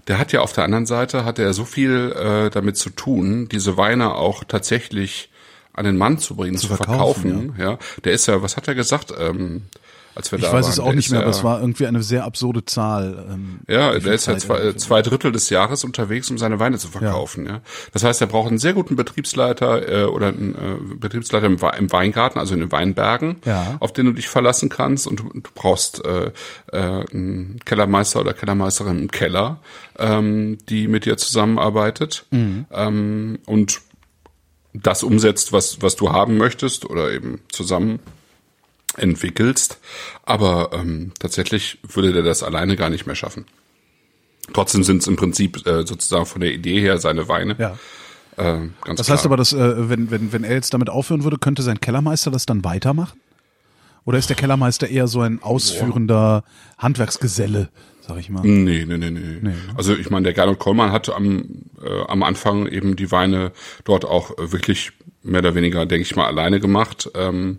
[0.09, 3.49] der hat ja auf der anderen Seite, hat er so viel äh, damit zu tun,
[3.49, 5.31] diese Weine auch tatsächlich
[5.73, 7.55] an den Mann zu bringen, zu, verkaufen, verkaufen.
[7.59, 7.79] ja.
[8.05, 9.15] der ist ja, was hat er gesagt?
[9.17, 9.63] Ähm,
[10.15, 11.61] als wir ich da weiß waren, es auch der nicht mehr, ja, aber es war
[11.61, 13.27] irgendwie eine sehr absurde Zahl.
[13.31, 16.39] Ähm, ja, der ist ja Zeit zwei, er dafür- zwei Drittel des Jahres unterwegs, um
[16.39, 17.47] seine Weine zu verkaufen.
[17.47, 17.61] Ja.
[17.93, 21.93] Das heißt, er braucht einen sehr guten Betriebsleiter äh, oder einen äh, Betriebsleiter im, im
[21.93, 23.77] Weingarten, also in den Weinbergen, Ja.
[23.81, 25.07] auf den du dich verlassen kannst.
[25.07, 26.33] Und du, du brauchst äh,
[26.73, 26.77] äh,
[27.13, 29.61] einen Kellermeister oder Kellermeisterin im Keller,
[29.99, 32.67] ähm, die mit dir zusammenarbeitet Mhm.
[32.73, 33.81] ähm, und
[34.73, 37.99] das umsetzt, was, was du haben möchtest oder eben zusammen
[38.97, 39.79] entwickelst.
[40.25, 43.47] Aber ähm, tatsächlich würde der das alleine gar nicht mehr schaffen.
[44.53, 47.57] Trotzdem sind es im Prinzip äh, sozusagen von der Idee her seine Weine.
[47.59, 47.79] Ja.
[48.37, 49.17] Äh, ganz Das klar.
[49.19, 52.31] heißt aber, dass, äh, wenn, wenn, wenn er jetzt damit aufhören würde, könnte sein Kellermeister
[52.31, 53.21] das dann weitermachen?
[54.05, 56.43] Oder ist der Kellermeister eher so ein ausführender
[56.79, 57.69] Handwerksgeselle,
[58.01, 58.41] sag ich mal?
[58.43, 59.55] Nee, nee, nee, nee.
[59.77, 63.53] Also ich meine, der Gernot Kollmann hat am, äh, am Anfang eben die Weine
[63.85, 64.93] dort auch äh, wirklich
[65.23, 67.11] mehr oder weniger, denke ich mal, alleine gemacht.
[67.15, 67.59] Ähm,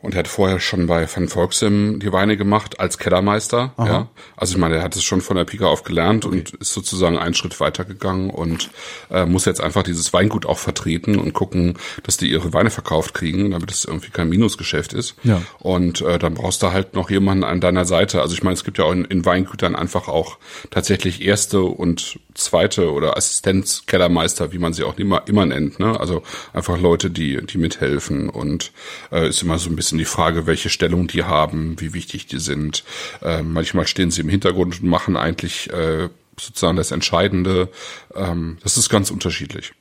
[0.00, 3.74] Und er hat vorher schon bei Van Volksim die Weine gemacht als Kellermeister.
[3.78, 4.08] Ja.
[4.36, 6.38] Also ich meine, er hat es schon von der Pika auf gelernt okay.
[6.38, 8.70] und ist sozusagen einen Schritt weitergegangen und
[9.10, 13.12] äh, muss jetzt einfach dieses Weingut auch vertreten und gucken, dass die ihre Weine verkauft
[13.12, 15.16] kriegen, damit es irgendwie kein Minusgeschäft ist.
[15.24, 15.42] Ja.
[15.58, 18.22] Und äh, dann brauchst du halt noch jemanden an deiner Seite.
[18.22, 20.38] Also ich meine, es gibt ja auch in, in Weingütern einfach auch
[20.70, 25.80] tatsächlich erste und zweite oder Assistenzkellermeister, wie man sie auch immer, immer nennt.
[25.80, 25.98] Ne?
[25.98, 26.22] Also
[26.52, 28.70] einfach Leute, die, die mithelfen und
[29.10, 32.26] äh, ist immer so ein bisschen bisschen die Frage, welche Stellung die haben, wie wichtig
[32.26, 32.84] die sind.
[33.22, 37.70] Äh, manchmal stehen sie im Hintergrund und machen eigentlich äh, sozusagen das Entscheidende.
[38.14, 39.72] Ähm, das ist ganz unterschiedlich.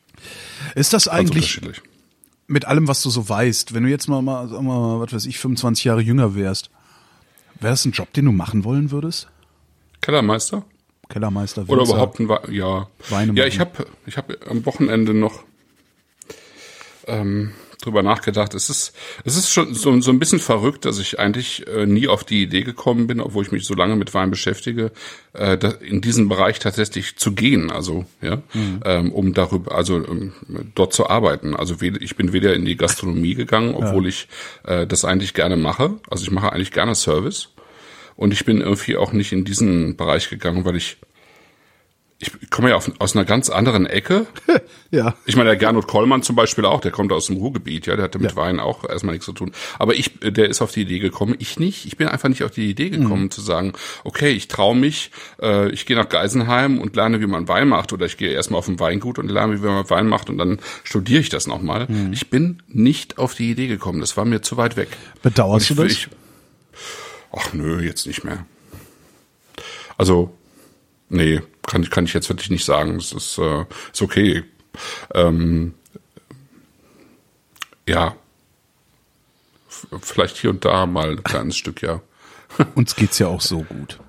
[0.76, 1.60] Ist das eigentlich
[2.48, 5.40] mit allem, was du so weißt, wenn du jetzt mal, mal, mal was weiß ich,
[5.40, 6.70] 25 Jahre jünger wärst,
[7.60, 9.28] wäre das ein Job, den du machen wollen würdest?
[10.00, 10.64] Kellermeister?
[11.10, 11.68] Kellermeister.
[11.68, 12.88] Winzer, Oder überhaupt ein, We ja.
[13.10, 15.44] Weine ja, ich habe ich hab am Wochenende noch
[17.08, 17.52] ähm,
[17.88, 18.54] drüber nachgedacht.
[18.54, 18.94] Es ist,
[19.24, 22.44] es ist schon so, so ein bisschen verrückt, dass ich eigentlich äh, nie auf die
[22.44, 24.92] Idee gekommen bin, obwohl ich mich so lange mit Wein beschäftige,
[25.34, 28.82] äh, in diesen Bereich tatsächlich zu gehen, also ja, mhm.
[28.86, 30.34] ähm, um darüber, also ähm,
[30.76, 31.56] dort zu arbeiten.
[31.56, 34.10] Also ich bin weder in die Gastronomie gegangen, obwohl ja.
[34.10, 34.28] ich
[34.64, 35.96] äh, das eigentlich gerne mache.
[36.10, 37.50] Also ich mache eigentlich gerne Service.
[38.18, 40.98] Und ich bin irgendwie auch nicht in diesen Bereich gegangen, weil ich
[42.20, 44.26] ich komme ja auf, aus einer ganz anderen Ecke.
[44.92, 45.16] ja.
[45.26, 48.06] Ich meine, der Gernot Kollmann zum Beispiel auch, der kommt aus dem Ruhrgebiet, ja, der
[48.06, 48.38] hatte mit ja.
[48.38, 49.52] Wein auch erstmal nichts zu tun.
[49.78, 51.86] Aber ich, der ist auf die Idee gekommen, ich nicht.
[51.86, 53.32] Ich bin einfach nicht auf die Idee gekommen mhm.
[53.32, 53.74] zu sagen,
[54.04, 57.94] okay, ich traue mich, äh, ich gehe nach Geisenheim und lerne, wie man Wein macht,
[57.94, 60.58] oder ich gehe erstmal auf ein Weingut und lerne, wie man Wein macht und dann
[60.84, 61.86] studiere ich das nochmal.
[61.88, 62.14] Mhm.
[62.14, 64.00] Ich bin nicht auf die Idee gekommen.
[64.00, 64.90] Das war mir zu weit weg.
[65.22, 65.92] Bedauerst ich, du das?
[65.92, 66.08] Ich,
[67.32, 68.48] ach nö, jetzt nicht mehr.
[69.98, 70.36] Also,
[71.10, 72.96] nee, kann, kann ich jetzt wirklich nicht sagen.
[72.96, 74.44] Es ist, äh, ist okay.
[75.14, 75.76] Ähm,
[77.88, 78.16] ja,
[80.02, 82.02] vielleicht hier und da mal ein kleines Stück, ja.
[82.76, 84.00] Uns geht's ja auch so gut.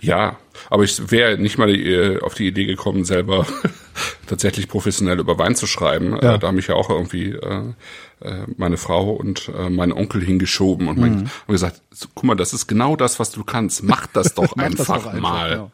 [0.00, 0.38] Ja,
[0.70, 3.46] aber ich wäre nicht mal äh, auf die Idee gekommen, selber
[4.26, 6.16] tatsächlich professionell über Wein zu schreiben.
[6.16, 6.38] Äh, ja.
[6.38, 7.74] da haben mich ja auch irgendwie äh,
[8.20, 11.30] äh, meine Frau und äh, mein Onkel hingeschoben und mhm.
[11.48, 11.82] gesagt,
[12.14, 13.82] guck mal, das ist genau das, was du kannst.
[13.82, 15.70] Mach das doch einfach, das doch einfach mal.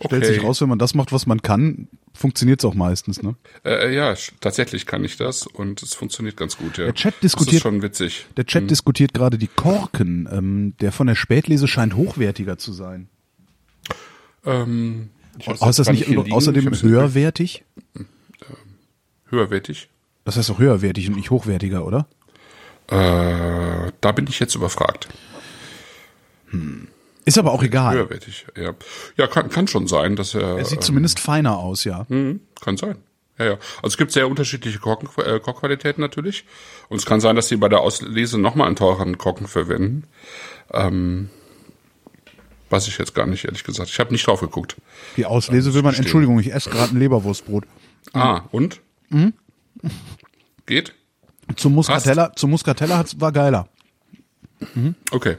[0.00, 0.06] Ja.
[0.06, 0.34] Stellt okay.
[0.34, 3.34] sich raus, wenn man das macht, was man kann, funktioniert es auch meistens, ne?
[3.64, 6.84] Äh, ja, tatsächlich kann ich das und es funktioniert ganz gut, ja.
[6.84, 8.26] Der Chat diskutiert, das ist schon witzig.
[8.36, 8.68] Der Chat hm.
[8.68, 10.28] diskutiert gerade die Korken.
[10.30, 13.08] Ähm, der von der Spätlese scheint hochwertiger zu sein.
[14.44, 15.10] Ähm,
[15.44, 17.64] weiß, ist das nicht außerdem höherwertig?
[19.30, 19.88] Höherwertig?
[20.24, 22.06] Das heißt auch höherwertig und nicht hochwertiger, oder?
[22.86, 25.08] Äh, da bin ich jetzt überfragt.
[26.50, 26.88] Hm.
[27.28, 27.94] Ist aber auch egal.
[27.94, 28.72] Höherwertig, ja.
[29.16, 30.56] Ja, kann, kann schon sein, dass er.
[30.56, 32.06] Er sieht ähm, zumindest feiner aus, ja.
[32.08, 32.96] Mh, kann sein.
[33.38, 33.52] Ja, ja.
[33.76, 36.44] Also es gibt sehr unterschiedliche Korken, äh, Korkqualitäten natürlich.
[36.88, 40.04] Und es kann sein, dass sie bei der Auslese nochmal einen teureren Korken verwenden.
[40.72, 41.28] Ähm,
[42.70, 43.90] weiß ich jetzt gar nicht, ehrlich gesagt.
[43.90, 44.76] Ich habe nicht drauf geguckt.
[45.18, 46.06] Die Auslese will man, verstehen.
[46.06, 47.64] Entschuldigung, ich esse gerade ein Leberwurstbrot.
[48.14, 48.80] Ah, und?
[49.10, 49.34] Mhm.
[50.64, 50.94] Geht?
[51.56, 53.68] Zum Muscatella, zum Muscatella war geiler.
[54.74, 54.94] Mhm.
[55.10, 55.36] Okay.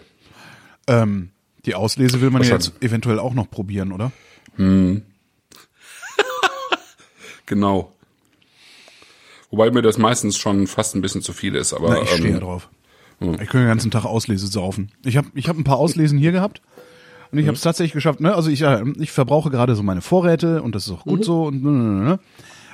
[0.88, 1.32] Ähm,
[1.70, 4.12] die Auslese will man ja jetzt eventuell auch noch probieren, oder?
[4.56, 5.04] Hm.
[7.46, 7.94] genau.
[9.52, 11.92] Wobei mir das meistens schon fast ein bisschen zu viel ist, aber.
[11.92, 12.70] Na, ich stehe ähm, ja drauf.
[13.20, 13.34] Hm.
[13.34, 14.92] Ich könnte den ganzen Tag Auslese saufen.
[15.06, 16.62] Ich habe ich hab ein paar Auslesen hier gehabt
[17.32, 17.50] und ich hm.
[17.50, 18.20] habe es tatsächlich geschafft.
[18.20, 18.34] Ne?
[18.34, 18.64] Also ich,
[19.00, 21.24] ich verbrauche gerade so meine Vorräte und das ist auch gut mhm.
[21.24, 22.20] so und ne, ne, ne,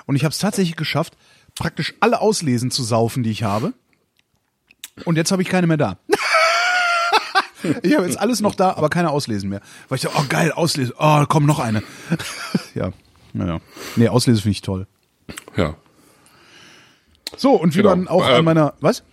[0.06, 1.18] und ich habe es tatsächlich geschafft,
[1.56, 3.74] praktisch alle Auslesen zu saufen, die ich habe.
[5.04, 5.98] Und jetzt habe ich keine mehr da.
[7.84, 9.62] Ich habe jetzt alles noch da, aber keine Auslesen mehr.
[9.90, 10.94] Weil ich dachte, oh geil, Auslesen.
[10.98, 11.84] Oh, komm, noch eine.
[12.76, 12.92] ja,
[13.34, 13.62] naja.
[13.96, 14.88] Nee, Auslese finde ich toll.
[15.56, 15.76] Ja.
[17.38, 17.96] So, und wie genau.
[17.96, 19.04] man auch ähm, an meiner, was?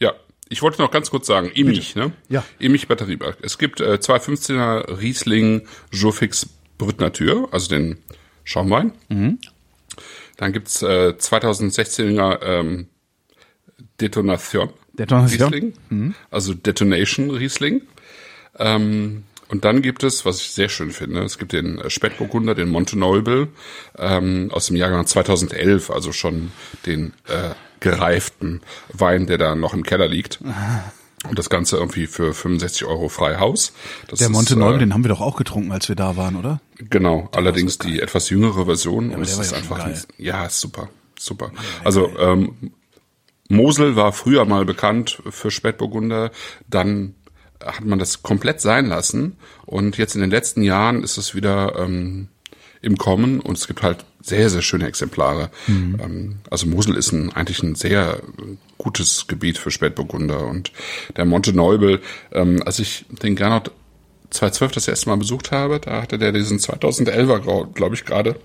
[0.00, 0.12] Ja,
[0.48, 2.12] ich wollte noch ganz kurz sagen, Emich, ne?
[2.28, 2.44] Ja.
[2.58, 3.38] Emich Batterieberg.
[3.42, 6.48] Es gibt äh, 215er Riesling Jofix
[6.78, 7.98] Brut Natur, also den
[8.44, 8.92] Schaumwein.
[9.08, 9.38] Mhm.
[10.36, 12.88] Dann gibt's äh, 2016er ähm,
[14.00, 14.70] Detonation.
[14.92, 15.52] Detonation.
[15.52, 16.14] Riesling, mhm.
[16.30, 17.82] also Detonation Riesling.
[18.58, 22.54] Ähm, und dann gibt es, was ich sehr schön finde, es gibt den äh, Spätburgunder,
[22.54, 23.48] den Montenolbel
[23.98, 26.52] ähm, aus dem Jahrgang 2011, also schon
[26.86, 27.50] den äh,
[27.80, 28.62] gereiften
[28.92, 30.40] Wein, der da noch im Keller liegt.
[31.28, 33.72] Und das Ganze irgendwie für 65 Euro frei Haus.
[34.08, 36.60] Das der Montenolbel, äh, den haben wir doch auch getrunken, als wir da waren, oder?
[36.76, 39.10] Genau, der allerdings die etwas jüngere Version.
[39.10, 41.52] Ja, und es ist ja einfach, ein, ja, super, super.
[41.82, 42.72] Also ähm,
[43.48, 46.30] Mosel war früher mal bekannt für Spätburgunder,
[46.68, 47.14] dann
[47.62, 49.36] hat man das komplett sein lassen
[49.66, 52.28] und jetzt in den letzten Jahren ist es wieder ähm,
[52.82, 55.50] im Kommen und es gibt halt sehr, sehr schöne Exemplare.
[55.66, 55.96] Mhm.
[56.02, 58.20] Ähm, also Mosel ist ein, eigentlich ein sehr
[58.78, 60.72] gutes Gebiet für Spätburgunder und
[61.16, 62.00] der Monte Neubel,
[62.32, 63.70] ähm, als ich den Gernot
[64.30, 68.36] 2012 das erste Mal besucht habe, da hatte der diesen 2011er, glaube ich, gerade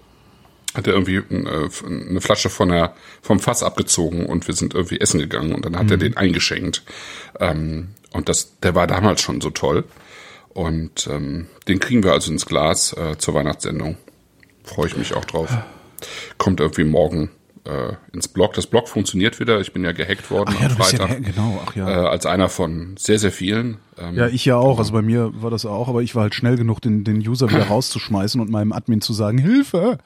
[0.76, 5.00] hat er irgendwie äh, eine Flasche von der, vom Fass abgezogen und wir sind irgendwie
[5.00, 5.92] essen gegangen und dann hat mhm.
[5.92, 6.84] er den eingeschenkt.
[7.40, 9.86] Ähm, und das, der war damals schon so toll.
[10.50, 13.98] Und ähm, den kriegen wir also ins Glas äh, zur Weihnachtssendung.
[14.64, 15.56] Freue ich mich auch drauf.
[16.38, 17.30] Kommt irgendwie morgen
[17.66, 18.54] äh, ins Blog.
[18.54, 19.60] Das Blog funktioniert wieder.
[19.62, 21.10] Ich bin ja gehackt worden ach ja, am Freitag.
[21.10, 21.88] Ja, genau, ach ja.
[21.88, 23.78] Äh, als einer von sehr, sehr vielen.
[23.98, 24.80] Ähm, ja, ich ja auch.
[24.80, 27.50] Also bei mir war das auch, aber ich war halt schnell genug, den, den User
[27.50, 30.00] wieder rauszuschmeißen und meinem Admin zu sagen, Hilfe!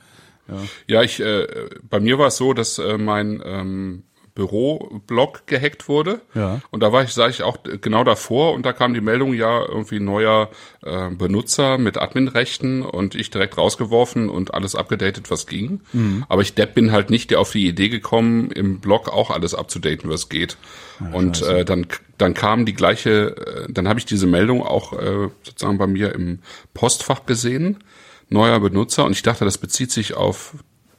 [0.47, 0.55] Ja,
[0.87, 1.47] ja ich, äh,
[1.89, 4.03] bei mir war es so, dass äh, mein ähm,
[4.35, 6.21] Büroblog gehackt wurde.
[6.33, 6.61] Ja.
[6.71, 9.61] Und da war ich, sage ich auch genau davor und da kam die Meldung, ja,
[9.61, 10.49] irgendwie neuer
[10.81, 15.81] äh, Benutzer mit Adminrechten und ich direkt rausgeworfen und alles abgedatet, was ging.
[15.93, 16.25] Mhm.
[16.29, 20.09] Aber ich Depp bin halt nicht auf die Idee gekommen, im Blog auch alles abzudaten,
[20.09, 20.57] was geht.
[20.99, 21.85] Ja, und äh, dann,
[22.17, 26.13] dann kam die gleiche, äh, dann habe ich diese Meldung auch äh, sozusagen bei mir
[26.13, 26.39] im
[26.73, 27.83] Postfach gesehen
[28.29, 30.55] neuer Benutzer und ich dachte, das bezieht sich auf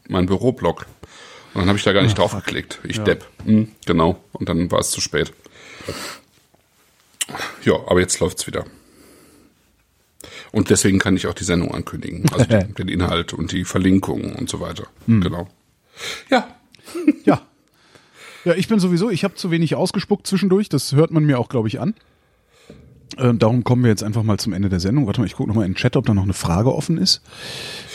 [0.08, 0.86] meinen Büroblog.
[1.54, 2.80] Und dann habe ich da gar nicht ja, drauf geklickt.
[2.82, 3.04] Ich ja.
[3.04, 3.24] depp.
[3.44, 4.22] Mhm, genau.
[4.32, 5.32] Und dann war es zu spät.
[7.64, 8.64] Ja, aber jetzt läuft's wieder.
[10.50, 12.26] Und deswegen kann ich auch die Sendung ankündigen.
[12.32, 12.44] Also
[12.78, 14.86] den Inhalt und die Verlinkungen und so weiter.
[15.06, 15.20] Mhm.
[15.20, 15.48] Genau.
[16.30, 16.48] Ja.
[17.24, 17.40] Ja.
[18.44, 20.68] Ja, ich bin sowieso, ich habe zu wenig ausgespuckt zwischendurch.
[20.68, 21.94] Das hört man mir auch, glaube ich, an.
[23.16, 25.06] Ähm, darum kommen wir jetzt einfach mal zum Ende der Sendung.
[25.06, 27.22] Warte mal, ich gucke nochmal in den Chat, ob da noch eine Frage offen ist.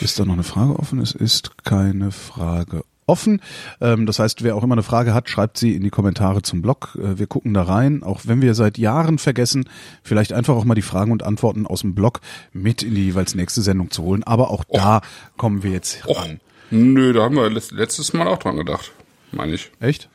[0.01, 0.99] Ist da noch eine Frage offen?
[0.99, 3.41] Es ist keine Frage offen.
[3.81, 6.61] Ähm, das heißt, wer auch immer eine Frage hat, schreibt sie in die Kommentare zum
[6.61, 6.97] Blog.
[6.97, 8.03] Äh, wir gucken da rein.
[8.03, 9.67] Auch wenn wir seit Jahren vergessen,
[10.03, 12.21] vielleicht einfach auch mal die Fragen und Antworten aus dem Blog
[12.53, 14.23] mit in die jeweils nächste Sendung zu holen.
[14.23, 15.01] Aber auch da
[15.35, 16.39] kommen wir jetzt ran.
[16.71, 18.91] Nö, da haben wir letztes Mal auch dran gedacht,
[19.31, 19.71] meine ich.
[19.79, 20.09] Echt?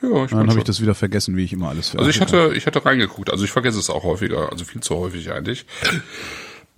[0.00, 2.52] Ja, ich Dann habe ich das wieder vergessen, wie ich immer alles Also ich hatte,
[2.54, 3.30] ich hatte reingeguckt.
[3.30, 5.66] Also ich vergesse es auch häufiger, also viel zu häufig eigentlich.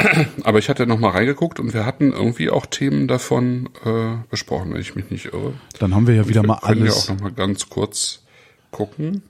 [0.44, 4.72] Aber ich hatte noch mal reingeguckt und wir hatten irgendwie auch Themen davon äh, besprochen,
[4.72, 5.54] wenn ich mich nicht irre.
[5.78, 6.68] Dann haben wir ja wieder wir mal alles.
[6.68, 8.22] Können wir auch noch mal ganz kurz
[8.70, 9.22] gucken.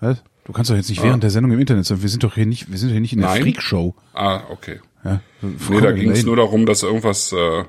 [0.00, 0.22] Was?
[0.44, 1.04] Du kannst doch jetzt nicht ah.
[1.04, 2.00] während der Sendung im Internet sein.
[2.00, 3.94] Wir sind doch hier nicht, wir sind hier nicht in der Freakshow.
[4.14, 4.80] Ah, okay.
[5.04, 7.64] Ja, nee, da ging es nur darum, dass irgendwas äh,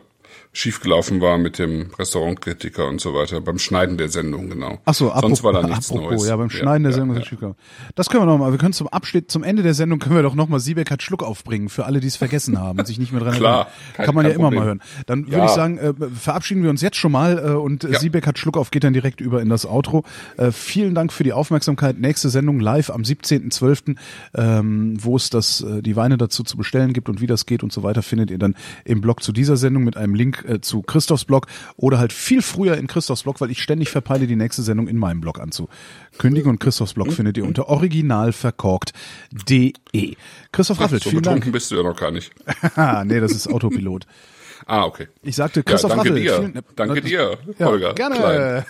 [0.52, 4.80] schiefgelaufen war mit dem Restaurantkritiker und so weiter, beim Schneiden der Sendung, genau.
[4.86, 6.28] Ach so, apropos, Sonst war da nichts apropos, Neues.
[6.28, 7.60] Ja, beim Schneiden ja, der Sendung ja, es schiefgelaufen.
[7.94, 10.24] Das können wir noch mal, wir können zum Abschnitt, zum Ende der Sendung können wir
[10.24, 12.98] doch noch mal Siebeck hat Schluck aufbringen, für alle, die es vergessen haben und sich
[12.98, 14.06] nicht mehr dran Klar, erinnern.
[14.06, 14.48] Kann man ja Problem.
[14.48, 14.82] immer mal hören.
[15.06, 18.00] Dann würde ich sagen, äh, verabschieden wir uns jetzt schon mal äh, und ja.
[18.00, 20.04] Siebeck hat Schluck auf geht dann direkt über in das Outro.
[20.38, 22.00] Äh, vielen Dank für die Aufmerksamkeit.
[22.00, 23.96] Nächste Sendung live am 17.12.,
[24.36, 27.62] ähm, wo es das, äh, die Weine dazu zu bestellen gibt und wie das geht
[27.62, 30.62] und so weiter, findet ihr dann im Blog zu dieser Sendung mit einem Link äh,
[30.62, 34.28] zu Christoph Christophs Blog oder halt viel früher in Christophs Blog, weil ich ständig verpeile,
[34.28, 36.52] die nächste Sendung in meinem Blog anzukündigen.
[36.52, 40.16] Und Christophs Blog findet ihr unter originalverkorkt.de.
[40.52, 41.52] Christoph Raffelt, so vielen Dank.
[41.52, 42.32] bist du ja noch gar nicht.
[43.06, 44.06] nee, das ist Autopilot.
[44.68, 45.08] ah, okay.
[45.24, 46.26] Ich sagte Christoph ja, danke Raffelt.
[46.26, 46.36] Dir.
[46.36, 47.88] Vielen, danke dir, Holger.
[47.88, 48.66] Ja, gerne.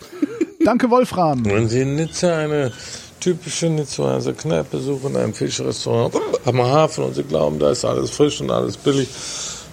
[0.64, 1.44] danke, Wolfram.
[1.44, 2.72] Wenn Sie in Nizza eine
[3.20, 6.14] typische Nizzaer Kneipe suchen, ein Fischrestaurant
[6.44, 9.08] am Hafen und Sie glauben, da ist alles frisch und alles billig,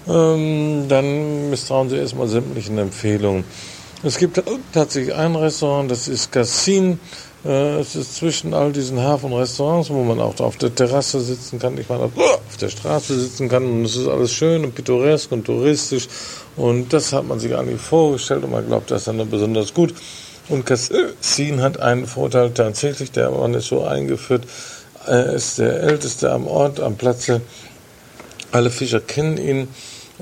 [0.07, 3.43] ähm, dann misstrauen Sie erstmal sämtlichen Empfehlungen.
[4.03, 4.41] Es gibt
[4.73, 6.99] tatsächlich ein Restaurant, das ist Cassin.
[7.45, 11.77] Äh, es ist zwischen all diesen Hafenrestaurants, wo man auch auf der Terrasse sitzen kann,
[11.77, 15.45] ich meine, auf der Straße sitzen kann und es ist alles schön und pittoresk und
[15.45, 16.07] touristisch
[16.55, 19.93] und das hat man sich nicht vorgestellt und man glaubt, das ist dann besonders gut.
[20.49, 24.43] Und Cassin hat einen Vorteil tatsächlich, der man ist so eingeführt,
[25.05, 27.41] er ist der älteste am Ort, am Platze.
[28.51, 29.67] Alle Fischer kennen ihn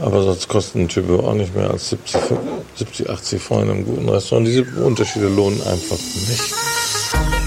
[0.00, 2.20] Aber sonst kosten ein Typ auch nicht mehr als 70,
[2.76, 4.46] 70 80 Freunde im guten Restaurant.
[4.46, 7.39] Diese Unterschiede lohnen einfach nicht.